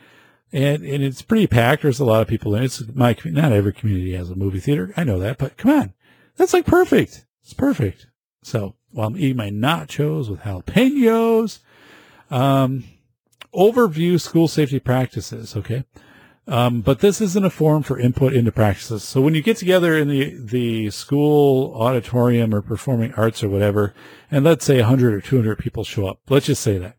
and, 0.52 0.82
and 0.84 1.02
it's 1.02 1.22
pretty 1.22 1.46
packed. 1.46 1.82
There's 1.82 2.00
a 2.00 2.04
lot 2.04 2.22
of 2.22 2.28
people 2.28 2.54
in 2.54 2.62
it. 2.62 2.66
It's 2.66 2.82
my, 2.94 3.16
not 3.24 3.52
every 3.52 3.72
community 3.72 4.12
has 4.14 4.30
a 4.30 4.34
movie 4.34 4.60
theater. 4.60 4.92
I 4.96 5.04
know 5.04 5.18
that, 5.18 5.38
but 5.38 5.56
come 5.56 5.70
on. 5.70 5.94
That's 6.36 6.52
like 6.52 6.66
perfect. 6.66 7.26
It's 7.42 7.54
perfect. 7.54 8.06
So 8.42 8.74
while 8.90 9.08
I'm 9.08 9.16
eating 9.16 9.36
my 9.36 9.50
nachos 9.50 10.28
with 10.28 10.40
jalapenos, 10.40 11.60
um, 12.30 12.84
overview 13.54 14.20
school 14.20 14.48
safety 14.48 14.78
practices. 14.78 15.56
Okay. 15.56 15.84
Um, 16.46 16.80
but 16.80 16.98
this 16.98 17.20
isn't 17.20 17.44
a 17.44 17.50
forum 17.50 17.84
for 17.84 17.98
input 17.98 18.32
into 18.34 18.50
practices. 18.50 19.04
So 19.04 19.20
when 19.20 19.34
you 19.34 19.42
get 19.42 19.58
together 19.58 19.96
in 19.96 20.08
the, 20.08 20.36
the 20.38 20.90
school 20.90 21.72
auditorium 21.74 22.52
or 22.52 22.62
performing 22.62 23.14
arts 23.14 23.44
or 23.44 23.48
whatever, 23.48 23.94
and 24.28 24.44
let's 24.44 24.64
say 24.64 24.78
100 24.78 25.14
or 25.14 25.20
200 25.20 25.58
people 25.58 25.84
show 25.84 26.06
up, 26.06 26.18
let's 26.28 26.46
just 26.46 26.62
say 26.62 26.78
that. 26.78 26.96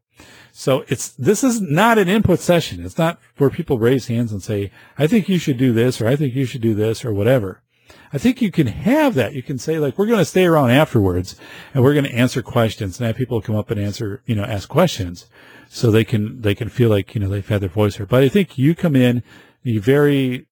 So 0.52 0.86
it's, 0.88 1.10
this 1.10 1.44
is 1.44 1.62
not 1.62 1.98
an 1.98 2.08
input 2.08 2.40
session. 2.40 2.86
It's 2.86 2.98
not 2.98 3.20
where 3.38 3.50
people 3.50 3.80
raise 3.80 4.08
hands 4.08 4.32
and 4.32 4.42
say, 4.42 4.72
I 4.98 5.08
think 5.08 5.28
you 5.28 5.40
should 5.40 5.58
do 5.58 5.74
this 5.74 6.00
or 6.00 6.08
I 6.08 6.16
think 6.16 6.36
you 6.36 6.46
should 6.46 6.62
do 6.62 6.76
this 6.76 7.04
or 7.04 7.14
whatever. 7.14 7.64
I 8.12 8.20
think 8.20 8.42
you 8.42 8.52
can 8.52 8.68
have 8.68 9.16
that. 9.16 9.34
You 9.34 9.42
can 9.42 9.58
say 9.58 9.80
like, 9.80 9.98
we're 9.98 10.06
going 10.06 10.20
to 10.20 10.26
stay 10.26 10.46
around 10.46 10.70
afterwards 10.70 11.36
and 11.74 11.84
we're 11.84 11.94
going 11.94 12.06
to 12.06 12.14
answer 12.14 12.44
questions 12.44 13.00
and 13.00 13.08
have 13.08 13.16
people 13.16 13.42
come 13.42 13.56
up 13.56 13.72
and 13.72 13.80
answer, 13.80 14.22
you 14.28 14.36
know, 14.36 14.44
ask 14.44 14.70
questions 14.70 15.26
so 15.70 15.90
they 15.90 16.04
can, 16.04 16.42
they 16.42 16.54
can 16.54 16.70
feel 16.70 16.90
like, 16.90 17.16
you 17.16 17.22
know, 17.22 17.30
they've 17.30 17.48
had 17.48 17.62
their 17.62 17.70
voice 17.70 17.96
heard. 17.96 18.10
But 18.10 18.24
I 18.24 18.30
think 18.30 18.58
you 18.58 18.76
come 18.76 18.96
in, 18.96 19.24
you 19.64 19.82
very, 19.82 20.46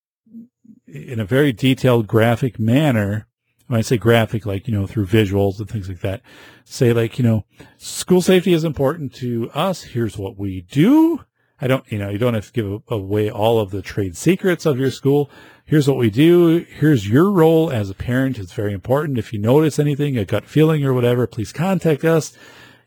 in 0.87 1.19
a 1.19 1.25
very 1.25 1.53
detailed 1.53 2.07
graphic 2.07 2.57
manner. 2.57 3.27
When 3.71 3.77
I 3.77 3.83
say 3.83 3.95
graphic, 3.95 4.45
like, 4.45 4.67
you 4.67 4.73
know, 4.73 4.85
through 4.85 5.05
visuals 5.05 5.59
and 5.59 5.69
things 5.69 5.87
like 5.87 6.01
that, 6.01 6.21
say 6.65 6.91
like, 6.91 7.17
you 7.17 7.23
know, 7.23 7.45
school 7.77 8.21
safety 8.21 8.51
is 8.51 8.65
important 8.65 9.13
to 9.15 9.49
us. 9.53 9.83
Here's 9.83 10.17
what 10.17 10.37
we 10.37 10.63
do. 10.69 11.21
I 11.61 11.67
don't, 11.67 11.89
you 11.89 11.97
know, 11.97 12.09
you 12.09 12.17
don't 12.17 12.33
have 12.33 12.47
to 12.47 12.51
give 12.51 12.81
away 12.89 13.31
all 13.31 13.61
of 13.61 13.71
the 13.71 13.81
trade 13.81 14.17
secrets 14.17 14.65
of 14.65 14.77
your 14.77 14.91
school. 14.91 15.31
Here's 15.63 15.87
what 15.87 15.95
we 15.95 16.09
do. 16.09 16.65
Here's 16.69 17.07
your 17.07 17.31
role 17.31 17.71
as 17.71 17.89
a 17.89 17.93
parent. 17.93 18.37
It's 18.37 18.51
very 18.51 18.73
important. 18.73 19.17
If 19.17 19.31
you 19.31 19.39
notice 19.39 19.79
anything, 19.79 20.17
a 20.17 20.25
gut 20.25 20.47
feeling 20.47 20.83
or 20.83 20.93
whatever, 20.93 21.25
please 21.25 21.53
contact 21.53 22.03
us. 22.03 22.37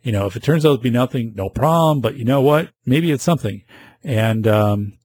You 0.03 0.13
know, 0.13 0.27
if 0.27 0.37
it 0.37 0.43
turns 0.43 0.67
out 0.67 0.77
to 0.77 0.83
be 0.83 0.91
nothing, 0.91 1.33
no 1.35 1.49
problem. 1.49 2.03
But 2.03 2.19
you 2.19 2.27
know 2.27 2.43
what? 2.43 2.69
Maybe 2.85 3.11
it's 3.11 3.25
something. 3.25 3.63
And, 4.03 4.47
um, 4.47 4.99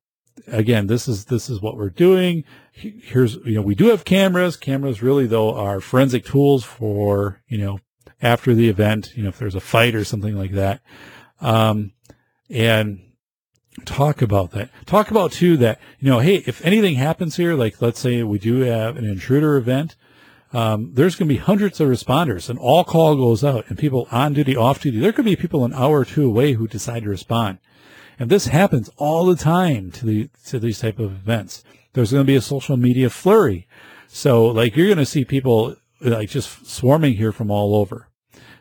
again, 0.47 0.87
this 0.87 1.07
is, 1.07 1.25
this 1.25 1.49
is 1.49 1.61
what 1.61 1.77
we're 1.77 1.89
doing. 1.89 2.43
Here's, 2.79 3.35
you 3.45 3.55
know, 3.55 3.61
we 3.61 3.75
do 3.75 3.87
have 3.87 4.05
cameras. 4.05 4.55
Cameras 4.55 5.03
really 5.03 5.27
though 5.27 5.53
are 5.53 5.81
forensic 5.81 6.23
tools 6.23 6.63
for, 6.63 7.41
you 7.47 7.57
know, 7.57 7.79
after 8.21 8.53
the 8.53 8.69
event, 8.69 9.11
you 9.15 9.23
know, 9.23 9.29
if 9.29 9.37
there's 9.37 9.55
a 9.55 9.59
fight 9.59 9.95
or 9.95 10.03
something 10.03 10.37
like 10.37 10.51
that. 10.51 10.81
Um, 11.41 11.91
and 12.49 13.01
talk 13.85 14.21
about 14.21 14.51
that. 14.51 14.69
Talk 14.85 15.11
about 15.11 15.31
too 15.31 15.57
that, 15.57 15.79
you 15.99 16.09
know, 16.09 16.19
hey, 16.19 16.43
if 16.45 16.63
anything 16.65 16.95
happens 16.95 17.35
here, 17.35 17.53
like 17.55 17.81
let's 17.81 17.99
say 17.99 18.23
we 18.23 18.39
do 18.39 18.61
have 18.61 18.97
an 18.97 19.05
intruder 19.05 19.57
event, 19.57 19.95
um, 20.51 20.91
there's 20.93 21.15
going 21.15 21.27
to 21.27 21.35
be 21.35 21.39
hundreds 21.39 21.79
of 21.79 21.87
responders 21.89 22.49
and 22.49 22.57
all 22.57 22.83
call 22.83 23.15
goes 23.15 23.43
out 23.43 23.65
and 23.67 23.77
people 23.77 24.07
on 24.11 24.33
duty, 24.33 24.55
off 24.55 24.81
duty. 24.81 24.99
There 24.99 25.13
could 25.13 25.25
be 25.25 25.35
people 25.35 25.63
an 25.63 25.73
hour 25.73 25.99
or 25.99 26.05
two 26.05 26.25
away 26.25 26.53
who 26.53 26.67
decide 26.67 27.03
to 27.03 27.09
respond. 27.09 27.59
And 28.17 28.29
this 28.29 28.47
happens 28.47 28.89
all 28.97 29.25
the 29.25 29.35
time 29.35 29.91
to 29.91 30.05
the, 30.05 30.29
to 30.47 30.59
these 30.59 30.79
type 30.79 30.99
of 30.99 31.11
events. 31.11 31.63
There's 31.93 32.11
going 32.11 32.23
to 32.23 32.27
be 32.27 32.35
a 32.35 32.41
social 32.41 32.77
media 32.77 33.09
flurry. 33.09 33.67
So 34.07 34.45
like 34.45 34.75
you're 34.75 34.87
going 34.87 34.97
to 34.97 35.05
see 35.05 35.25
people 35.25 35.75
like 36.01 36.29
just 36.29 36.65
swarming 36.65 37.15
here 37.15 37.31
from 37.31 37.51
all 37.51 37.75
over. 37.75 38.07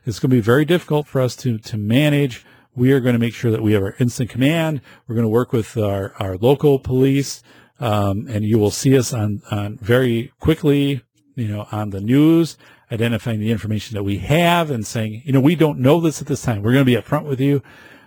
It's 0.05 0.19
going 0.19 0.31
to 0.31 0.37
be 0.37 0.41
very 0.41 0.65
difficult 0.65 1.07
for 1.07 1.21
us 1.21 1.37
to, 1.37 1.59
to 1.59 1.77
manage. 1.77 2.45
We 2.75 2.93
are 2.93 3.01
going 3.01 3.15
to 3.15 3.19
make 3.19 3.35
sure 3.35 3.51
that 3.51 3.63
we 3.63 3.73
have 3.73 3.83
our 3.83 3.97
instant 3.99 4.31
command. 4.31 4.81
We're 5.07 5.15
going 5.15 5.25
to 5.25 5.29
work 5.31 5.53
with 5.53 5.77
our, 5.77 6.15
our 6.19 6.37
local 6.37 6.79
police. 6.79 7.43
Um, 7.81 8.27
and 8.29 8.45
you 8.45 8.59
will 8.59 8.71
see 8.71 8.97
us 8.99 9.13
on, 9.13 9.43
on 9.51 9.79
very 9.79 10.33
quickly, 10.41 11.03
you 11.37 11.49
know, 11.49 11.69
on 11.71 11.91
the 11.91 12.01
news, 12.01 12.57
identifying 12.91 13.39
the 13.39 13.51
information 13.51 13.95
that 13.95 14.03
we 14.03 14.19
have 14.19 14.71
and 14.71 14.87
saying, 14.87 15.23
you 15.25 15.33
know, 15.33 15.41
we 15.41 15.55
don't 15.55 15.79
know 15.79 16.01
this 16.01 16.21
at 16.21 16.27
this 16.27 16.43
time. 16.43 16.63
We're 16.63 16.73
going 16.73 16.85
to 16.87 16.93
be 16.93 17.01
upfront 17.01 17.25
with 17.25 17.41
you. 17.41 17.63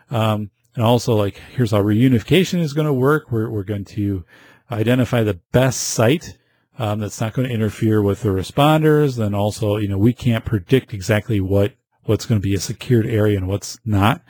Um, 0.09 0.51
and 0.76 0.84
also 0.84 1.15
like, 1.15 1.36
here's 1.53 1.72
how 1.72 1.82
reunification 1.82 2.59
is 2.59 2.74
going 2.74 2.88
to 2.88 2.93
work. 2.93 3.32
We're, 3.32 3.49
we're 3.49 3.63
going 3.63 3.86
to 3.86 4.26
identify 4.72 5.24
the 5.24 5.39
best 5.51 5.82
site 5.82 6.38
um, 6.80 6.99
that's 6.99 7.22
not 7.22 7.34
going 7.34 7.47
to 7.47 7.53
interfere 7.53 8.01
with 8.01 8.22
the 8.22 8.30
responders. 8.30 9.17
Then 9.17 9.34
also, 9.34 9.78
you 9.78 9.88
know, 9.88 9.97
we 9.97 10.13
can't 10.13 10.45
predict 10.45 10.93
exactly 10.93 11.39
what 11.39 11.74
what's 12.03 12.26
going 12.26 12.41
to 12.41 12.43
be 12.43 12.55
a 12.55 12.59
secured 12.59 13.05
area 13.05 13.38
and 13.38 13.47
what's 13.47 13.80
not. 13.86 14.24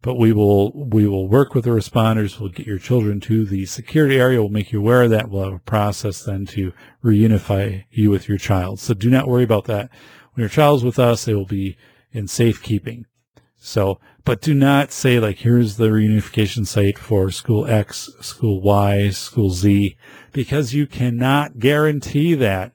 But 0.00 0.14
we 0.14 0.32
will 0.32 0.72
we 0.72 1.08
will 1.08 1.28
work 1.28 1.54
with 1.54 1.64
the 1.64 1.70
responders. 1.70 2.38
We'll 2.38 2.50
get 2.50 2.66
your 2.66 2.78
children 2.78 3.20
to 3.20 3.44
the 3.44 3.66
secured 3.66 4.12
area. 4.12 4.40
We'll 4.40 4.48
make 4.48 4.72
you 4.72 4.78
aware 4.78 5.02
of 5.02 5.10
that. 5.10 5.28
We'll 5.28 5.44
have 5.44 5.54
a 5.54 5.58
process 5.58 6.22
then 6.22 6.46
to 6.46 6.72
reunify 7.04 7.84
you 7.90 8.10
with 8.10 8.28
your 8.28 8.38
child. 8.38 8.78
So 8.78 8.94
do 8.94 9.10
not 9.10 9.26
worry 9.26 9.42
about 9.42 9.64
that. 9.64 9.90
When 10.34 10.42
your 10.42 10.48
child's 10.48 10.84
with 10.84 11.00
us, 11.00 11.24
they 11.24 11.34
will 11.34 11.46
be 11.46 11.76
in 12.12 12.28
safekeeping. 12.28 13.06
So, 13.56 14.00
but 14.28 14.42
do 14.42 14.52
not 14.52 14.92
say 14.92 15.18
like, 15.18 15.38
here's 15.38 15.78
the 15.78 15.86
reunification 15.86 16.66
site 16.66 16.98
for 16.98 17.30
school 17.30 17.66
X, 17.66 18.10
school 18.20 18.60
Y, 18.60 19.08
school 19.08 19.48
Z, 19.48 19.96
because 20.32 20.74
you 20.74 20.86
cannot 20.86 21.58
guarantee 21.58 22.34
that. 22.34 22.72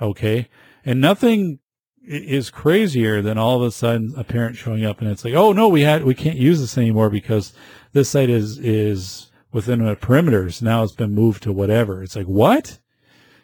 Okay. 0.00 0.48
And 0.82 1.02
nothing 1.02 1.58
is 2.02 2.48
crazier 2.48 3.20
than 3.20 3.36
all 3.36 3.56
of 3.56 3.68
a 3.68 3.70
sudden 3.70 4.14
a 4.16 4.24
parent 4.24 4.56
showing 4.56 4.82
up 4.82 5.02
and 5.02 5.10
it's 5.10 5.26
like, 5.26 5.34
oh 5.34 5.52
no, 5.52 5.68
we 5.68 5.82
had, 5.82 6.04
we 6.04 6.14
can't 6.14 6.38
use 6.38 6.60
this 6.60 6.78
anymore 6.78 7.10
because 7.10 7.52
this 7.92 8.08
site 8.08 8.30
is, 8.30 8.56
is 8.58 9.30
within 9.52 9.84
the 9.84 9.96
perimeters. 9.96 10.62
Now 10.62 10.84
it's 10.84 10.94
been 10.94 11.14
moved 11.14 11.42
to 11.42 11.52
whatever. 11.52 12.02
It's 12.02 12.16
like, 12.16 12.24
what? 12.24 12.78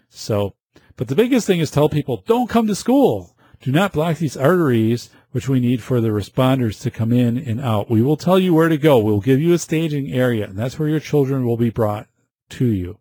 So, 0.09 0.55
but 0.97 1.09
the 1.09 1.15
biggest 1.15 1.47
thing 1.47 1.61
is 1.61 1.71
tell 1.71 1.91
people, 1.91 2.25
don't 2.27 2.49
come 2.49 2.67
to 2.69 2.75
school. 2.75 3.37
Do 3.61 3.71
not 3.71 3.93
block 3.93 4.17
these 4.17 4.39
arteries 4.39 5.11
which 5.33 5.49
we 5.49 5.61
need 5.61 5.83
for 5.83 6.01
the 6.01 6.09
responders 6.09 6.81
to 6.83 6.91
come 6.91 7.13
in 7.13 7.39
and 7.39 7.61
out. 7.61 7.91
We 7.91 8.03
will 8.03 8.17
tell 8.17 8.39
you 8.39 8.55
where 8.55 8.69
to 8.69 8.77
go. 8.77 8.99
We'll 8.99 9.21
give 9.21 9.41
you 9.41 9.53
a 9.53 9.59
staging 9.59 10.13
area, 10.13 10.47
and 10.47 10.59
that's 10.59 10.79
where 10.79 10.89
your 10.89 11.01
children 11.01 11.47
will 11.47 11.57
be 11.57 11.71
brought 11.71 12.09
to 12.51 12.67
you. 12.67 12.99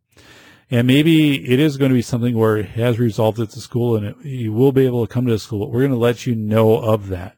And 0.71 0.86
maybe 0.86 1.51
it 1.51 1.59
is 1.59 1.77
going 1.77 1.89
to 1.89 1.95
be 1.95 2.03
something 2.03 2.38
where 2.38 2.57
it 2.57 2.67
has 2.69 2.99
resolved 2.99 3.39
at 3.39 3.51
the 3.51 3.59
school 3.59 3.95
and 3.95 4.05
it, 4.05 4.15
you 4.23 4.53
will 4.53 4.71
be 4.71 4.86
able 4.86 5.05
to 5.05 5.11
come 5.11 5.25
to 5.25 5.32
the 5.32 5.39
school, 5.39 5.59
but 5.59 5.71
we're 5.71 5.80
going 5.80 5.91
to 5.91 5.97
let 5.97 6.27
you 6.27 6.36
know 6.36 6.77
of 6.77 7.07
that. 7.07 7.36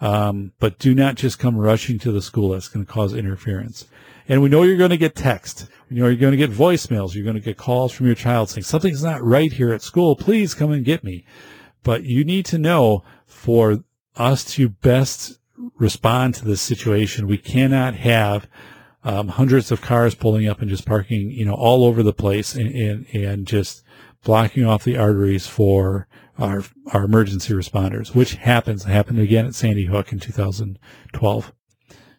Um, 0.00 0.52
but 0.58 0.78
do 0.78 0.94
not 0.94 1.16
just 1.16 1.38
come 1.38 1.56
rushing 1.56 1.98
to 2.00 2.12
the 2.12 2.22
school. 2.22 2.50
That's 2.50 2.68
going 2.68 2.84
to 2.86 2.92
cause 2.92 3.14
interference. 3.14 3.86
And 4.28 4.42
we 4.42 4.48
know 4.48 4.62
you're 4.62 4.76
going 4.76 4.90
to 4.90 4.96
get 4.96 5.16
text. 5.16 5.68
We 5.90 5.96
know 5.96 6.06
you're 6.06 6.16
going 6.16 6.32
to 6.32 6.36
get 6.36 6.50
voicemails. 6.50 7.14
You're 7.14 7.24
going 7.24 7.34
to 7.34 7.40
get 7.40 7.56
calls 7.56 7.92
from 7.92 8.06
your 8.06 8.14
child 8.14 8.50
saying 8.50 8.64
something's 8.64 9.02
not 9.02 9.22
right 9.22 9.52
here 9.52 9.72
at 9.72 9.82
school. 9.82 10.14
Please 10.14 10.54
come 10.54 10.70
and 10.70 10.84
get 10.84 11.02
me. 11.02 11.24
But 11.82 12.04
you 12.04 12.24
need 12.24 12.46
to 12.46 12.58
know 12.58 13.02
for 13.26 13.82
us 14.16 14.44
to 14.54 14.68
best 14.68 15.38
respond 15.78 16.34
to 16.36 16.44
this 16.44 16.60
situation, 16.60 17.26
we 17.26 17.38
cannot 17.38 17.94
have 17.94 18.48
um, 19.04 19.28
hundreds 19.28 19.70
of 19.70 19.80
cars 19.80 20.14
pulling 20.14 20.46
up 20.46 20.60
and 20.60 20.70
just 20.70 20.86
parking, 20.86 21.30
you 21.30 21.44
know, 21.44 21.54
all 21.54 21.84
over 21.84 22.02
the 22.02 22.12
place 22.12 22.54
and, 22.54 22.72
and, 22.74 23.06
and 23.14 23.46
just 23.46 23.82
blocking 24.24 24.64
off 24.64 24.84
the 24.84 24.96
arteries 24.96 25.46
for 25.46 26.06
our, 26.38 26.62
our 26.92 27.04
emergency 27.04 27.52
responders, 27.52 28.14
which 28.14 28.34
happens, 28.34 28.84
happened 28.84 29.18
again 29.18 29.46
at 29.46 29.54
Sandy 29.54 29.86
Hook 29.86 30.12
in 30.12 30.20
2012. 30.20 31.52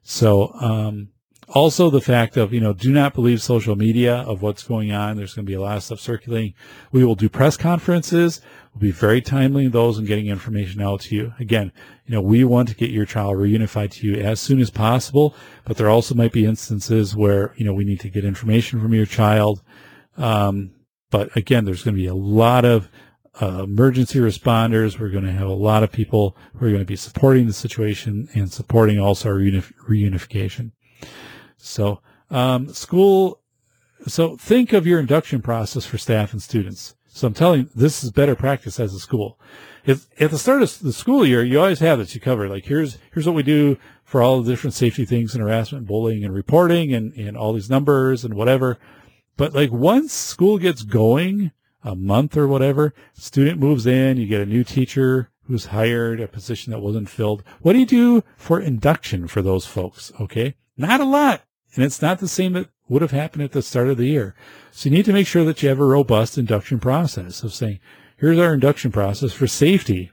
So, 0.01 0.53
um, 0.59 1.09
also 1.49 1.89
the 1.89 2.01
fact 2.01 2.35
of, 2.35 2.53
you 2.53 2.59
know, 2.59 2.73
do 2.73 2.91
not 2.91 3.13
believe 3.13 3.41
social 3.41 3.75
media 3.75 4.17
of 4.17 4.41
what's 4.41 4.63
going 4.63 4.91
on. 4.91 5.17
There's 5.17 5.33
going 5.33 5.45
to 5.45 5.49
be 5.49 5.55
a 5.55 5.61
lot 5.61 5.77
of 5.77 5.83
stuff 5.83 5.99
circulating. 5.99 6.53
We 6.91 7.05
will 7.05 7.15
do 7.15 7.29
press 7.29 7.57
conferences. 7.57 8.41
We'll 8.73 8.81
be 8.81 8.91
very 8.91 9.21
timely 9.21 9.65
in 9.65 9.71
those 9.71 9.99
and 9.99 10.07
getting 10.07 10.27
information 10.27 10.81
out 10.81 11.01
to 11.01 11.15
you. 11.15 11.33
Again, 11.39 11.71
you 12.05 12.13
know, 12.13 12.21
we 12.21 12.43
want 12.43 12.69
to 12.69 12.75
get 12.75 12.89
your 12.89 13.05
child 13.05 13.37
reunified 13.37 13.91
to 13.91 14.07
you 14.07 14.15
as 14.15 14.39
soon 14.39 14.59
as 14.59 14.71
possible, 14.71 15.35
but 15.63 15.77
there 15.77 15.89
also 15.89 16.15
might 16.15 16.31
be 16.31 16.45
instances 16.45 17.15
where, 17.15 17.53
you 17.55 17.65
know, 17.65 17.73
we 17.73 17.85
need 17.85 17.99
to 17.99 18.09
get 18.09 18.25
information 18.25 18.81
from 18.81 18.93
your 18.93 19.05
child. 19.05 19.61
Um, 20.17 20.71
but 21.11 21.35
again, 21.37 21.65
there's 21.65 21.83
going 21.83 21.95
to 21.95 22.01
be 22.01 22.07
a 22.07 22.15
lot 22.15 22.65
of 22.65 22.89
uh, 23.39 23.63
emergency 23.63 24.19
responders. 24.19 24.99
We're 24.99 25.09
going 25.09 25.25
to 25.25 25.31
have 25.31 25.47
a 25.47 25.53
lot 25.53 25.83
of 25.83 25.91
people 25.91 26.35
who 26.55 26.65
are 26.65 26.69
going 26.69 26.81
to 26.81 26.85
be 26.85 26.95
supporting 26.95 27.45
the 27.45 27.53
situation 27.53 28.27
and 28.33 28.51
supporting 28.51 28.99
also 28.99 29.29
our 29.29 29.35
reunif- 29.35 29.73
reunification. 29.87 30.71
So, 31.57 32.01
um, 32.31 32.73
school, 32.73 33.41
so 34.07 34.35
think 34.35 34.73
of 34.73 34.87
your 34.87 34.99
induction 34.99 35.41
process 35.41 35.85
for 35.85 35.97
staff 35.99 36.33
and 36.33 36.41
students. 36.41 36.95
So 37.15 37.27
I'm 37.27 37.35
telling 37.35 37.61
you, 37.61 37.69
this 37.75 38.03
is 38.03 38.09
better 38.09 38.35
practice 38.35 38.79
as 38.79 38.91
a 38.91 38.99
school. 38.99 39.39
If, 39.85 40.07
at 40.19 40.31
the 40.31 40.39
start 40.39 40.63
of 40.63 40.79
the 40.79 40.91
school 40.91 41.23
year, 41.23 41.43
you 41.43 41.59
always 41.59 41.79
have 41.79 41.99
this 41.99 42.15
you 42.15 42.19
cover. 42.19 42.49
Like 42.49 42.65
here's, 42.65 42.97
here's 43.13 43.27
what 43.27 43.35
we 43.35 43.43
do 43.43 43.77
for 44.03 44.23
all 44.23 44.41
the 44.41 44.51
different 44.51 44.73
safety 44.73 45.05
things 45.05 45.35
and 45.35 45.43
harassment, 45.43 45.85
bullying 45.85 46.25
and 46.25 46.33
reporting 46.33 46.91
and, 46.91 47.13
and 47.13 47.37
all 47.37 47.53
these 47.53 47.69
numbers 47.69 48.25
and 48.25 48.33
whatever. 48.33 48.79
But 49.37 49.53
like 49.53 49.71
once 49.71 50.11
school 50.11 50.57
gets 50.57 50.81
going, 50.81 51.51
a 51.83 51.95
month 51.95 52.35
or 52.35 52.47
whatever, 52.47 52.95
student 53.13 53.59
moves 53.59 53.85
in, 53.85 54.17
you 54.17 54.25
get 54.25 54.41
a 54.41 54.45
new 54.47 54.63
teacher 54.63 55.29
who's 55.43 55.67
hired, 55.67 56.19
a 56.19 56.27
position 56.27 56.71
that 56.71 56.79
wasn't 56.79 57.09
filled. 57.09 57.43
What 57.61 57.73
do 57.73 57.79
you 57.79 57.85
do 57.85 58.23
for 58.37 58.59
induction 58.59 59.27
for 59.27 59.43
those 59.43 59.67
folks? 59.67 60.11
Okay. 60.19 60.55
Not 60.77 60.99
a 60.99 61.05
lot. 61.05 61.43
And 61.75 61.83
it's 61.83 62.01
not 62.01 62.19
the 62.19 62.27
same 62.27 62.65
would 62.93 63.01
have 63.01 63.11
happened 63.11 63.43
at 63.43 63.51
the 63.51 63.63
start 63.63 63.87
of 63.87 63.97
the 63.97 64.05
year. 64.05 64.35
So 64.71 64.87
you 64.87 64.95
need 64.95 65.05
to 65.05 65.13
make 65.13 65.25
sure 65.25 65.43
that 65.43 65.61
you 65.63 65.69
have 65.69 65.79
a 65.79 65.85
robust 65.85 66.37
induction 66.37 66.79
process 66.79 67.41
of 67.41 67.53
saying, 67.53 67.79
here's 68.17 68.37
our 68.37 68.53
induction 68.53 68.91
process 68.91 69.33
for 69.33 69.47
safety. 69.47 70.11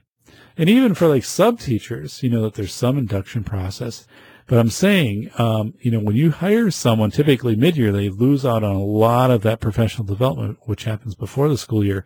And 0.57 0.67
even 0.67 0.95
for 0.95 1.07
like 1.07 1.23
sub 1.23 1.59
teachers, 1.59 2.23
you 2.23 2.29
know, 2.29 2.41
that 2.41 2.55
there's 2.55 2.73
some 2.73 2.97
induction 2.97 3.43
process. 3.43 4.07
But 4.47 4.57
I'm 4.57 4.69
saying, 4.69 5.29
um, 5.37 5.75
you 5.79 5.91
know, 5.91 5.99
when 5.99 6.15
you 6.15 6.31
hire 6.31 6.71
someone, 6.71 7.11
typically 7.11 7.55
mid-year, 7.55 7.91
they 7.91 8.09
lose 8.09 8.45
out 8.45 8.63
on 8.63 8.75
a 8.75 8.83
lot 8.83 9.29
of 9.31 9.43
that 9.43 9.59
professional 9.59 10.05
development, 10.05 10.57
which 10.63 10.85
happens 10.85 11.13
before 11.13 11.47
the 11.47 11.57
school 11.57 11.85
year. 11.85 12.05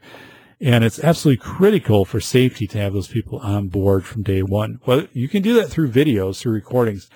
And 0.62 0.84
it's 0.84 1.00
absolutely 1.00 1.42
critical 1.42 2.06
for 2.06 2.20
safety 2.20 2.68
to 2.68 2.78
have 2.78 2.94
those 2.94 3.08
people 3.08 3.40
on 3.40 3.70
board 3.70 4.06
from 4.06 4.24
day 4.24 4.44
one. 4.44 4.80
Well, 4.86 5.08
you 5.14 5.28
can 5.28 5.42
do 5.42 5.54
that 5.56 5.70
through 5.70 5.92
videos, 5.92 6.40
through 6.40 6.54
recordings. 6.54 7.10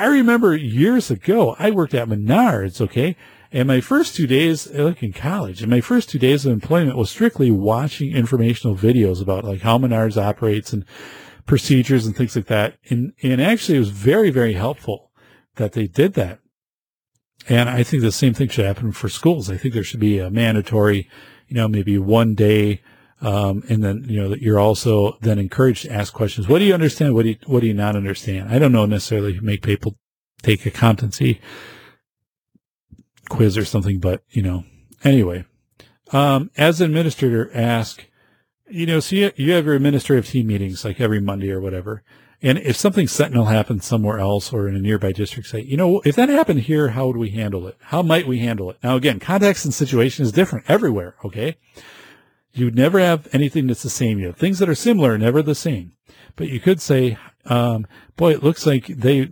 I 0.00 0.06
remember 0.06 0.56
years 0.56 1.10
ago, 1.10 1.54
I 1.58 1.70
worked 1.70 1.92
at 1.92 2.08
Menards, 2.08 2.80
okay? 2.80 3.16
And 3.52 3.68
my 3.68 3.82
first 3.82 4.16
two 4.16 4.26
days, 4.26 4.66
like 4.72 5.02
in 5.02 5.12
college, 5.12 5.60
and 5.60 5.70
my 5.70 5.82
first 5.82 6.08
two 6.08 6.18
days 6.18 6.46
of 6.46 6.52
employment 6.52 6.96
was 6.96 7.10
strictly 7.10 7.50
watching 7.50 8.16
informational 8.16 8.74
videos 8.74 9.20
about 9.20 9.44
like 9.44 9.60
how 9.60 9.76
Menards 9.76 10.16
operates 10.16 10.72
and 10.72 10.86
procedures 11.44 12.06
and 12.06 12.16
things 12.16 12.34
like 12.34 12.46
that. 12.46 12.78
And, 12.88 13.12
and 13.22 13.42
actually 13.42 13.76
it 13.76 13.80
was 13.80 13.90
very, 13.90 14.30
very 14.30 14.54
helpful 14.54 15.10
that 15.56 15.72
they 15.72 15.86
did 15.86 16.14
that. 16.14 16.38
And 17.46 17.68
I 17.68 17.82
think 17.82 18.02
the 18.02 18.10
same 18.10 18.32
thing 18.32 18.48
should 18.48 18.64
happen 18.64 18.92
for 18.92 19.10
schools. 19.10 19.50
I 19.50 19.58
think 19.58 19.74
there 19.74 19.84
should 19.84 20.00
be 20.00 20.18
a 20.18 20.30
mandatory, 20.30 21.10
you 21.46 21.56
know, 21.56 21.68
maybe 21.68 21.98
one 21.98 22.34
day, 22.34 22.80
um, 23.20 23.62
and 23.68 23.82
then, 23.84 24.04
you 24.08 24.20
know, 24.20 24.28
that 24.30 24.40
you're 24.40 24.58
also 24.58 25.18
then 25.20 25.38
encouraged 25.38 25.82
to 25.82 25.92
ask 25.92 26.12
questions. 26.12 26.48
What 26.48 26.58
do 26.58 26.64
you 26.64 26.74
understand? 26.74 27.14
What 27.14 27.24
do 27.24 27.30
you, 27.30 27.36
what 27.46 27.60
do 27.60 27.66
you 27.66 27.74
not 27.74 27.96
understand? 27.96 28.48
I 28.48 28.58
don't 28.58 28.72
know 28.72 28.86
necessarily 28.86 29.38
make 29.40 29.62
people 29.62 29.96
take 30.42 30.64
a 30.64 30.70
competency 30.70 31.40
quiz 33.28 33.58
or 33.58 33.64
something, 33.64 33.98
but 33.98 34.22
you 34.30 34.42
know, 34.42 34.64
anyway, 35.04 35.44
um, 36.12 36.50
as 36.56 36.80
an 36.80 36.86
administrator, 36.86 37.50
ask, 37.54 38.06
you 38.68 38.86
know, 38.86 39.00
so 39.00 39.16
you, 39.16 39.32
you 39.36 39.52
have 39.52 39.66
your 39.66 39.74
administrative 39.74 40.26
team 40.26 40.46
meetings 40.46 40.84
like 40.84 41.00
every 41.00 41.20
Monday 41.20 41.50
or 41.50 41.60
whatever. 41.60 42.02
And 42.42 42.56
if 42.58 42.76
something 42.76 43.06
sentinel 43.06 43.46
happens 43.46 43.84
somewhere 43.84 44.18
else 44.18 44.50
or 44.50 44.66
in 44.66 44.74
a 44.74 44.80
nearby 44.80 45.12
district, 45.12 45.48
say, 45.48 45.60
you 45.60 45.76
know, 45.76 46.00
if 46.06 46.16
that 46.16 46.30
happened 46.30 46.60
here, 46.60 46.88
how 46.88 47.06
would 47.06 47.18
we 47.18 47.30
handle 47.30 47.66
it? 47.66 47.76
How 47.80 48.00
might 48.00 48.26
we 48.26 48.38
handle 48.38 48.70
it? 48.70 48.78
Now, 48.82 48.96
again, 48.96 49.20
context 49.20 49.66
and 49.66 49.74
situation 49.74 50.24
is 50.24 50.32
different 50.32 50.64
everywhere. 50.68 51.16
Okay. 51.22 51.58
You'd 52.52 52.74
never 52.74 52.98
have 52.98 53.28
anything 53.32 53.66
that's 53.66 53.82
the 53.82 53.90
same. 53.90 54.18
You 54.18 54.26
have 54.26 54.36
things 54.36 54.58
that 54.58 54.68
are 54.68 54.74
similar, 54.74 55.16
never 55.16 55.42
the 55.42 55.54
same. 55.54 55.92
But 56.36 56.48
you 56.48 56.60
could 56.60 56.80
say, 56.80 57.16
um, 57.46 57.86
boy, 58.16 58.32
it 58.32 58.42
looks 58.42 58.66
like 58.66 58.86
they, 58.86 59.28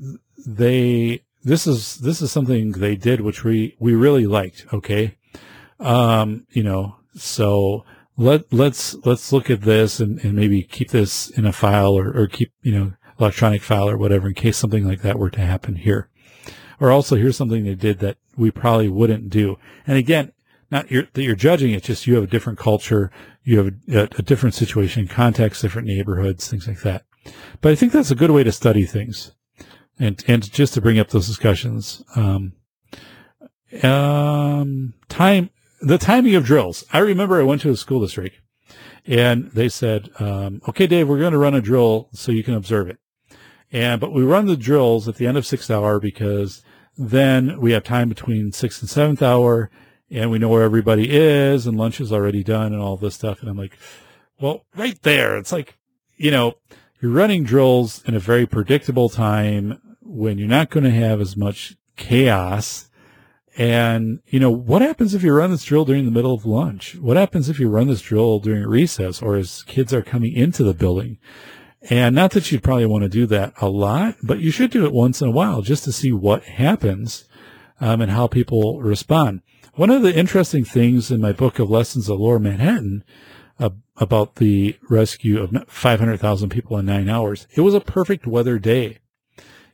they 0.47 1.23
this 1.45 1.67
is 1.67 1.97
this 1.97 2.21
is 2.21 2.33
something 2.33 2.73
they 2.73 2.97
did 2.97 3.21
which 3.21 3.45
we 3.45 3.77
we 3.79 3.95
really 3.95 4.27
liked 4.27 4.67
okay 4.73 5.17
um 5.81 6.47
you 6.51 6.63
know 6.63 6.97
so 7.15 7.85
let 8.17 8.53
let's 8.53 8.95
let's 9.07 9.33
look 9.33 9.49
at 9.49 9.63
this 9.63 10.01
and, 10.01 10.23
and 10.25 10.35
maybe 10.35 10.63
keep 10.63 10.91
this 10.91 11.31
in 11.31 11.47
a 11.47 11.53
file 11.53 11.97
or, 11.97 12.11
or 12.17 12.27
keep 12.27 12.53
you 12.63 12.73
know 12.73 12.93
electronic 13.21 13.63
file 13.63 13.89
or 13.89 13.97
whatever 13.97 14.29
in 14.29 14.35
case 14.35 14.57
something 14.57 14.87
like 14.87 15.03
that 15.03 15.19
were 15.19 15.31
to 15.31 15.41
happen 15.41 15.77
here 15.77 16.09
or 16.81 16.91
also 16.91 17.17
here's 17.17 17.37
something 17.37 17.65
they 17.65 17.75
did 17.75 17.99
that 18.01 18.17
we 18.37 18.51
probably 18.51 18.89
wouldn't 18.89 19.31
do 19.31 19.57
and 19.87 19.97
again 19.97 20.33
not 20.71 20.91
you're, 20.91 21.09
that 21.13 21.23
you're 21.23 21.35
judging 21.35 21.73
it 21.73 21.83
just 21.83 22.07
you 22.07 22.15
have 22.15 22.25
a 22.25 22.29
different 22.29 22.59
culture 22.59 23.11
you 23.45 23.59
have 23.59 23.75
a, 23.91 24.09
a 24.19 24.23
different 24.23 24.55
situation 24.55 25.07
context 25.07 25.63
different 25.63 25.89
neighborhoods 25.89 26.49
things 26.49 26.67
like 26.67 26.81
that 26.81 27.05
but 27.61 27.73
i 27.73 27.75
think 27.75 27.93
that's 27.93 28.11
a 28.11 28.17
good 28.17 28.31
way 28.31 28.43
to 28.43 28.53
study 28.53 28.85
things 28.85 29.33
and 29.99 30.23
and 30.29 30.51
just 30.51 30.75
to 30.75 30.81
bring 30.81 30.99
up 30.99 31.11
those 31.11 31.27
discussions, 31.27 32.03
um, 32.15 32.53
um, 33.83 34.95
time 35.09 35.51
the 35.81 35.99
timing 35.99 36.35
of 36.35 36.45
drills. 36.45 36.85
I 36.93 36.99
remember 36.99 37.41
I 37.41 37.45
went 37.45 37.63
to 37.63 37.71
a 37.71 37.77
school 37.77 38.01
district, 38.01 38.41
and 39.07 39.51
they 39.51 39.69
said, 39.69 40.11
um, 40.19 40.61
"Okay, 40.69 40.87
Dave, 40.87 41.09
we're 41.09 41.19
going 41.19 41.33
to 41.33 41.39
run 41.39 41.55
a 41.55 41.61
drill 41.61 42.09
so 42.13 42.33
you 42.33 42.45
can 42.45 42.55
observe 42.55 42.89
it." 42.89 42.99
And 43.73 44.01
but 44.01 44.13
we 44.13 44.23
run 44.23 44.47
the 44.47 44.57
drills 44.57 45.09
at 45.09 45.17
the 45.17 45.27
end 45.27 45.37
of 45.37 45.47
sixth 45.47 45.71
hour 45.71 45.99
because 45.99 46.63
then 46.97 47.61
we 47.61 47.73
have 47.73 47.85
time 47.85 48.09
between 48.09 48.53
sixth 48.53 48.81
and 48.81 48.89
seventh 48.89 49.23
hour, 49.23 49.71
and 50.11 50.31
we 50.31 50.39
know 50.39 50.49
where 50.49 50.63
everybody 50.63 51.11
is, 51.11 51.67
and 51.67 51.77
lunch 51.77 52.01
is 52.01 52.13
already 52.13 52.43
done, 52.43 52.73
and 52.73 52.81
all 52.81 52.97
this 52.97 53.15
stuff. 53.15 53.41
And 53.41 53.51
I'm 53.51 53.59
like, 53.59 53.79
well, 54.41 54.65
right 54.77 55.01
there, 55.03 55.37
it's 55.37 55.53
like, 55.53 55.79
you 56.17 56.31
know, 56.31 56.55
you're 57.01 57.13
running 57.13 57.45
drills 57.45 58.03
in 58.05 58.15
a 58.15 58.21
very 58.21 58.47
predictable 58.47 59.09
time 59.09 59.81
when 60.01 60.39
you're 60.39 60.49
not 60.49 60.71
going 60.71 60.85
to 60.85 60.91
have 60.91 61.21
as 61.21 61.37
much 61.37 61.77
chaos. 61.97 62.89
And, 63.57 64.21
you 64.27 64.39
know, 64.39 64.51
what 64.51 64.83
happens 64.83 65.15
if 65.15 65.23
you 65.23 65.33
run 65.33 65.51
this 65.51 65.65
drill 65.65 65.85
during 65.85 66.05
the 66.05 66.11
middle 66.13 66.33
of 66.33 66.47
lunch? 66.47 66.95
What 66.97 67.17
happens 67.17 67.49
if 67.49 67.59
you 67.59 67.69
run 67.69 67.89
this 67.89 68.01
drill 68.01 68.39
during 68.39 68.65
recess 68.65 69.21
or 69.21 69.37
as 69.37 69.65
kids 69.65 69.93
are 69.93 70.03
coming 70.03 70.33
into 70.33 70.63
the 70.63 70.75
building? 70.75 71.19
And 71.91 72.15
not 72.15 72.33
that 72.33 72.51
you'd 72.51 72.63
probably 72.63 72.87
want 72.87 73.03
to 73.03 73.09
do 73.09 73.27
that 73.27 73.53
a 73.61 73.69
lot, 73.69 74.17
but 74.23 74.41
you 74.41 74.51
should 74.51 74.71
do 74.71 74.85
it 74.85 74.93
once 74.93 75.21
in 75.21 75.29
a 75.29 75.33
while 75.33 75.63
just 75.63 75.85
to 75.85 75.93
see 75.93 76.13
what 76.13 76.45
happens 76.45 77.25
um, 77.81 78.01
and 78.01 78.11
how 78.11 78.27
people 78.27 78.81
respond. 78.81 79.43
One 79.79 79.91
of 79.91 80.03
the 80.03 80.13
interesting 80.13 80.65
things 80.65 81.13
in 81.13 81.21
my 81.21 81.31
book 81.31 81.61
of 81.61 81.71
lessons 81.71 82.09
of 82.09 82.19
Lower 82.19 82.41
Manhattan 82.41 83.05
uh, 83.61 83.71
about 83.97 84.35
the 84.35 84.77
rescue 84.91 85.41
of 85.41 85.55
500,000 85.69 86.49
people 86.49 86.77
in 86.79 86.87
nine 86.87 87.09
hours, 87.09 87.47
it 87.55 87.61
was 87.61 87.75
a 87.75 87.81
perfect 87.81 88.27
weather 88.27 88.59
day. 88.59 88.99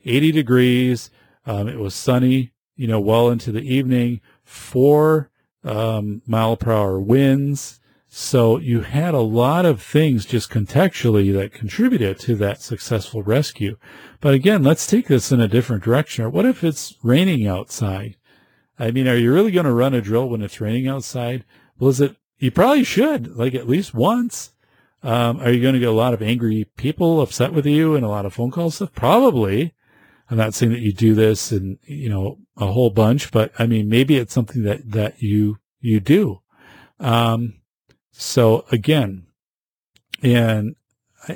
80 0.05 0.31
degrees. 0.31 1.09
Um, 1.47 1.67
it 1.67 1.79
was 1.79 1.95
sunny, 1.95 2.51
you 2.75 2.85
know, 2.85 2.99
well 2.99 3.31
into 3.31 3.51
the 3.51 3.63
evening, 3.63 4.21
four 4.43 5.31
um, 5.63 6.21
mile 6.27 6.55
per 6.55 6.71
hour 6.71 6.99
winds. 6.99 7.79
So 8.07 8.59
you 8.59 8.81
had 8.81 9.15
a 9.15 9.21
lot 9.21 9.65
of 9.65 9.81
things 9.81 10.27
just 10.27 10.51
contextually 10.51 11.33
that 11.33 11.51
contributed 11.51 12.19
to 12.19 12.35
that 12.35 12.61
successful 12.61 13.23
rescue. 13.23 13.75
But 14.21 14.35
again, 14.35 14.61
let's 14.61 14.85
take 14.85 15.07
this 15.07 15.31
in 15.31 15.41
a 15.41 15.47
different 15.47 15.83
direction. 15.83 16.31
What 16.31 16.45
if 16.45 16.63
it's 16.63 16.93
raining 17.01 17.47
outside? 17.47 18.17
I 18.77 18.91
mean, 18.91 19.07
are 19.07 19.15
you 19.15 19.33
really 19.33 19.51
going 19.51 19.65
to 19.65 19.73
run 19.73 19.93
a 19.93 20.01
drill 20.01 20.29
when 20.29 20.41
it's 20.41 20.59
raining 20.59 20.87
outside? 20.87 21.45
Well, 21.79 21.89
is 21.89 22.01
it, 22.01 22.15
you 22.39 22.51
probably 22.51 22.83
should, 22.83 23.35
like 23.35 23.55
at 23.55 23.69
least 23.69 23.93
once. 23.93 24.51
Um, 25.03 25.39
are 25.39 25.51
you 25.51 25.61
going 25.61 25.75
to 25.75 25.79
get 25.79 25.89
a 25.89 25.93
lot 25.93 26.13
of 26.13 26.21
angry 26.21 26.65
people 26.77 27.21
upset 27.21 27.53
with 27.53 27.65
you 27.65 27.95
and 27.95 28.03
a 28.03 28.09
lot 28.09 28.25
of 28.25 28.33
phone 28.33 28.51
calls? 28.51 28.81
Probably. 28.95 29.73
I'm 30.29 30.37
not 30.37 30.55
saying 30.55 30.71
that 30.71 30.81
you 30.81 30.91
do 30.91 31.13
this 31.13 31.51
and, 31.51 31.77
you 31.83 32.09
know, 32.09 32.39
a 32.57 32.67
whole 32.67 32.89
bunch, 32.89 33.31
but 33.31 33.51
I 33.59 33.67
mean, 33.67 33.87
maybe 33.87 34.17
it's 34.17 34.33
something 34.33 34.63
that, 34.63 34.91
that 34.91 35.21
you, 35.21 35.59
you 35.79 35.99
do. 35.99 36.41
Um, 36.99 37.61
so 38.11 38.65
again, 38.71 39.27
and 40.23 40.75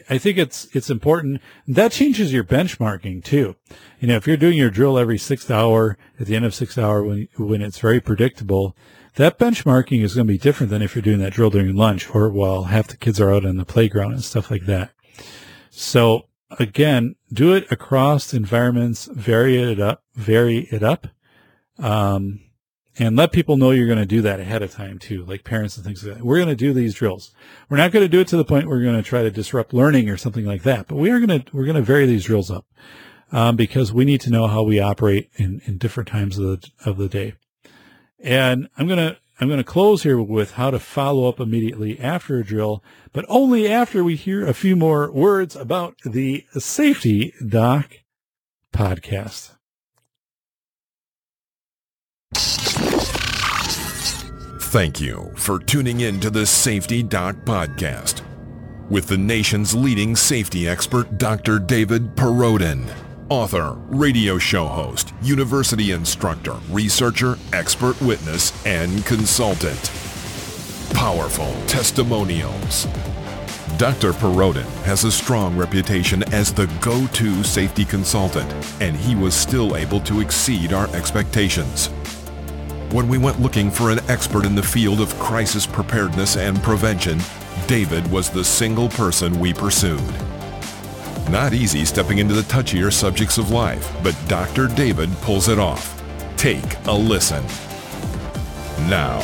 I, 0.10 0.18
think 0.18 0.38
it's, 0.38 0.68
it's 0.74 0.90
important. 0.90 1.42
That 1.68 1.92
changes 1.92 2.32
your 2.32 2.44
benchmarking 2.44 3.24
too. 3.24 3.56
You 4.00 4.08
know, 4.08 4.16
if 4.16 4.28
you're 4.28 4.38
doing 4.38 4.58
your 4.58 4.70
drill 4.70 4.98
every 4.98 5.18
sixth 5.18 5.50
hour 5.50 5.98
at 6.20 6.28
the 6.28 6.36
end 6.36 6.46
of 6.46 6.54
sixth 6.54 6.78
hour 6.78 7.04
when, 7.04 7.28
when 7.38 7.62
it's 7.62 7.80
very 7.80 8.00
predictable, 8.00 8.76
that 9.16 9.40
benchmarking 9.40 10.04
is 10.04 10.16
going 10.16 10.28
to 10.28 10.34
be 10.34 10.38
different 10.38 10.70
than 10.70 10.82
if 10.82 10.96
you're 10.96 11.02
doing 11.02 11.20
that 11.20 11.34
drill 11.34 11.50
during 11.50 11.76
lunch 11.76 12.14
or 12.14 12.30
while 12.30 12.66
half 12.66 12.88
the 12.88 12.98
kids 12.98 13.20
are 13.20 13.34
out 13.34 13.46
on 13.46 13.58
the 13.58 13.66
playground 13.66 14.14
and 14.14 14.24
stuff 14.24 14.52
like 14.52 14.66
that. 14.66 14.92
So 15.70 16.28
again, 16.58 17.16
do 17.32 17.54
it 17.54 17.72
across 17.72 18.34
environments, 18.34 19.06
vary 19.06 19.58
it 19.58 19.80
up, 19.80 20.04
vary 20.16 20.68
it 20.72 20.84
up. 20.84 21.08
Um, 21.78 22.42
and 22.98 23.16
let 23.16 23.32
people 23.32 23.56
know 23.56 23.72
you're 23.72 23.88
going 23.88 24.00
to 24.00 24.06
do 24.06 24.22
that 24.22 24.40
ahead 24.40 24.62
of 24.62 24.72
time 24.72 25.00
too, 25.00 25.24
like 25.26 25.44
parents 25.44 25.78
and 25.78 25.86
things 25.86 26.04
like 26.04 26.18
that. 26.18 26.26
We're 26.26 26.38
going 26.38 26.50
to 26.50 26.56
do 26.56 26.74
these 26.74 26.96
drills. 26.96 27.34
We're 27.70 27.78
not 27.78 27.92
going 27.92 28.04
to 28.04 28.10
do 28.10 28.20
it 28.20 28.28
to 28.30 28.38
the 28.38 28.44
point 28.44 28.68
where 28.68 28.78
we're 28.78 28.84
going 28.84 28.96
to 28.96 29.04
try 29.04 29.22
to 29.24 29.32
disrupt 29.32 29.74
learning 29.74 30.10
or 30.10 30.18
something 30.18 30.46
like 30.46 30.64
that, 30.64 30.88
but 30.88 30.96
we 30.96 31.12
are 31.12 31.20
going 31.20 31.42
to, 31.42 31.56
we're 31.56 31.66
going 31.66 31.76
to 31.76 31.82
vary 31.82 32.06
these 32.06 32.26
drills 32.26 32.50
up, 32.50 32.66
um, 33.32 33.56
because 33.56 33.94
we 33.94 34.06
need 34.06 34.22
to 34.22 34.32
know 34.32 34.48
how 34.48 34.64
we 34.64 34.80
operate 34.80 35.30
in, 35.36 35.62
in 35.66 35.78
different 35.78 36.10
times 36.10 36.38
of 36.38 36.62
the, 36.62 36.70
of 36.86 36.98
the 36.98 37.08
day. 37.08 37.36
And 38.20 38.68
I'm 38.78 38.88
going 38.88 38.98
to, 38.98 39.18
I'm 39.40 39.48
going 39.48 39.60
to 39.60 39.64
close 39.64 40.04
here 40.04 40.22
with 40.22 40.54
how 40.54 40.70
to 40.70 40.80
follow 40.80 41.30
up 41.30 41.40
immediately 41.40 41.98
after 41.98 42.38
a 42.38 42.44
drill, 42.44 42.84
but 43.14 43.24
only 43.30 43.70
after 43.70 44.04
we 44.04 44.18
hear 44.18 44.46
a 44.46 44.54
few 44.54 44.76
more 44.76 45.10
words 45.10 45.56
about 45.56 45.96
the 46.04 46.44
Safety 46.58 47.34
Doc 47.48 48.00
podcast. 48.74 49.56
Thank 54.70 55.02
you 55.02 55.32
for 55.36 55.58
tuning 55.58 56.02
in 56.02 56.20
to 56.20 56.30
the 56.30 56.46
Safety 56.46 57.02
Doc 57.02 57.38
podcast 57.38 58.22
with 58.88 59.08
the 59.08 59.18
nation's 59.18 59.74
leading 59.74 60.16
safety 60.16 60.68
expert, 60.68 61.18
Dr. 61.18 61.58
David 61.58 62.16
Perrodin 62.16 62.88
author, 63.30 63.78
radio 63.88 64.38
show 64.38 64.68
host, 64.68 65.12
university 65.24 65.90
instructor, 65.90 66.54
researcher, 66.70 67.40
expert 67.52 68.00
witness, 68.00 68.54
and 68.64 69.04
consultant. 69.08 69.92
Powerful 70.94 71.52
testimonials. 71.66 72.86
Dr. 73.80 74.14
Perrodin 74.14 74.70
has 74.84 75.04
a 75.04 75.12
strong 75.12 75.58
reputation 75.58 76.22
as 76.32 76.54
the 76.54 76.68
go-to 76.80 77.44
safety 77.44 77.86
consultant, 77.86 78.54
and 78.82 78.96
he 78.96 79.16
was 79.16 79.34
still 79.34 79.76
able 79.76 80.00
to 80.02 80.22
exceed 80.22 80.74
our 80.74 80.88
expectations. 80.96 81.90
When 82.92 83.08
we 83.08 83.20
went 83.20 83.40
looking 83.40 83.70
for 83.70 83.92
an 83.92 84.00
expert 84.10 84.46
in 84.46 84.56
the 84.56 84.64
field 84.64 85.00
of 85.00 85.14
crisis 85.20 85.68
preparedness 85.68 86.38
and 86.38 86.62
prevention, 86.64 87.20
David 87.68 88.10
was 88.12 88.32
the 88.32 88.44
single 88.44 88.90
person 88.90 89.40
we 89.40 89.54
pursued. 89.54 90.02
Not 91.30 91.54
easy 91.54 91.86
stepping 91.86 92.18
into 92.18 92.34
the 92.34 92.42
touchier 92.42 92.92
subjects 92.92 93.38
of 93.38 93.52
life, 93.52 93.96
but 94.02 94.18
Dr. 94.28 94.68
David 94.70 95.12
pulls 95.22 95.50
it 95.50 95.60
off. 95.60 96.02
Take 96.36 96.84
a 96.88 96.92
listen. 96.92 97.44
Now, 98.90 99.20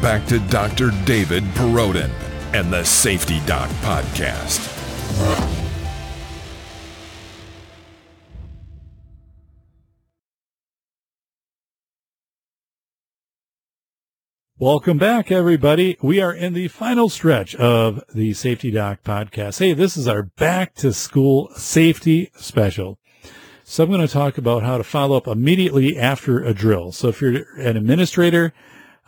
back 0.00 0.24
to 0.26 0.38
Dr. 0.48 0.92
David 1.04 1.42
Perrodin 1.54 2.10
and 2.52 2.72
the 2.72 2.84
Safety 2.84 3.40
Doc 3.44 3.68
Podcast. 3.82 5.59
Welcome 14.60 14.98
back, 14.98 15.32
everybody. 15.32 15.96
We 16.02 16.20
are 16.20 16.34
in 16.34 16.52
the 16.52 16.68
final 16.68 17.08
stretch 17.08 17.54
of 17.54 18.04
the 18.14 18.34
Safety 18.34 18.70
Doc 18.70 19.02
podcast. 19.02 19.58
Hey, 19.58 19.72
this 19.72 19.96
is 19.96 20.06
our 20.06 20.24
back 20.24 20.74
to 20.74 20.92
school 20.92 21.50
safety 21.54 22.30
special. 22.36 22.98
So 23.64 23.82
I'm 23.82 23.88
going 23.88 24.06
to 24.06 24.12
talk 24.12 24.36
about 24.36 24.62
how 24.62 24.76
to 24.76 24.84
follow 24.84 25.16
up 25.16 25.26
immediately 25.26 25.96
after 25.96 26.44
a 26.44 26.52
drill. 26.52 26.92
So 26.92 27.08
if 27.08 27.22
you're 27.22 27.46
an 27.58 27.78
administrator, 27.78 28.52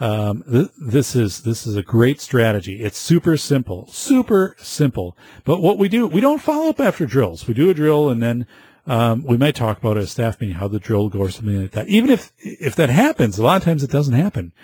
um, 0.01 0.43
th- 0.51 0.71
this 0.81 1.15
is 1.15 1.43
this 1.43 1.67
is 1.67 1.77
a 1.77 1.83
great 1.83 2.23
strategy. 2.23 2.83
It's 2.83 2.97
super 2.97 3.37
simple, 3.37 3.89
super 3.89 4.57
simple. 4.59 5.19
But 5.45 5.61
what 5.61 5.77
we 5.77 5.91
do, 5.91 6.07
we 6.07 6.23
don't 6.23 6.41
follow 6.41 6.71
up 6.71 6.81
after 6.81 7.05
drills. 7.05 7.47
We 7.47 7.53
do 7.53 7.69
a 7.69 7.75
drill 7.75 8.09
and 8.09 8.23
then 8.23 8.47
um, 8.87 9.23
we 9.23 9.37
might 9.37 9.55
talk 9.55 9.77
about 9.77 9.99
a 9.99 10.07
staff 10.07 10.41
meeting 10.41 10.57
how 10.57 10.69
the 10.69 10.81
drill 10.81 11.11
goes 11.11 11.35
something 11.35 11.61
like 11.61 11.73
that. 11.73 11.89
Even 11.89 12.09
if 12.09 12.33
if 12.39 12.75
that 12.77 12.89
happens, 12.89 13.39
a 13.39 13.43
lot 13.43 13.59
of 13.59 13.65
times 13.65 13.85
it 13.85 13.91
doesn't 13.91 14.15
happen 14.15 14.55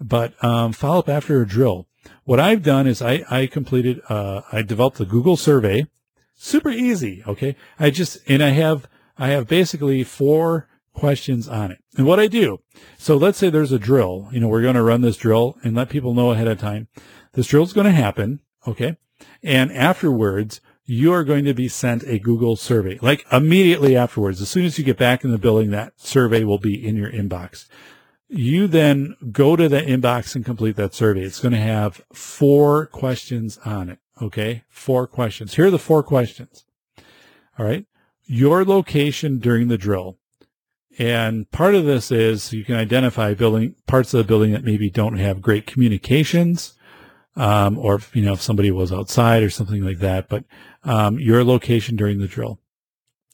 but 0.00 0.42
um, 0.44 0.72
follow 0.72 1.00
up 1.00 1.08
after 1.08 1.40
a 1.40 1.46
drill. 1.46 1.86
What 2.24 2.40
I've 2.40 2.62
done 2.62 2.86
is 2.86 3.02
I, 3.02 3.24
I 3.30 3.46
completed, 3.46 4.00
uh, 4.08 4.42
I 4.52 4.62
developed 4.62 5.00
a 5.00 5.04
Google 5.04 5.36
survey. 5.36 5.86
Super 6.34 6.70
easy. 6.70 7.22
Okay. 7.26 7.56
I 7.78 7.90
just, 7.90 8.18
and 8.28 8.42
I 8.42 8.50
have, 8.50 8.88
I 9.18 9.28
have 9.28 9.48
basically 9.48 10.04
four 10.04 10.68
questions 10.92 11.48
on 11.48 11.70
it. 11.70 11.78
And 11.96 12.06
what 12.06 12.20
I 12.20 12.26
do, 12.26 12.60
so 12.98 13.16
let's 13.16 13.38
say 13.38 13.50
there's 13.50 13.72
a 13.72 13.78
drill, 13.78 14.28
you 14.32 14.40
know, 14.40 14.48
we're 14.48 14.62
going 14.62 14.74
to 14.74 14.82
run 14.82 15.00
this 15.00 15.16
drill 15.16 15.58
and 15.62 15.74
let 15.74 15.88
people 15.88 16.14
know 16.14 16.30
ahead 16.30 16.48
of 16.48 16.58
time. 16.58 16.88
This 17.32 17.48
drill 17.48 17.64
is 17.64 17.72
going 17.72 17.86
to 17.86 17.92
happen. 17.92 18.40
Okay. 18.66 18.96
And 19.42 19.72
afterwards, 19.72 20.60
you 20.84 21.12
are 21.12 21.24
going 21.24 21.44
to 21.44 21.54
be 21.54 21.68
sent 21.68 22.04
a 22.04 22.18
Google 22.18 22.56
survey, 22.56 22.98
like 23.02 23.26
immediately 23.32 23.96
afterwards. 23.96 24.40
As 24.40 24.48
soon 24.48 24.64
as 24.64 24.78
you 24.78 24.84
get 24.84 24.98
back 24.98 25.24
in 25.24 25.32
the 25.32 25.38
building, 25.38 25.70
that 25.70 25.94
survey 25.96 26.44
will 26.44 26.58
be 26.58 26.86
in 26.86 26.96
your 26.96 27.10
inbox 27.10 27.66
you 28.28 28.66
then 28.66 29.16
go 29.30 29.56
to 29.56 29.68
the 29.68 29.80
inbox 29.80 30.34
and 30.34 30.44
complete 30.44 30.76
that 30.76 30.94
survey. 30.94 31.22
It's 31.22 31.40
going 31.40 31.52
to 31.52 31.58
have 31.58 32.02
four 32.12 32.86
questions 32.86 33.58
on 33.64 33.88
it. 33.88 33.98
Okay. 34.20 34.64
Four 34.68 35.06
questions. 35.06 35.54
Here 35.54 35.66
are 35.66 35.70
the 35.70 35.78
four 35.78 36.02
questions. 36.02 36.64
All 37.58 37.66
right. 37.66 37.86
Your 38.24 38.64
location 38.64 39.38
during 39.38 39.68
the 39.68 39.78
drill. 39.78 40.18
And 40.98 41.50
part 41.50 41.74
of 41.74 41.84
this 41.84 42.10
is 42.10 42.52
you 42.52 42.64
can 42.64 42.76
identify 42.76 43.34
building 43.34 43.74
parts 43.86 44.14
of 44.14 44.18
the 44.18 44.24
building 44.24 44.52
that 44.52 44.64
maybe 44.64 44.90
don't 44.90 45.18
have 45.18 45.42
great 45.42 45.66
communications. 45.66 46.72
Um, 47.36 47.78
or 47.78 47.96
if, 47.96 48.16
you 48.16 48.22
know, 48.22 48.32
if 48.32 48.40
somebody 48.40 48.70
was 48.70 48.90
outside 48.90 49.42
or 49.42 49.50
something 49.50 49.84
like 49.84 49.98
that, 49.98 50.26
but, 50.30 50.44
um, 50.84 51.18
your 51.18 51.44
location 51.44 51.94
during 51.94 52.18
the 52.18 52.26
drill. 52.26 52.58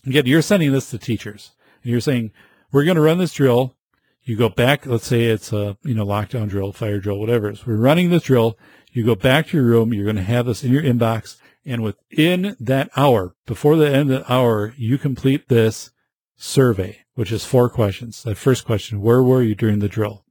Again, 0.05 0.26
you're 0.26 0.43
sending 0.43 0.72
this 0.72 0.90
to 0.90 0.99
teachers 0.99 1.53
and 1.84 1.93
you're 1.93 2.01
saying, 2.01 2.32
we're 2.72 2.84
going 2.84 2.97
to 2.97 3.01
run 3.01 3.18
this 3.18 3.32
drill 3.32 3.76
you 4.25 4.37
go 4.37 4.49
back, 4.49 4.87
let's 4.87 5.07
say 5.07 5.25
it's 5.25 5.53
a, 5.53 5.77
you 5.83 5.95
know, 5.95 6.07
lockdown 6.07 6.49
drill, 6.49 6.73
fire 6.73 7.01
drill, 7.01 7.18
whatever. 7.18 7.55
So 7.55 7.64
we're 7.66 7.77
running 7.77 8.11
this 8.11 8.25
drill. 8.25 8.57
You 8.93 9.05
go 9.05 9.14
back 9.14 9.49
to 9.49 9.57
your 9.57 9.66
room. 9.66 9.93
You're 9.93 10.05
going 10.05 10.16
to 10.16 10.23
have 10.23 10.47
this 10.47 10.62
in 10.62 10.73
your 10.73 10.83
inbox. 10.83 11.37
And 11.64 11.83
within 11.83 12.57
that 12.61 12.91
hour, 12.97 13.35
before 13.47 13.77
the 13.77 13.91
end 13.91 14.11
of 14.11 14.20
the 14.20 14.33
hour, 14.33 14.75
you 14.77 14.99
complete 14.99 15.49
this 15.49 15.91
survey, 16.37 17.01
which 17.14 17.33
is 17.33 17.45
four 17.45 17.68
questions. 17.68 18.23
That 18.23 18.37
first 18.37 18.64
question, 18.64 19.01
where 19.01 19.23
were 19.23 19.43
you 19.43 19.55
during 19.55 19.79
the 19.79 19.89
drill? 19.89 20.25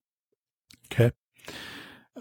Okay. 0.91 1.11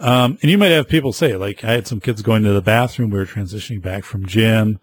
Um, 0.00 0.38
and 0.42 0.50
you 0.50 0.56
might 0.56 0.70
have 0.70 0.88
people 0.88 1.12
say, 1.12 1.36
like, 1.36 1.62
I 1.62 1.72
had 1.72 1.86
some 1.86 2.00
kids 2.00 2.22
going 2.22 2.42
to 2.44 2.52
the 2.52 2.62
bathroom. 2.62 3.10
We 3.10 3.18
were 3.18 3.26
transitioning 3.26 3.82
back 3.82 4.04
from 4.04 4.26
gym. 4.26 4.78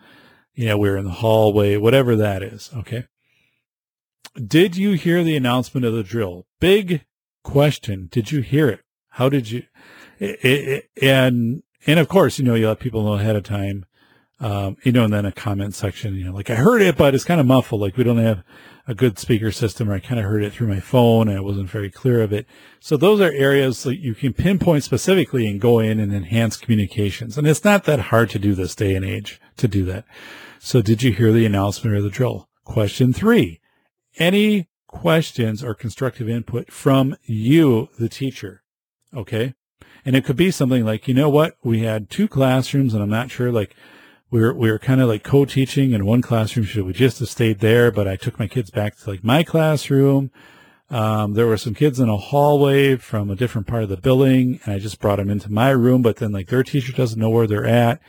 You 0.53 0.67
know, 0.67 0.77
we 0.77 0.89
were 0.89 0.97
in 0.97 1.05
the 1.05 1.11
hallway, 1.11 1.77
whatever 1.77 2.15
that 2.17 2.43
is. 2.43 2.69
Okay. 2.75 3.05
Did 4.45 4.75
you 4.75 4.93
hear 4.93 5.23
the 5.23 5.35
announcement 5.35 5.85
of 5.85 5.93
the 5.93 6.03
drill? 6.03 6.45
Big 6.59 7.05
question. 7.43 8.07
Did 8.11 8.31
you 8.31 8.41
hear 8.41 8.69
it? 8.69 8.81
How 9.09 9.29
did 9.29 9.49
you? 9.49 9.63
It, 10.19 10.45
it, 10.45 10.89
and 11.01 11.63
and 11.87 11.99
of 11.99 12.07
course, 12.07 12.37
you 12.37 12.45
know, 12.45 12.53
you 12.53 12.67
let 12.67 12.79
people 12.79 13.03
know 13.03 13.13
ahead 13.13 13.35
of 13.35 13.43
time. 13.43 13.85
Um, 14.39 14.77
you 14.83 14.91
know, 14.91 15.05
and 15.05 15.13
then 15.13 15.25
a 15.25 15.31
comment 15.31 15.73
section, 15.73 16.13
you 16.13 16.25
know, 16.25 16.31
like 16.31 16.51
I 16.51 16.55
heard 16.55 16.83
it, 16.83 16.95
but 16.95 17.15
it's 17.15 17.23
kind 17.23 17.41
of 17.41 17.47
muffled. 17.47 17.81
Like 17.81 17.97
we 17.97 18.03
don't 18.03 18.19
have 18.19 18.43
a 18.87 18.93
good 18.93 19.17
speaker 19.17 19.51
system, 19.51 19.89
or 19.89 19.95
I 19.95 19.99
kind 19.99 20.19
of 20.19 20.27
heard 20.27 20.43
it 20.43 20.53
through 20.53 20.67
my 20.67 20.79
phone 20.79 21.27
and 21.27 21.37
I 21.37 21.41
wasn't 21.41 21.71
very 21.71 21.89
clear 21.89 22.21
of 22.21 22.31
it. 22.31 22.45
So 22.79 22.97
those 22.97 23.19
are 23.19 23.31
areas 23.31 23.81
that 23.81 23.97
you 23.97 24.13
can 24.13 24.33
pinpoint 24.33 24.83
specifically 24.83 25.47
and 25.47 25.59
go 25.59 25.79
in 25.79 25.99
and 25.99 26.13
enhance 26.13 26.55
communications. 26.55 27.35
And 27.35 27.47
it's 27.47 27.63
not 27.63 27.85
that 27.85 27.99
hard 27.99 28.29
to 28.29 28.39
do 28.39 28.53
this 28.53 28.75
day 28.75 28.93
and 28.93 29.03
age 29.03 29.41
to 29.57 29.67
do 29.67 29.83
that. 29.85 30.05
So 30.59 30.83
did 30.83 31.01
you 31.01 31.13
hear 31.13 31.31
the 31.31 31.47
announcement 31.47 31.95
or 31.95 32.03
the 32.03 32.11
drill? 32.11 32.47
Question 32.63 33.13
three 33.13 33.59
any 34.17 34.67
questions 34.87 35.63
or 35.63 35.73
constructive 35.73 36.29
input 36.29 36.71
from 36.71 37.15
you, 37.23 37.89
the 37.99 38.09
teacher. 38.09 38.63
Okay. 39.13 39.53
And 40.05 40.15
it 40.15 40.25
could 40.25 40.37
be 40.37 40.51
something 40.51 40.85
like, 40.85 41.07
you 41.07 41.13
know 41.13 41.29
what? 41.29 41.55
We 41.63 41.81
had 41.81 42.09
two 42.09 42.27
classrooms 42.27 42.93
and 42.93 43.03
I'm 43.03 43.09
not 43.09 43.29
sure, 43.29 43.51
like, 43.51 43.75
we 44.29 44.41
were, 44.41 44.53
we 44.53 44.71
were 44.71 44.79
kind 44.79 45.01
of 45.01 45.07
like 45.07 45.23
co-teaching 45.23 45.91
in 45.91 46.05
one 46.05 46.21
classroom. 46.21 46.65
Should 46.65 46.85
we 46.85 46.93
just 46.93 47.19
have 47.19 47.29
stayed 47.29 47.59
there? 47.59 47.91
But 47.91 48.07
I 48.07 48.15
took 48.15 48.39
my 48.39 48.47
kids 48.47 48.69
back 48.69 48.97
to 48.97 49.09
like 49.09 49.23
my 49.23 49.43
classroom. 49.43 50.31
Um, 50.89 51.33
there 51.33 51.47
were 51.47 51.57
some 51.57 51.73
kids 51.73 51.99
in 51.99 52.09
a 52.09 52.17
hallway 52.17 52.95
from 52.95 53.29
a 53.29 53.35
different 53.35 53.67
part 53.67 53.83
of 53.83 53.89
the 53.89 53.97
building 53.97 54.59
and 54.63 54.73
I 54.73 54.79
just 54.79 54.99
brought 54.99 55.17
them 55.17 55.29
into 55.29 55.51
my 55.51 55.69
room, 55.69 56.01
but 56.01 56.17
then 56.17 56.31
like 56.31 56.47
their 56.47 56.63
teacher 56.63 56.93
doesn't 56.93 57.19
know 57.19 57.29
where 57.29 57.47
they're 57.47 57.65
at. 57.65 58.01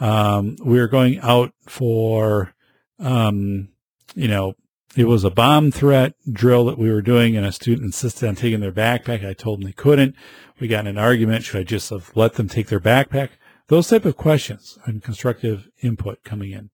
Um, 0.00 0.56
we 0.62 0.78
were 0.78 0.88
going 0.88 1.20
out 1.20 1.52
for, 1.66 2.54
um, 2.98 3.68
you 4.14 4.28
know, 4.28 4.54
it 4.96 5.04
was 5.04 5.24
a 5.24 5.30
bomb 5.30 5.70
threat 5.70 6.14
drill 6.30 6.64
that 6.64 6.78
we 6.78 6.90
were 6.90 7.02
doing, 7.02 7.36
and 7.36 7.44
a 7.44 7.52
student 7.52 7.84
insisted 7.84 8.26
on 8.26 8.34
taking 8.34 8.60
their 8.60 8.72
backpack. 8.72 9.24
I 9.24 9.34
told 9.34 9.60
them 9.60 9.66
they 9.66 9.72
couldn't. 9.72 10.16
We 10.58 10.68
got 10.68 10.80
in 10.80 10.86
an 10.86 10.98
argument. 10.98 11.44
Should 11.44 11.60
I 11.60 11.64
just 11.64 11.90
have 11.90 12.10
let 12.14 12.34
them 12.34 12.48
take 12.48 12.68
their 12.68 12.80
backpack? 12.80 13.30
Those 13.68 13.88
type 13.88 14.06
of 14.06 14.16
questions 14.16 14.78
and 14.86 15.02
constructive 15.02 15.68
input 15.82 16.24
coming 16.24 16.52
in. 16.52 16.70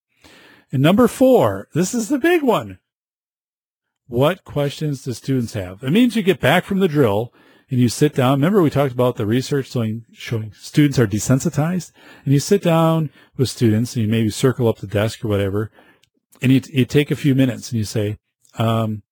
And 0.71 0.81
number 0.81 1.09
four, 1.09 1.69
this 1.75 1.95
is 1.95 2.09
the 2.09 2.19
big 2.19 2.43
one. 2.43 2.79
What 4.07 4.45
questions 4.45 5.03
do 5.03 5.13
students 5.13 5.55
have? 5.55 5.83
It 5.83 5.91
means 5.91 6.15
you 6.15 6.23
get 6.23 6.41
back 6.41 6.65
from 6.65 6.79
the 6.81 6.89
drill 6.89 7.33
and 7.71 7.81
you 7.81 7.89
sit 7.89 8.15
down. 8.15 8.39
Remember 8.39 8.63
we 8.63 8.71
talked 8.71 8.93
about 8.93 9.17
the 9.17 9.27
research 9.27 9.71
showing, 9.71 10.05
showing 10.13 10.53
students 10.53 10.99
are 10.99 11.07
desensitized 11.07 11.93
and 12.25 12.33
you 12.33 12.39
sit 12.39 12.63
down 12.63 13.11
with 13.37 13.49
students 13.49 13.97
and 13.97 14.05
you 14.05 14.11
maybe 14.11 14.31
circle 14.31 14.69
up 14.69 14.79
the 14.79 14.87
desk 14.87 15.25
or 15.25 15.29
whatever 15.29 15.73
and 16.41 16.53
you, 16.53 16.61
you 16.73 16.85
take 16.85 17.11
a 17.11 17.17
few 17.17 17.35
minutes 17.35 17.71
and 17.71 17.79
you 17.79 17.85
say, 17.85 18.19
um, 18.59 19.03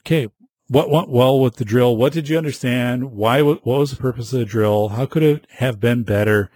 okay, 0.00 0.28
what 0.68 0.90
went 0.90 1.10
well 1.10 1.38
with 1.38 1.56
the 1.56 1.64
drill? 1.64 1.96
What 1.96 2.12
did 2.12 2.28
you 2.28 2.38
understand? 2.38 3.12
Why? 3.12 3.42
What 3.42 3.66
was 3.66 3.90
the 3.90 3.96
purpose 3.96 4.32
of 4.32 4.38
the 4.38 4.44
drill? 4.44 4.90
How 4.90 5.06
could 5.06 5.22
it 5.22 5.46
have 5.56 5.80
been 5.80 6.02
better? 6.02 6.50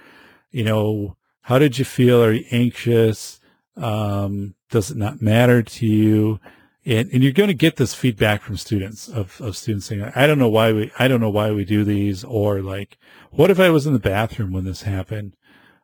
You 0.51 0.65
know, 0.65 1.17
how 1.43 1.59
did 1.59 1.79
you 1.79 1.85
feel? 1.85 2.23
Are 2.23 2.33
you 2.33 2.45
anxious? 2.51 3.41
Um, 3.77 4.55
does 4.71 4.91
it 4.91 4.97
not 4.97 5.21
matter 5.21 5.63
to 5.63 5.87
you? 5.87 6.41
And, 6.87 7.11
and 7.13 7.23
you're 7.23 7.33
going 7.33 7.49
to 7.49 7.55
get 7.55 7.77
this 7.77 7.95
feedback 7.95 8.43
from 8.43 8.57
students 8.57 9.09
of, 9.09 9.41
of 9.41 9.57
students 9.57 9.87
saying, 9.87 10.11
I 10.15 10.27
don't 10.27 10.39
know 10.39 10.49
why 10.49 10.73
we, 10.73 10.93
I 10.99 11.09
don't 11.09 11.21
know 11.21 11.31
why 11.31 11.51
we 11.51 11.65
do 11.65 11.83
these 11.83 12.23
or 12.25 12.63
like, 12.63 12.97
what 13.33 13.51
if 13.51 13.59
I 13.59 13.71
was 13.71 13.87
in 13.87 13.93
the 13.93 13.99
bathroom 13.99 14.53
when 14.53 14.65
this 14.65 14.83
happened? 14.83 15.37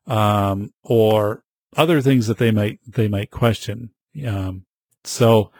Um, 0.06 0.72
or 0.82 1.42
other 1.76 2.00
things 2.00 2.28
that 2.28 2.38
they 2.38 2.50
might, 2.50 2.78
they 2.86 3.08
might 3.08 3.30
question. 3.30 3.90
Um, 4.26 4.66
so 5.04 5.50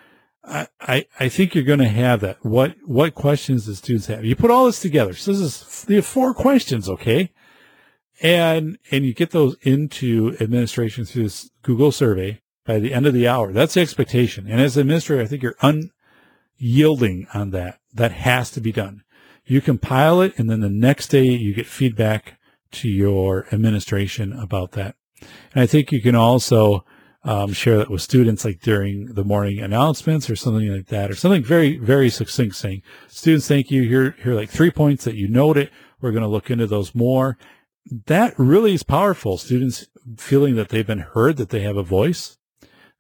I, 0.44 0.68
I, 0.80 1.07
I 1.20 1.28
think 1.28 1.55
you're 1.55 1.64
going 1.64 1.78
to 1.78 1.88
have 1.88 2.20
that. 2.20 2.44
What, 2.44 2.76
what 2.84 3.14
questions 3.14 3.66
do 3.66 3.74
students 3.74 4.07
have? 4.07 4.24
You 4.24 4.36
put 4.36 4.50
all 4.50 4.66
this 4.66 4.80
together. 4.80 5.14
So 5.14 5.32
this 5.32 5.40
is, 5.40 5.86
you 5.88 5.96
have 5.96 6.07
four 6.07 6.34
questions. 6.34 6.88
Okay. 6.88 7.30
And, 8.20 8.78
and 8.90 9.05
you 9.05 9.14
get 9.14 9.30
those 9.30 9.57
into 9.62 10.36
administration 10.40 11.05
through 11.05 11.24
this 11.24 11.50
Google 11.62 11.92
survey 11.92 12.40
by 12.64 12.78
the 12.78 12.94
end 12.94 13.07
of 13.07 13.14
the 13.14 13.26
hour. 13.26 13.53
That's 13.53 13.74
the 13.74 13.80
expectation. 13.80 14.46
And 14.48 14.61
as 14.61 14.76
an 14.76 14.82
administrator, 14.82 15.22
I 15.22 15.26
think 15.26 15.42
you're 15.42 15.57
unyielding 16.61 17.26
on 17.34 17.50
that. 17.50 17.80
That 17.92 18.12
has 18.12 18.50
to 18.53 18.61
be 18.61 18.72
done. 18.72 19.03
You 19.44 19.61
compile 19.61 20.20
it 20.20 20.38
and 20.38 20.48
then 20.48 20.61
the 20.61 20.70
next 20.70 21.09
day 21.09 21.24
you 21.24 21.55
get 21.55 21.66
feedback 21.66 22.38
to 22.72 22.88
your 22.88 23.46
administration 23.53 24.32
about 24.32 24.72
that. 24.72 24.94
And 25.53 25.62
I 25.62 25.66
think 25.66 25.92
you 25.92 26.00
can 26.00 26.14
also 26.14 26.84
um, 27.25 27.53
share 27.53 27.79
that 27.79 27.91
with 27.91 28.03
students 28.03 28.45
like 28.45 28.61
during 28.61 29.14
the 29.14 29.25
morning 29.25 29.61
announcements 29.61 30.29
or 30.29 30.37
something 30.37 30.68
like 30.68 30.87
that, 30.87 31.11
or 31.11 31.14
something 31.14 31.43
very, 31.43 31.79
very 31.79 32.11
succinct 32.11 32.57
saying, 32.57 32.83
students, 33.09 33.47
thank 33.47 33.70
you. 33.70 33.83
Here, 33.83 34.16
here 34.23 34.33
are 34.33 34.37
like 34.37 34.51
three 34.51 34.70
points 34.70 35.05
that 35.05 35.14
you 35.14 35.29
noted. 35.29 35.70
We're 36.01 36.11
going 36.11 36.23
to 36.23 36.29
look 36.29 36.51
into 36.51 36.66
those 36.66 36.95
more. 36.95 37.39
That 38.07 38.35
really 38.39 38.75
is 38.75 38.83
powerful. 38.83 39.39
Students 39.39 39.87
feeling 40.16 40.57
that 40.57 40.70
they've 40.70 40.87
been 40.87 40.99
heard, 40.99 41.37
that 41.37 41.51
they 41.51 41.61
have 41.61 41.77
a 41.77 41.83
voice. 41.83 42.39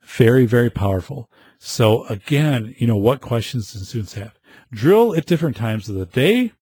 Very, 0.02 0.46
very 0.46 0.70
powerful. 0.70 1.30
So 1.58 2.04
again, 2.06 2.74
you 2.78 2.86
know, 2.86 2.96
what 2.96 3.20
questions 3.20 3.72
do 3.72 3.78
students 3.80 4.14
have? 4.14 4.38
Drill 4.72 5.14
at 5.14 5.26
different 5.26 5.56
times 5.56 5.88
of 5.88 5.94
the 5.94 6.06
day 6.06 6.52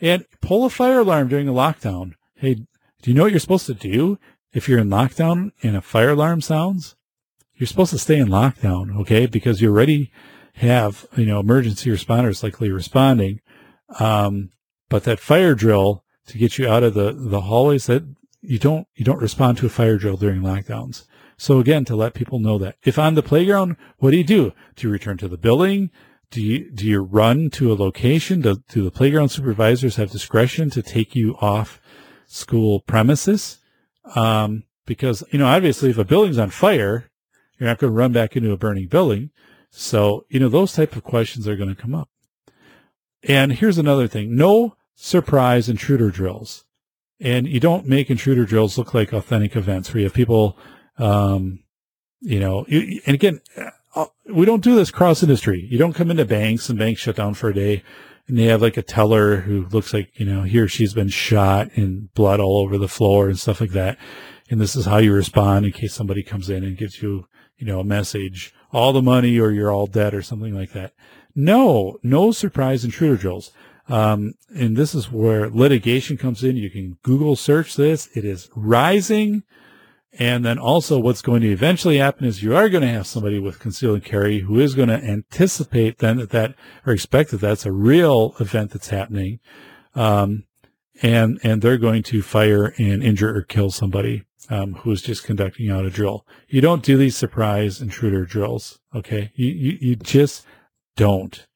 and 0.00 0.24
pull 0.40 0.64
a 0.64 0.70
fire 0.70 1.00
alarm 1.00 1.28
during 1.28 1.48
a 1.48 1.52
lockdown. 1.52 2.12
Hey, 2.34 2.54
do 2.54 3.10
you 3.10 3.14
know 3.14 3.22
what 3.22 3.32
you're 3.32 3.40
supposed 3.40 3.66
to 3.66 3.74
do 3.74 4.18
if 4.52 4.68
you're 4.68 4.78
in 4.78 4.88
lockdown 4.88 5.52
and 5.62 5.76
a 5.76 5.80
fire 5.80 6.10
alarm 6.10 6.40
sounds, 6.40 6.96
you're 7.54 7.66
supposed 7.66 7.92
to 7.92 7.98
stay 7.98 8.18
in 8.18 8.28
lockdown, 8.28 8.96
okay? 9.00 9.26
Because 9.26 9.60
you 9.60 9.70
already 9.70 10.10
have, 10.54 11.06
you 11.16 11.26
know, 11.26 11.40
emergency 11.40 11.90
responders 11.90 12.42
likely 12.42 12.70
responding. 12.70 13.40
Um, 13.98 14.50
but 14.88 15.04
that 15.04 15.20
fire 15.20 15.54
drill 15.54 16.04
to 16.26 16.38
get 16.38 16.58
you 16.58 16.68
out 16.68 16.82
of 16.82 16.94
the, 16.94 17.12
the 17.12 17.42
hallways 17.42 17.86
that 17.86 18.04
you 18.40 18.58
don't, 18.58 18.86
you 18.94 19.04
don't 19.04 19.20
respond 19.20 19.58
to 19.58 19.66
a 19.66 19.70
fire 19.70 19.96
drill 19.96 20.16
during 20.16 20.42
lockdowns. 20.42 21.06
So 21.36 21.58
again, 21.58 21.84
to 21.86 21.96
let 21.96 22.14
people 22.14 22.38
know 22.38 22.58
that 22.58 22.76
if 22.84 22.98
on 22.98 23.14
the 23.14 23.22
playground, 23.22 23.76
what 23.98 24.10
do 24.10 24.16
you 24.16 24.24
do? 24.24 24.52
Do 24.76 24.86
you 24.86 24.92
return 24.92 25.16
to 25.18 25.28
the 25.28 25.38
building? 25.38 25.90
Do 26.30 26.42
you, 26.42 26.70
do 26.70 26.86
you 26.86 27.00
run 27.02 27.50
to 27.50 27.72
a 27.72 27.74
location? 27.74 28.40
Do, 28.40 28.62
do 28.68 28.84
the 28.84 28.90
playground 28.90 29.30
supervisors 29.30 29.96
have 29.96 30.10
discretion 30.10 30.70
to 30.70 30.82
take 30.82 31.14
you 31.14 31.36
off 31.40 31.80
school 32.26 32.80
premises? 32.80 33.58
Um, 34.14 34.64
because, 34.86 35.22
you 35.30 35.38
know, 35.38 35.46
obviously 35.46 35.90
if 35.90 35.98
a 35.98 36.04
building's 36.04 36.38
on 36.38 36.50
fire, 36.50 37.10
you're 37.58 37.68
not 37.68 37.78
going 37.78 37.92
to 37.92 37.96
run 37.96 38.12
back 38.12 38.36
into 38.36 38.52
a 38.52 38.56
burning 38.56 38.88
building. 38.88 39.30
So, 39.70 40.26
you 40.28 40.40
know, 40.40 40.48
those 40.48 40.72
type 40.72 40.96
of 40.96 41.04
questions 41.04 41.46
are 41.48 41.56
going 41.56 41.74
to 41.74 41.80
come 41.80 41.94
up. 41.94 42.08
And 43.22 43.52
here's 43.52 43.78
another 43.78 44.08
thing. 44.08 44.34
No 44.34 44.76
surprise 44.94 45.68
intruder 45.68 46.10
drills. 46.10 46.64
And 47.20 47.46
you 47.46 47.60
don't 47.60 47.86
make 47.86 48.10
intruder 48.10 48.44
drills 48.44 48.76
look 48.76 48.94
like 48.94 49.12
authentic 49.12 49.54
events 49.54 49.92
where 49.92 50.00
you 50.00 50.06
have 50.06 50.14
people, 50.14 50.58
um, 50.98 51.60
you 52.20 52.40
know, 52.40 52.66
you, 52.68 53.00
and 53.06 53.14
again, 53.14 53.40
uh, 53.94 54.06
we 54.28 54.44
don't 54.44 54.64
do 54.64 54.74
this 54.74 54.90
cross 54.90 55.22
industry. 55.22 55.66
You 55.70 55.78
don't 55.78 55.92
come 55.92 56.10
into 56.10 56.24
banks 56.24 56.68
and 56.68 56.78
banks 56.78 57.00
shut 57.00 57.16
down 57.16 57.34
for 57.34 57.50
a 57.50 57.54
day 57.54 57.84
and 58.32 58.38
they 58.38 58.44
have 58.44 58.62
like 58.62 58.78
a 58.78 58.82
teller 58.82 59.42
who 59.42 59.66
looks 59.66 59.92
like, 59.92 60.18
you 60.18 60.24
know, 60.24 60.44
he 60.44 60.58
or 60.58 60.66
she's 60.66 60.94
been 60.94 61.10
shot 61.10 61.68
and 61.76 62.10
blood 62.14 62.40
all 62.40 62.60
over 62.60 62.78
the 62.78 62.88
floor 62.88 63.28
and 63.28 63.38
stuff 63.38 63.60
like 63.60 63.72
that. 63.72 63.98
And 64.48 64.58
this 64.58 64.74
is 64.74 64.86
how 64.86 64.96
you 64.96 65.12
respond 65.12 65.66
in 65.66 65.72
case 65.72 65.92
somebody 65.92 66.22
comes 66.22 66.48
in 66.48 66.64
and 66.64 66.74
gives 66.74 67.02
you, 67.02 67.26
you 67.58 67.66
know, 67.66 67.78
a 67.78 67.84
message, 67.84 68.54
all 68.72 68.94
the 68.94 69.02
money 69.02 69.38
or 69.38 69.50
you're 69.50 69.70
all 69.70 69.86
dead 69.86 70.14
or 70.14 70.22
something 70.22 70.54
like 70.54 70.72
that. 70.72 70.94
No, 71.34 71.98
no 72.02 72.32
surprise 72.32 72.86
intruder 72.86 73.18
drills. 73.18 73.52
Um, 73.86 74.32
and 74.56 74.78
this 74.78 74.94
is 74.94 75.12
where 75.12 75.50
litigation 75.50 76.16
comes 76.16 76.42
in. 76.42 76.56
You 76.56 76.70
can 76.70 76.96
Google 77.02 77.36
search 77.36 77.76
this. 77.76 78.08
It 78.16 78.24
is 78.24 78.48
rising. 78.56 79.42
And 80.18 80.44
then 80.44 80.58
also 80.58 80.98
what's 80.98 81.22
going 81.22 81.40
to 81.40 81.50
eventually 81.50 81.96
happen 81.96 82.26
is 82.26 82.42
you 82.42 82.54
are 82.54 82.68
going 82.68 82.82
to 82.82 82.88
have 82.88 83.06
somebody 83.06 83.38
with 83.38 83.58
conceal 83.58 83.94
and 83.94 84.04
carry 84.04 84.40
who 84.40 84.60
is 84.60 84.74
going 84.74 84.90
to 84.90 85.02
anticipate 85.02 85.98
then 85.98 86.18
that 86.18 86.30
that 86.30 86.54
or 86.86 86.92
expect 86.92 87.30
that 87.30 87.40
that's 87.40 87.64
a 87.64 87.72
real 87.72 88.34
event 88.38 88.72
that's 88.72 88.90
happening. 88.90 89.40
Um, 89.94 90.44
and, 91.00 91.40
and 91.42 91.62
they're 91.62 91.78
going 91.78 92.02
to 92.04 92.20
fire 92.20 92.74
and 92.76 93.02
injure 93.02 93.34
or 93.34 93.42
kill 93.42 93.70
somebody, 93.70 94.24
um, 94.50 94.74
who 94.74 94.92
is 94.92 95.00
just 95.00 95.24
conducting 95.24 95.70
out 95.70 95.86
a 95.86 95.90
drill. 95.90 96.26
You 96.46 96.60
don't 96.60 96.82
do 96.82 96.98
these 96.98 97.16
surprise 97.16 97.80
intruder 97.80 98.26
drills. 98.26 98.78
Okay. 98.94 99.32
You, 99.34 99.48
you, 99.48 99.78
you 99.80 99.96
just 99.96 100.44
don't. 100.94 101.46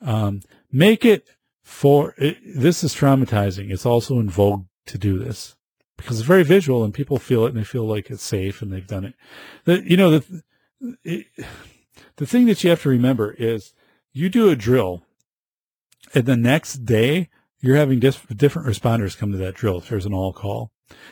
Um, 0.00 0.42
make 0.70 1.04
it 1.04 1.28
for, 1.64 2.14
it, 2.16 2.38
this 2.46 2.84
is 2.84 2.94
traumatizing. 2.94 3.72
It's 3.72 3.84
also 3.84 4.20
in 4.20 4.30
vogue 4.30 4.66
to 4.86 4.98
do 4.98 5.18
this 5.18 5.56
because 5.98 6.18
it's 6.18 6.26
very 6.26 6.44
visual 6.44 6.84
and 6.84 6.94
people 6.94 7.18
feel 7.18 7.44
it 7.44 7.50
and 7.50 7.58
they 7.58 7.64
feel 7.64 7.86
like 7.86 8.08
it's 8.08 8.22
safe 8.22 8.62
and 8.62 8.72
they've 8.72 8.86
done 8.86 9.04
it. 9.04 9.14
The, 9.64 9.82
you 9.84 9.96
know, 9.96 10.18
the, 10.18 10.42
it, 11.04 11.26
the 12.16 12.26
thing 12.26 12.46
that 12.46 12.64
you 12.64 12.70
have 12.70 12.82
to 12.82 12.88
remember 12.88 13.32
is 13.32 13.74
you 14.12 14.30
do 14.30 14.48
a 14.48 14.56
drill 14.56 15.02
and 16.14 16.24
the 16.24 16.36
next 16.36 16.86
day 16.86 17.28
you're 17.60 17.76
having 17.76 17.98
dis- 17.98 18.20
different 18.34 18.68
responders 18.68 19.18
come 19.18 19.32
to 19.32 19.38
that 19.38 19.56
drill 19.56 19.78
if 19.78 19.88
there's 19.88 20.06
an 20.06 20.14
all 20.14 20.32
call. 20.32 20.70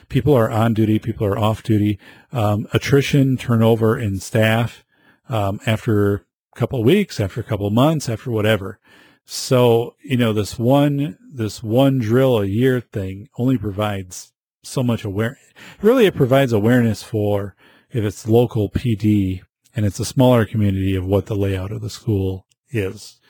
People 0.09 0.33
are 0.35 0.51
on 0.51 0.73
duty, 0.73 0.99
people 0.99 1.27
are 1.27 1.39
off 1.39 1.63
duty, 1.63 1.99
um, 2.33 2.67
attrition, 2.73 3.37
turnover 3.37 3.99
in 3.99 4.21
staff, 4.21 4.85
um, 5.29 5.61
after 5.67 6.15
a 6.15 6.21
couple 6.55 6.79
of 6.79 6.87
weeks, 6.87 7.21
after 7.21 7.41
a 7.41 7.45
couple 7.45 7.67
of 7.67 7.73
months, 7.73 8.09
after 8.09 8.31
whatever. 8.31 8.79
So, 9.25 9.97
you 10.03 10.17
know, 10.17 10.33
this 10.33 10.59
one, 10.59 11.19
this 11.21 11.63
one 11.63 11.99
drill 11.99 12.39
a 12.39 12.47
year 12.47 12.81
thing 12.81 13.29
only 13.37 13.59
provides 13.59 14.33
so 14.67 14.83
much 14.83 15.05
aware. 15.05 15.39
Really, 15.81 16.07
it 16.07 16.15
provides 16.15 16.53
awareness 16.53 17.03
for 17.03 17.55
if 17.91 18.05
it's 18.05 18.29
local 18.29 18.71
PD 18.71 19.43
and 19.75 19.85
it's 19.85 20.01
a 20.01 20.05
smaller 20.05 20.45
community 20.45 20.95
of 20.95 21.07
what 21.07 21.27
the 21.27 21.37
layout 21.37 21.73
of 21.73 21.83
the 21.83 21.91
school 21.91 22.47
is. 22.71 23.21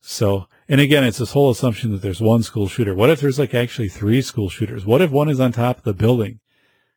So, 0.00 0.46
and 0.68 0.80
again, 0.80 1.04
it's 1.04 1.18
this 1.18 1.32
whole 1.32 1.50
assumption 1.50 1.92
that 1.92 2.02
there's 2.02 2.20
one 2.20 2.42
school 2.42 2.68
shooter. 2.68 2.94
What 2.94 3.10
if 3.10 3.20
there's 3.20 3.38
like 3.38 3.54
actually 3.54 3.88
three 3.88 4.22
school 4.22 4.48
shooters? 4.48 4.86
What 4.86 5.02
if 5.02 5.10
one 5.10 5.28
is 5.28 5.40
on 5.40 5.52
top 5.52 5.78
of 5.78 5.84
the 5.84 5.92
building? 5.92 6.40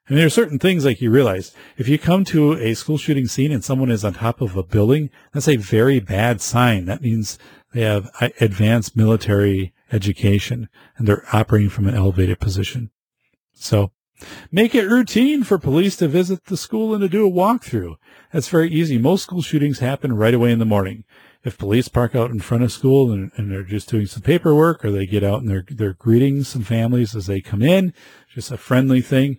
And 0.08 0.18
there 0.18 0.26
are 0.26 0.30
certain 0.30 0.60
things 0.60 0.84
like 0.84 1.02
you 1.02 1.10
realize 1.10 1.54
if 1.78 1.88
you 1.88 1.98
come 1.98 2.26
to 2.26 2.54
a 2.54 2.74
school 2.74 2.98
shooting 2.98 3.26
scene 3.26 3.52
and 3.52 3.64
someone 3.64 3.90
is 3.90 4.04
on 4.04 4.14
top 4.14 4.42
of 4.42 4.58
a 4.58 4.64
building, 4.64 5.10
that's 5.32 5.48
a 5.48 5.56
very 5.56 6.00
bad 6.00 6.42
sign. 6.42 6.86
That 6.86 7.02
means 7.02 7.40
they 7.74 7.82
have 7.82 8.10
advanced 8.42 8.98
military 8.98 9.74
education 9.92 10.68
and 10.98 11.08
they're 11.08 11.26
operating 11.32 11.70
from 11.70 11.88
an 11.88 11.96
elevated 11.96 12.40
position. 12.40 12.92
So 13.54 13.92
make 14.52 14.74
it 14.76 14.88
routine 14.88 15.44
for 15.44 15.58
police 15.58 15.96
to 15.98 16.08
visit 16.08 16.46
the 16.46 16.58
school 16.58 16.94
and 16.94 17.02
to 17.02 17.10
do 17.10 17.28
a 17.28 17.32
walkthrough. 17.32 17.96
That's 18.32 18.50
very 18.50 18.72
easy. 18.72 18.98
Most 18.98 19.24
school 19.24 19.42
shootings 19.42 19.80
happen 19.80 20.14
right 20.14 20.34
away 20.34 20.52
in 20.52 20.60
the 20.60 20.66
morning. 20.66 21.04
If 21.44 21.58
police 21.58 21.90
park 21.90 22.16
out 22.16 22.32
in 22.32 22.40
front 22.40 22.64
of 22.64 22.72
school 22.72 23.12
and, 23.12 23.32
and 23.36 23.52
they're 23.52 23.64
just 23.64 23.90
doing 23.90 24.06
some 24.06 24.22
paperwork 24.22 24.86
or 24.86 24.92
they 24.92 25.06
get 25.06 25.24
out 25.24 25.42
and 25.42 25.50
they're, 25.50 25.66
they're 25.68 25.94
greeting 25.94 26.44
some 26.44 26.64
families 26.64 27.16
as 27.16 27.28
they 27.28 27.42
come 27.42 27.62
in, 27.62 27.94
just 28.34 28.52
a 28.52 28.58
friendly 28.58 29.02
thing, 29.02 29.38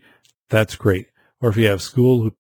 that's 0.51 0.77
great. 0.77 1.07
Or 1.41 1.49
if 1.49 1.57
you 1.57 1.67
have 1.67 1.81
school, 1.81 2.33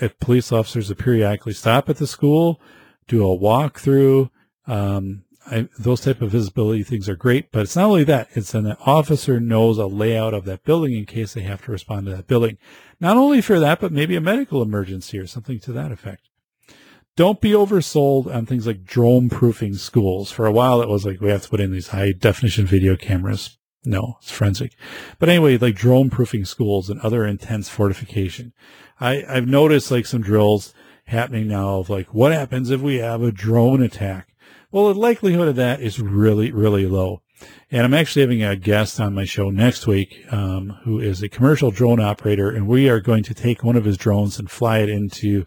if 0.00 0.18
police 0.18 0.50
officers 0.50 0.92
periodically 0.94 1.52
stop 1.52 1.88
at 1.88 1.98
the 1.98 2.06
school, 2.06 2.60
do 3.06 3.24
a 3.24 3.38
walkthrough, 3.38 4.30
um, 4.66 5.24
I, 5.46 5.68
those 5.78 6.00
type 6.00 6.22
of 6.22 6.30
visibility 6.30 6.82
things 6.82 7.08
are 7.08 7.16
great, 7.16 7.50
but 7.50 7.62
it's 7.62 7.76
not 7.76 7.86
only 7.86 8.04
that, 8.04 8.28
it's 8.32 8.54
an 8.54 8.76
officer 8.86 9.40
knows 9.40 9.78
a 9.78 9.86
layout 9.86 10.34
of 10.34 10.44
that 10.44 10.64
building 10.64 10.94
in 10.94 11.04
case 11.04 11.34
they 11.34 11.42
have 11.42 11.64
to 11.64 11.72
respond 11.72 12.06
to 12.06 12.14
that 12.14 12.28
building. 12.28 12.58
Not 13.00 13.16
only 13.16 13.40
for 13.40 13.58
that, 13.58 13.80
but 13.80 13.92
maybe 13.92 14.14
a 14.14 14.20
medical 14.20 14.62
emergency 14.62 15.18
or 15.18 15.26
something 15.26 15.58
to 15.60 15.72
that 15.72 15.90
effect. 15.90 16.28
Don't 17.16 17.40
be 17.40 17.50
oversold 17.50 18.32
on 18.32 18.46
things 18.46 18.66
like 18.66 18.84
drone 18.84 19.28
proofing 19.28 19.74
schools. 19.74 20.30
For 20.30 20.46
a 20.46 20.52
while, 20.52 20.80
it 20.80 20.88
was 20.88 21.04
like 21.04 21.20
we 21.20 21.30
have 21.30 21.42
to 21.42 21.48
put 21.48 21.60
in 21.60 21.72
these 21.72 21.88
high 21.88 22.12
definition 22.12 22.64
video 22.64 22.96
cameras. 22.96 23.58
No, 23.84 24.16
it's 24.22 24.30
forensic. 24.30 24.74
But 25.18 25.28
anyway, 25.28 25.58
like 25.58 25.74
drone 25.74 26.08
proofing 26.08 26.44
schools 26.44 26.88
and 26.88 27.00
other 27.00 27.26
intense 27.26 27.68
fortification. 27.68 28.52
I, 29.00 29.24
I've 29.28 29.48
noticed 29.48 29.90
like 29.90 30.06
some 30.06 30.22
drills 30.22 30.72
happening 31.06 31.48
now 31.48 31.80
of 31.80 31.90
like, 31.90 32.14
what 32.14 32.32
happens 32.32 32.70
if 32.70 32.80
we 32.80 32.96
have 32.98 33.22
a 33.22 33.32
drone 33.32 33.82
attack? 33.82 34.31
Well, 34.72 34.88
the 34.88 34.98
likelihood 34.98 35.48
of 35.48 35.56
that 35.56 35.82
is 35.82 36.00
really, 36.00 36.50
really 36.50 36.86
low. 36.86 37.20
And 37.70 37.84
I'm 37.84 37.92
actually 37.92 38.22
having 38.22 38.42
a 38.42 38.56
guest 38.56 38.98
on 38.98 39.14
my 39.14 39.26
show 39.26 39.50
next 39.50 39.86
week 39.86 40.24
um, 40.32 40.78
who 40.84 40.98
is 40.98 41.22
a 41.22 41.28
commercial 41.28 41.70
drone 41.70 42.00
operator, 42.00 42.48
and 42.48 42.66
we 42.66 42.88
are 42.88 42.98
going 42.98 43.22
to 43.24 43.34
take 43.34 43.62
one 43.62 43.76
of 43.76 43.84
his 43.84 43.98
drones 43.98 44.38
and 44.38 44.50
fly 44.50 44.78
it 44.78 44.88
into 44.88 45.44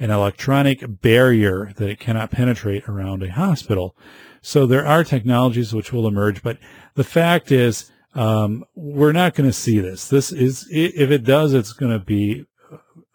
an 0.00 0.10
electronic 0.10 0.82
barrier 1.00 1.72
that 1.76 1.88
it 1.88 2.00
cannot 2.00 2.32
penetrate 2.32 2.88
around 2.88 3.22
a 3.22 3.30
hospital. 3.30 3.96
So 4.42 4.66
there 4.66 4.84
are 4.84 5.04
technologies 5.04 5.72
which 5.72 5.92
will 5.92 6.08
emerge, 6.08 6.42
but 6.42 6.58
the 6.94 7.04
fact 7.04 7.52
is, 7.52 7.92
um, 8.16 8.64
we're 8.74 9.12
not 9.12 9.36
going 9.36 9.48
to 9.48 9.52
see 9.52 9.78
this. 9.78 10.08
This 10.08 10.32
is, 10.32 10.66
if 10.72 11.12
it 11.12 11.22
does, 11.22 11.54
it's 11.54 11.72
going 11.72 11.92
to 11.92 12.04
be, 12.04 12.46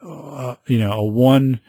uh, 0.01 0.55
you 0.67 0.79
know, 0.79 0.93
a 0.93 1.03
one 1.03 1.59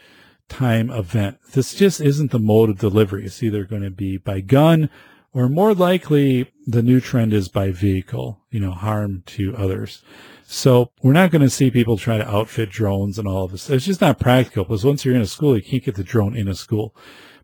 time 0.49 0.89
event. 0.89 1.37
This 1.53 1.73
just 1.73 2.01
isn't 2.01 2.31
the 2.31 2.39
mode 2.39 2.69
of 2.69 2.79
delivery. 2.79 3.25
It's 3.25 3.43
either 3.43 3.63
going 3.63 3.83
to 3.83 3.89
be 3.89 4.17
by 4.17 4.41
gun 4.41 4.89
or 5.33 5.49
more 5.49 5.73
likely 5.73 6.51
the 6.67 6.83
new 6.83 6.99
trend 6.99 7.33
is 7.33 7.49
by 7.49 7.71
vehicle, 7.71 8.39
you 8.51 8.59
know, 8.59 8.71
harm 8.71 9.23
to 9.25 9.55
others. 9.57 10.03
So 10.45 10.91
we're 11.01 11.13
not 11.13 11.31
going 11.31 11.41
to 11.41 11.49
see 11.49 11.71
people 11.71 11.97
try 11.97 12.17
to 12.17 12.29
outfit 12.29 12.69
drones 12.69 13.17
and 13.17 13.27
all 13.27 13.45
of 13.45 13.51
this. 13.51 13.69
It's 13.69 13.85
just 13.85 14.01
not 14.01 14.19
practical 14.19 14.63
because 14.63 14.85
once 14.85 15.03
you're 15.03 15.15
in 15.15 15.21
a 15.21 15.25
school, 15.25 15.55
you 15.55 15.63
can't 15.63 15.83
get 15.83 15.95
the 15.95 16.03
drone 16.03 16.35
in 16.35 16.47
a 16.47 16.55
school. 16.55 16.95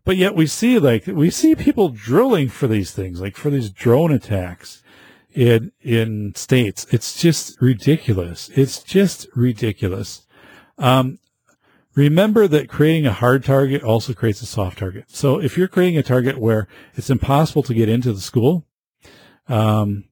But 0.04 0.16
yet 0.16 0.34
we 0.34 0.46
see 0.46 0.78
like, 0.78 1.06
we 1.06 1.30
see 1.30 1.54
people 1.54 1.88
drilling 1.88 2.48
for 2.48 2.68
these 2.68 2.92
things, 2.92 3.20
like 3.20 3.36
for 3.36 3.50
these 3.50 3.70
drone 3.70 4.12
attacks 4.12 4.82
in, 5.32 5.72
in 5.80 6.34
states. 6.36 6.86
It's 6.90 7.20
just 7.20 7.60
ridiculous. 7.60 8.50
It's 8.54 8.82
just 8.82 9.26
ridiculous. 9.34 10.26
Um, 10.78 11.18
Remember 11.94 12.46
that 12.46 12.68
creating 12.68 13.06
a 13.06 13.12
hard 13.12 13.44
target 13.44 13.82
also 13.82 14.14
creates 14.14 14.42
a 14.42 14.46
soft 14.46 14.78
target. 14.78 15.06
So 15.08 15.40
if 15.40 15.58
you're 15.58 15.68
creating 15.68 15.98
a 15.98 16.02
target 16.02 16.38
where 16.38 16.68
it's 16.94 17.10
impossible 17.10 17.62
to 17.64 17.74
get 17.74 17.88
into 17.88 18.12
the 18.12 18.20
school, 18.20 18.64
um, 19.48 20.04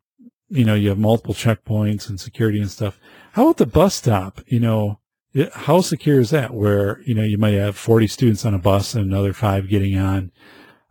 you 0.48 0.64
know, 0.64 0.74
you 0.74 0.88
have 0.88 0.98
multiple 0.98 1.34
checkpoints 1.34 2.08
and 2.08 2.18
security 2.18 2.60
and 2.60 2.70
stuff. 2.70 2.98
How 3.32 3.44
about 3.44 3.58
the 3.58 3.66
bus 3.66 3.94
stop? 3.94 4.40
You 4.46 4.60
know, 4.60 4.98
it, 5.32 5.52
how 5.52 5.80
secure 5.80 6.18
is 6.18 6.30
that 6.30 6.52
where, 6.52 7.00
you 7.02 7.14
know, 7.14 7.22
you 7.22 7.38
might 7.38 7.54
have 7.54 7.76
40 7.76 8.06
students 8.08 8.44
on 8.44 8.54
a 8.54 8.58
bus 8.58 8.94
and 8.94 9.04
another 9.04 9.32
five 9.32 9.68
getting 9.68 9.96
on? 9.98 10.32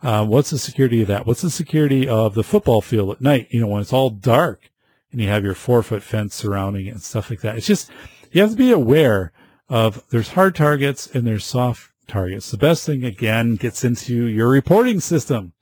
Uh, 0.02 0.26
what's 0.26 0.52
the 0.52 0.60
security 0.60 1.02
of 1.02 1.08
that? 1.08 1.26
What's 1.26 1.42
the 1.42 1.50
security 1.50 2.08
of 2.08 2.36
the 2.36 2.44
football 2.44 2.82
field 2.82 3.12
at 3.12 3.22
night? 3.22 3.48
You 3.50 3.62
know, 3.62 3.68
when 3.68 3.82
it's 3.82 3.94
all 3.94 4.12
dark 4.12 4.72
and 5.12 5.20
you 5.20 5.28
have 5.28 5.44
your 5.44 5.56
four 5.56 5.82
foot 5.82 6.04
fence 6.04 6.36
surrounding 6.36 6.86
it 6.86 6.92
and 6.92 7.02
stuff 7.02 7.30
like 7.30 7.42
that. 7.42 7.58
It's 7.58 7.66
just, 7.66 7.90
you 8.32 8.42
have 8.42 8.52
to 8.52 8.58
be 8.58 8.72
aware 8.72 9.32
of 9.70 10.04
there's 10.10 10.30
hard 10.30 10.56
targets 10.56 11.08
and 11.08 11.26
there's 11.26 11.46
soft 11.46 11.92
targets. 12.08 12.52
The 12.52 12.58
best 12.58 12.86
thing 12.86 13.04
again 13.04 13.56
gets 13.56 13.84
into 13.84 14.26
your 14.26 14.48
reporting 14.48 15.00
system, 15.00 15.54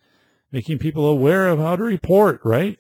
making 0.51 0.80
people 0.80 1.06
aware 1.08 1.47
of 1.47 1.60
how 1.60 1.76
to 1.76 1.84
report, 1.84 2.41
right? 2.43 2.80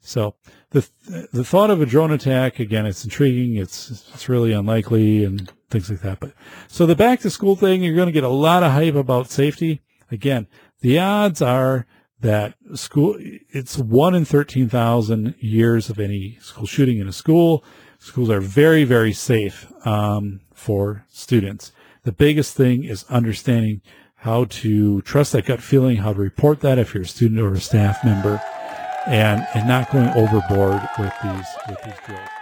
So 0.00 0.34
the 0.70 0.88
the 1.32 1.44
thought 1.44 1.70
of 1.70 1.80
a 1.80 1.86
drone 1.86 2.12
attack 2.12 2.58
again, 2.58 2.86
it's 2.86 3.04
intriguing. 3.04 3.56
It's 3.56 3.90
it's 3.90 4.28
really 4.28 4.52
unlikely 4.52 5.24
and 5.24 5.52
things 5.68 5.90
like 5.90 6.00
that. 6.00 6.20
But 6.20 6.32
so 6.68 6.86
the 6.86 6.96
back 6.96 7.20
to 7.20 7.30
school 7.30 7.56
thing, 7.56 7.82
you're 7.82 7.96
going 7.96 8.06
to 8.06 8.12
get 8.12 8.24
a 8.24 8.28
lot 8.28 8.62
of 8.62 8.72
hype 8.72 8.94
about 8.94 9.30
safety. 9.30 9.82
Again, 10.10 10.46
the 10.80 10.98
odds 10.98 11.42
are 11.42 11.86
that 12.20 12.54
school 12.74 13.16
it's 13.18 13.76
one 13.78 14.14
in 14.14 14.24
thirteen 14.24 14.68
thousand 14.68 15.34
years 15.38 15.90
of 15.90 15.98
any 15.98 16.38
school 16.40 16.66
shooting 16.66 16.98
in 16.98 17.08
a 17.08 17.12
school. 17.12 17.64
Schools 17.98 18.30
are 18.30 18.40
very 18.40 18.84
very 18.84 19.12
safe 19.12 19.66
um, 19.86 20.40
for 20.60 21.06
students. 21.08 21.72
The 22.04 22.12
biggest 22.12 22.54
thing 22.56 22.84
is 22.84 23.04
understanding 23.08 23.80
how 24.16 24.44
to 24.44 25.00
trust 25.02 25.32
that 25.32 25.46
gut 25.46 25.62
feeling, 25.62 25.96
how 25.96 26.12
to 26.12 26.18
report 26.20 26.60
that 26.60 26.78
if 26.78 26.92
you're 26.92 27.04
a 27.04 27.06
student 27.06 27.40
or 27.40 27.54
a 27.54 27.60
staff 27.60 28.04
member 28.04 28.40
and 29.06 29.46
and 29.54 29.66
not 29.66 29.90
going 29.90 30.08
overboard 30.10 30.80
with 30.98 31.14
these 31.22 31.46
with 31.68 31.82
these 31.82 31.94
drills. 32.06 32.39